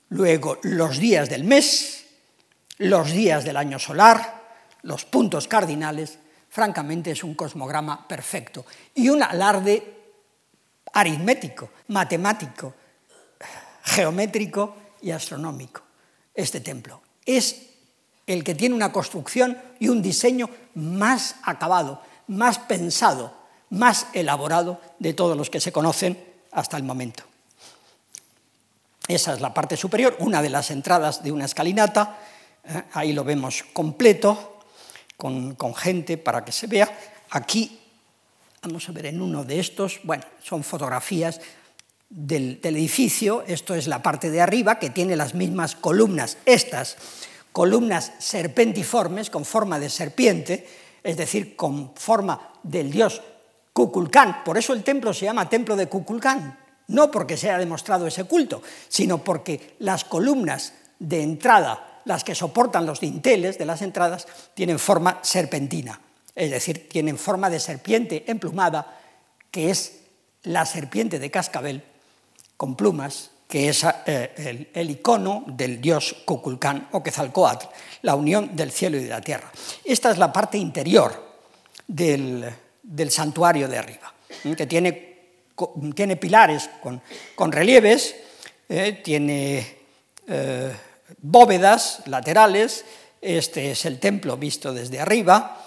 Luego, 0.10 0.60
los 0.64 1.00
días 1.00 1.30
del 1.30 1.46
mes, 1.46 2.06
los 2.78 3.12
días 3.12 3.46
del 3.46 3.58
año 3.58 3.80
solar, 3.80 4.44
los 4.84 5.06
puntos 5.06 5.48
cardinales, 5.48 6.20
francamente 6.50 7.12
es 7.12 7.24
un 7.24 7.34
cosmograma 7.36 8.06
perfecto 8.06 8.66
y 8.94 9.10
un 9.10 9.24
alarde 9.24 9.94
aritmético, 10.94 11.72
matemático, 11.88 12.74
geométrico 13.84 14.76
y 15.02 15.12
astronómico. 15.12 15.82
Este 16.34 16.60
templo 16.60 17.02
es 17.26 17.56
el 18.28 18.44
que 18.44 18.56
tiene 18.56 18.76
una 18.76 18.92
construcción 18.92 19.58
y 19.80 19.90
un 19.90 20.02
diseño 20.02 20.50
más 20.74 21.36
acabado, 21.44 22.02
más 22.28 22.60
pensado, 22.60 23.34
más 23.70 24.08
elaborado 24.14 24.82
de 25.00 25.14
todos 25.14 25.38
los 25.38 25.50
que 25.50 25.60
se 25.60 25.72
conocen 25.72 26.18
hasta 26.52 26.78
el 26.78 26.84
momento. 26.84 27.24
Esa 29.08 29.34
es 29.34 29.42
la 29.42 29.54
parte 29.54 29.78
superior, 29.78 30.16
una 30.20 30.42
de 30.42 30.50
las 30.50 30.72
entradas 30.72 31.24
de 31.24 31.32
una 31.32 31.46
escalinata, 31.46 32.18
¿eh? 32.64 32.84
ahí 32.94 33.14
lo 33.14 33.24
vemos 33.24 33.64
completo, 33.74 34.56
con, 35.18 35.76
gente 35.76 36.18
para 36.18 36.44
que 36.44 36.52
se 36.52 36.68
vea. 36.68 36.90
Aquí, 37.30 37.80
vamos 38.62 38.90
a 38.90 38.92
ver 38.92 39.08
en 39.08 39.22
uno 39.22 39.44
de 39.44 39.60
estos, 39.60 40.00
bueno, 40.04 40.24
son 40.44 40.64
fotografías 40.64 41.40
del, 42.10 42.60
del 42.62 42.76
edificio, 42.78 43.44
esto 43.48 43.76
es 43.76 43.88
la 43.88 44.02
parte 44.02 44.30
de 44.30 44.42
arriba 44.42 44.80
que 44.80 44.90
tiene 44.90 45.16
las 45.16 45.36
mismas 45.36 45.76
columnas, 45.76 46.38
estas 46.46 46.98
columnas 47.56 48.12
serpentiformes 48.20 49.30
con 49.30 49.46
forma 49.46 49.80
de 49.80 49.90
serpiente, 49.90 50.68
es 51.02 51.16
decir, 51.16 51.56
con 51.56 51.96
forma 51.96 52.52
del 52.64 52.92
dios 52.92 53.22
Kukulcán. 53.72 54.44
Por 54.44 54.58
eso 54.58 54.74
el 54.74 54.84
templo 54.84 55.14
se 55.14 55.24
llama 55.24 55.48
Templo 55.48 55.78
de 55.78 55.88
Kukulcán. 55.88 56.60
No 56.88 57.10
porque 57.10 57.38
se 57.38 57.48
haya 57.48 57.58
demostrado 57.58 58.08
ese 58.08 58.26
culto, 58.26 58.62
sino 58.90 59.24
porque 59.24 59.78
las 59.80 60.04
columnas 60.04 60.74
de 61.00 61.24
entrada, 61.24 62.02
las 62.04 62.26
que 62.26 62.36
soportan 62.36 62.86
los 62.86 63.00
dinteles 63.00 63.58
de 63.58 63.64
las 63.64 63.82
entradas, 63.82 64.28
tienen 64.54 64.78
forma 64.78 65.20
serpentina. 65.22 66.02
Es 66.36 66.52
decir, 66.52 66.90
tienen 66.90 67.18
forma 67.18 67.50
de 67.50 67.62
serpiente 67.62 68.26
emplumada, 68.28 69.00
que 69.50 69.70
es 69.70 70.02
la 70.44 70.66
serpiente 70.66 71.20
de 71.20 71.32
cascabel 71.32 71.86
con 72.58 72.76
plumas, 72.76 73.32
que 73.48 73.70
es 73.70 73.86
eh, 74.06 74.70
el, 74.74 74.90
icono 74.90 75.44
del 75.48 75.80
dios 75.80 76.16
Kukulcán 76.26 76.90
o 76.92 77.04
Quetzalcoatl, 77.04 77.68
la 78.02 78.16
unión 78.16 78.56
del 78.56 78.72
cielo 78.72 78.98
y 78.98 79.04
de 79.04 79.10
la 79.10 79.22
tierra. 79.22 79.52
Esta 79.84 80.12
es 80.12 80.18
la 80.18 80.34
parte 80.34 80.58
interior 80.58 81.38
del, 81.88 82.46
del 82.82 83.12
santuario 83.12 83.68
de 83.68 83.78
arriba, 83.78 84.14
que 84.56 84.66
tiene, 84.66 85.18
tiene 85.94 86.16
pilares 86.18 86.70
con, 86.82 87.52
relieves, 87.52 88.16
eh, 88.68 89.02
tiene 89.04 89.78
eh, 90.28 90.74
bóvedas 91.20 92.02
laterales, 92.06 92.86
este 93.22 93.72
es 93.72 93.86
el 93.86 94.00
templo 94.00 94.38
visto 94.38 94.74
desde 94.74 95.00
arriba, 95.00 95.66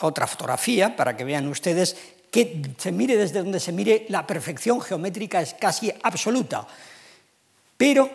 otra 0.00 0.26
fotografía 0.26 0.94
para 0.96 1.16
que 1.16 1.24
vean 1.24 1.48
ustedes 1.48 1.96
que 2.30 2.62
se 2.76 2.92
mire 2.92 3.16
desde 3.16 3.38
donde 3.38 3.60
se 3.60 3.72
mire, 3.72 4.06
la 4.08 4.26
perfección 4.26 4.80
geométrica 4.80 5.40
es 5.40 5.54
casi 5.54 5.92
absoluta. 6.02 6.66
Pero 7.78 8.10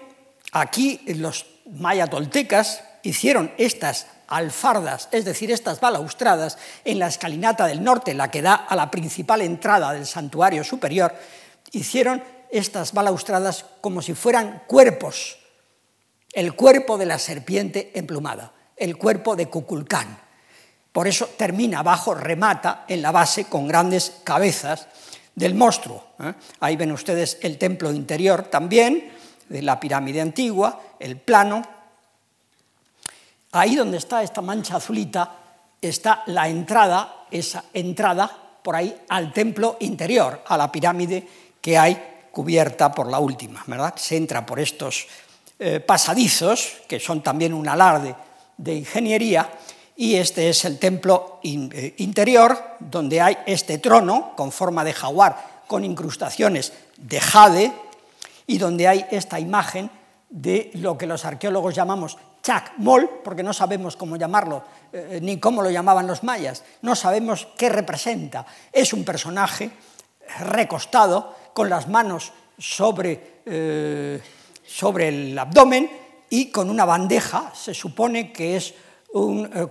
aquí 0.51 1.01
los 1.07 1.47
mayatoltecas 1.65 2.83
hicieron 3.01 3.51
estas 3.57 4.05
alfardas, 4.27 5.09
es 5.11 5.25
decir, 5.25 5.51
estas 5.51 5.79
balaustradas, 5.79 6.57
en 6.85 6.99
la 6.99 7.07
escalinata 7.07 7.65
del 7.65 7.83
norte, 7.83 8.13
la 8.13 8.29
que 8.29 8.41
da 8.41 8.53
a 8.53 8.75
la 8.75 8.91
principal 8.91 9.41
entrada 9.41 9.93
del 9.93 10.05
santuario 10.05 10.63
superior, 10.63 11.15
hicieron 11.71 12.23
estas 12.51 12.93
balaustradas 12.93 13.65
como 13.81 14.01
si 14.01 14.13
fueran 14.13 14.63
cuerpos, 14.67 15.39
el 16.33 16.55
cuerpo 16.55 16.97
de 16.97 17.05
la 17.05 17.17
serpiente 17.17 17.91
emplumada, 17.95 18.53
el 18.75 18.97
cuerpo 18.97 19.35
de 19.35 19.47
Cuculcán. 19.47 20.19
Por 20.91 21.07
eso 21.07 21.27
termina 21.37 21.79
abajo, 21.79 22.13
remata 22.13 22.85
en 22.87 23.01
la 23.01 23.11
base 23.11 23.45
con 23.45 23.67
grandes 23.67 24.13
cabezas 24.23 24.87
del 25.35 25.55
monstruo. 25.55 26.07
¿eh? 26.19 26.33
Ahí 26.59 26.75
ven 26.75 26.91
ustedes 26.91 27.39
el 27.41 27.57
templo 27.57 27.91
interior 27.91 28.43
también, 28.43 29.11
de 29.53 29.61
la 29.61 29.79
pirámide 29.79 30.19
antigua, 30.19 30.81
el 30.99 31.17
plano, 31.17 31.61
Ahí 33.53 33.75
donde 33.75 33.97
está 33.97 34.23
esta 34.23 34.41
mancha 34.41 34.77
azulita 34.77 35.29
está 35.79 36.23
la 36.25 36.49
entrada, 36.49 37.27
esa 37.29 37.65
entrada 37.71 38.25
por 38.63 38.75
ahí 38.75 38.95
al 39.09 39.31
templo 39.31 39.77
interior, 39.81 40.41
a 40.47 40.57
la 40.57 40.71
pirámide 40.71 41.27
que 41.61 41.77
hay 41.77 42.27
cubierta 42.31 42.91
por 42.91 43.11
la 43.11 43.19
última, 43.19 43.63
¿verdad? 43.67 43.93
Se 43.95 44.17
entra 44.17 44.43
por 44.43 44.59
estos 44.59 45.05
eh, 45.59 45.79
pasadizos, 45.79 46.77
que 46.87 46.99
son 46.99 47.21
también 47.21 47.53
un 47.53 47.69
alarde 47.69 48.15
de 48.57 48.73
ingeniería, 48.73 49.47
y 49.95 50.15
este 50.15 50.49
es 50.49 50.65
el 50.65 50.79
templo 50.79 51.39
eh, 51.43 51.93
interior, 51.97 52.57
donde 52.79 53.21
hay 53.21 53.37
este 53.45 53.77
trono 53.77 54.33
con 54.35 54.51
forma 54.51 54.83
de 54.83 54.93
jaguar, 54.93 55.61
con 55.67 55.85
incrustaciones 55.85 56.73
de 56.97 57.19
jade, 57.21 57.71
y 58.47 58.57
donde 58.57 58.87
hay 58.87 59.05
esta 59.11 59.39
imagen 59.39 59.89
de 60.29 60.71
lo 60.75 60.97
que 60.97 61.05
los 61.05 61.25
arqueólogos 61.25 61.75
llamamos 61.75 62.17
Mol, 62.77 63.09
porque 63.23 63.41
no 63.41 63.53
sabemos 63.53 63.95
cómo 63.95 64.17
llamarlo, 64.17 64.63
eh, 64.91 65.19
ni 65.21 65.39
cómo 65.39 65.61
lo 65.61 65.69
llamaban 65.69 66.07
los 66.07 66.23
mayas, 66.23 66.63
no 66.81 66.93
sabemos 66.93 67.47
qué 67.57 67.69
representa. 67.69 68.45
Es 68.71 68.91
un 68.91 69.05
personaje 69.05 69.71
recostado, 70.39 71.35
con 71.53 71.69
las 71.69 71.87
manos 71.87 72.33
sobre, 72.57 73.41
eh, 73.45 74.21
sobre 74.65 75.07
el 75.07 75.39
abdomen 75.39 75.89
y 76.29 76.51
con 76.51 76.69
una 76.69 76.83
bandeja, 76.83 77.53
se 77.55 77.73
supone 77.73 78.33
que 78.33 78.57
es 78.57 78.73
un 79.13 79.49
eh, 79.53 79.67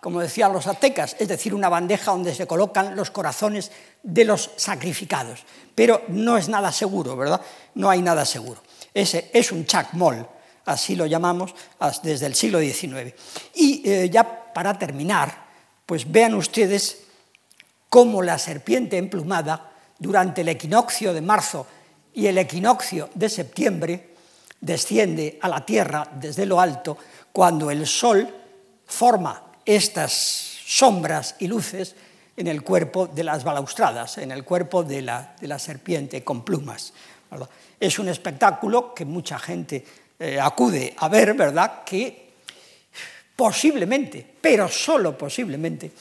como 0.00 0.20
decían 0.20 0.52
los 0.52 0.66
aztecas, 0.66 1.16
es 1.18 1.28
decir, 1.28 1.54
una 1.54 1.68
bandeja 1.68 2.12
donde 2.12 2.34
se 2.34 2.46
colocan 2.46 2.94
los 2.94 3.10
corazones 3.10 3.70
de 4.02 4.24
los 4.24 4.50
sacrificados. 4.56 5.44
Pero 5.74 6.02
no 6.08 6.36
es 6.36 6.48
nada 6.48 6.72
seguro, 6.72 7.16
¿verdad? 7.16 7.40
No 7.74 7.90
hay 7.90 8.02
nada 8.02 8.24
seguro. 8.24 8.62
Ese 8.94 9.30
es 9.32 9.52
un 9.52 9.66
chacmol 9.66 10.28
así 10.68 10.96
lo 10.96 11.06
llamamos, 11.06 11.54
desde 12.02 12.26
el 12.26 12.34
siglo 12.34 12.60
XIX. 12.60 13.14
Y 13.54 13.82
eh, 13.88 14.10
ya 14.10 14.52
para 14.52 14.78
terminar, 14.78 15.46
pues 15.86 16.10
vean 16.10 16.34
ustedes 16.34 17.04
cómo 17.88 18.22
la 18.22 18.38
serpiente 18.38 18.96
emplumada, 18.98 19.72
durante 19.98 20.42
el 20.42 20.48
equinoccio 20.48 21.12
de 21.12 21.22
marzo 21.22 21.66
y 22.14 22.26
el 22.26 22.38
equinoccio 22.38 23.10
de 23.14 23.28
septiembre, 23.28 24.14
desciende 24.60 25.38
a 25.42 25.48
la 25.48 25.64
tierra 25.64 26.08
desde 26.14 26.46
lo 26.46 26.60
alto, 26.60 26.96
cuando 27.32 27.70
el 27.70 27.86
sol 27.86 28.28
forma 28.86 29.47
estas 29.68 30.12
sombras 30.64 31.36
y 31.40 31.46
luces 31.46 31.94
en 32.34 32.46
el 32.46 32.62
cuerpo 32.62 33.06
de 33.06 33.22
las 33.22 33.44
balaustradas, 33.44 34.16
en 34.16 34.32
el 34.32 34.42
cuerpo 34.42 34.82
de 34.82 35.02
la, 35.02 35.36
de 35.38 35.46
la 35.46 35.58
serpiente 35.58 36.24
con 36.24 36.42
plumas. 36.42 36.94
Es 37.78 37.98
un 37.98 38.08
espectáculo 38.08 38.94
que 38.94 39.04
mucha 39.04 39.38
gente 39.38 39.84
eh, 40.18 40.40
acude 40.40 40.94
a 40.96 41.08
ver, 41.08 41.34
¿verdad?, 41.34 41.84
que 41.84 42.30
posiblemente, 43.36 44.26
pero 44.40 44.68
solo 44.68 45.18
posiblemente, 45.18 45.92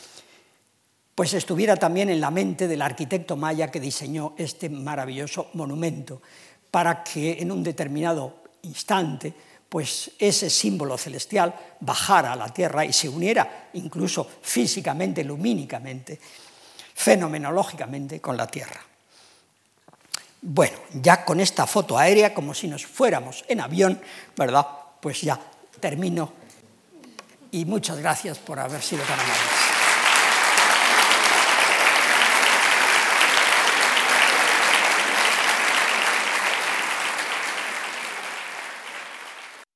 pues 1.13 1.33
estuviera 1.33 1.75
también 1.75 2.09
en 2.09 2.21
la 2.21 2.31
mente 2.31 2.69
del 2.69 2.81
arquitecto 2.81 3.35
maya 3.35 3.69
que 3.69 3.81
diseñó 3.81 4.33
este 4.37 4.69
maravilloso 4.69 5.49
monumento, 5.53 6.21
para 6.71 7.03
que 7.03 7.33
en 7.41 7.51
un 7.51 7.63
determinado 7.63 8.43
instante 8.61 9.33
pues 9.69 10.11
ese 10.17 10.49
símbolo 10.49 10.97
celestial 10.97 11.53
bajara 11.79 12.33
a 12.33 12.35
la 12.35 12.53
tierra 12.53 12.85
y 12.85 12.93
se 12.93 13.09
uniera 13.09 13.69
incluso 13.73 14.27
físicamente, 14.41 15.23
lumínicamente, 15.23 16.19
fenomenológicamente 16.93 18.21
con 18.21 18.37
la 18.37 18.47
tierra. 18.47 18.81
Bueno, 20.41 20.77
ya 20.93 21.25
con 21.25 21.39
esta 21.39 21.67
foto 21.67 21.97
aérea, 21.97 22.33
como 22.33 22.53
si 22.53 22.67
nos 22.67 22.85
fuéramos 22.85 23.43
en 23.47 23.59
avión, 23.59 23.99
¿verdad? 24.35 24.65
Pues 25.01 25.21
ya 25.21 25.39
termino 25.79 26.31
y 27.51 27.65
muchas 27.65 27.97
gracias 27.97 28.37
por 28.37 28.59
haber 28.59 28.81
sido 28.81 29.03
tan 29.03 29.19
amable. 29.19 29.56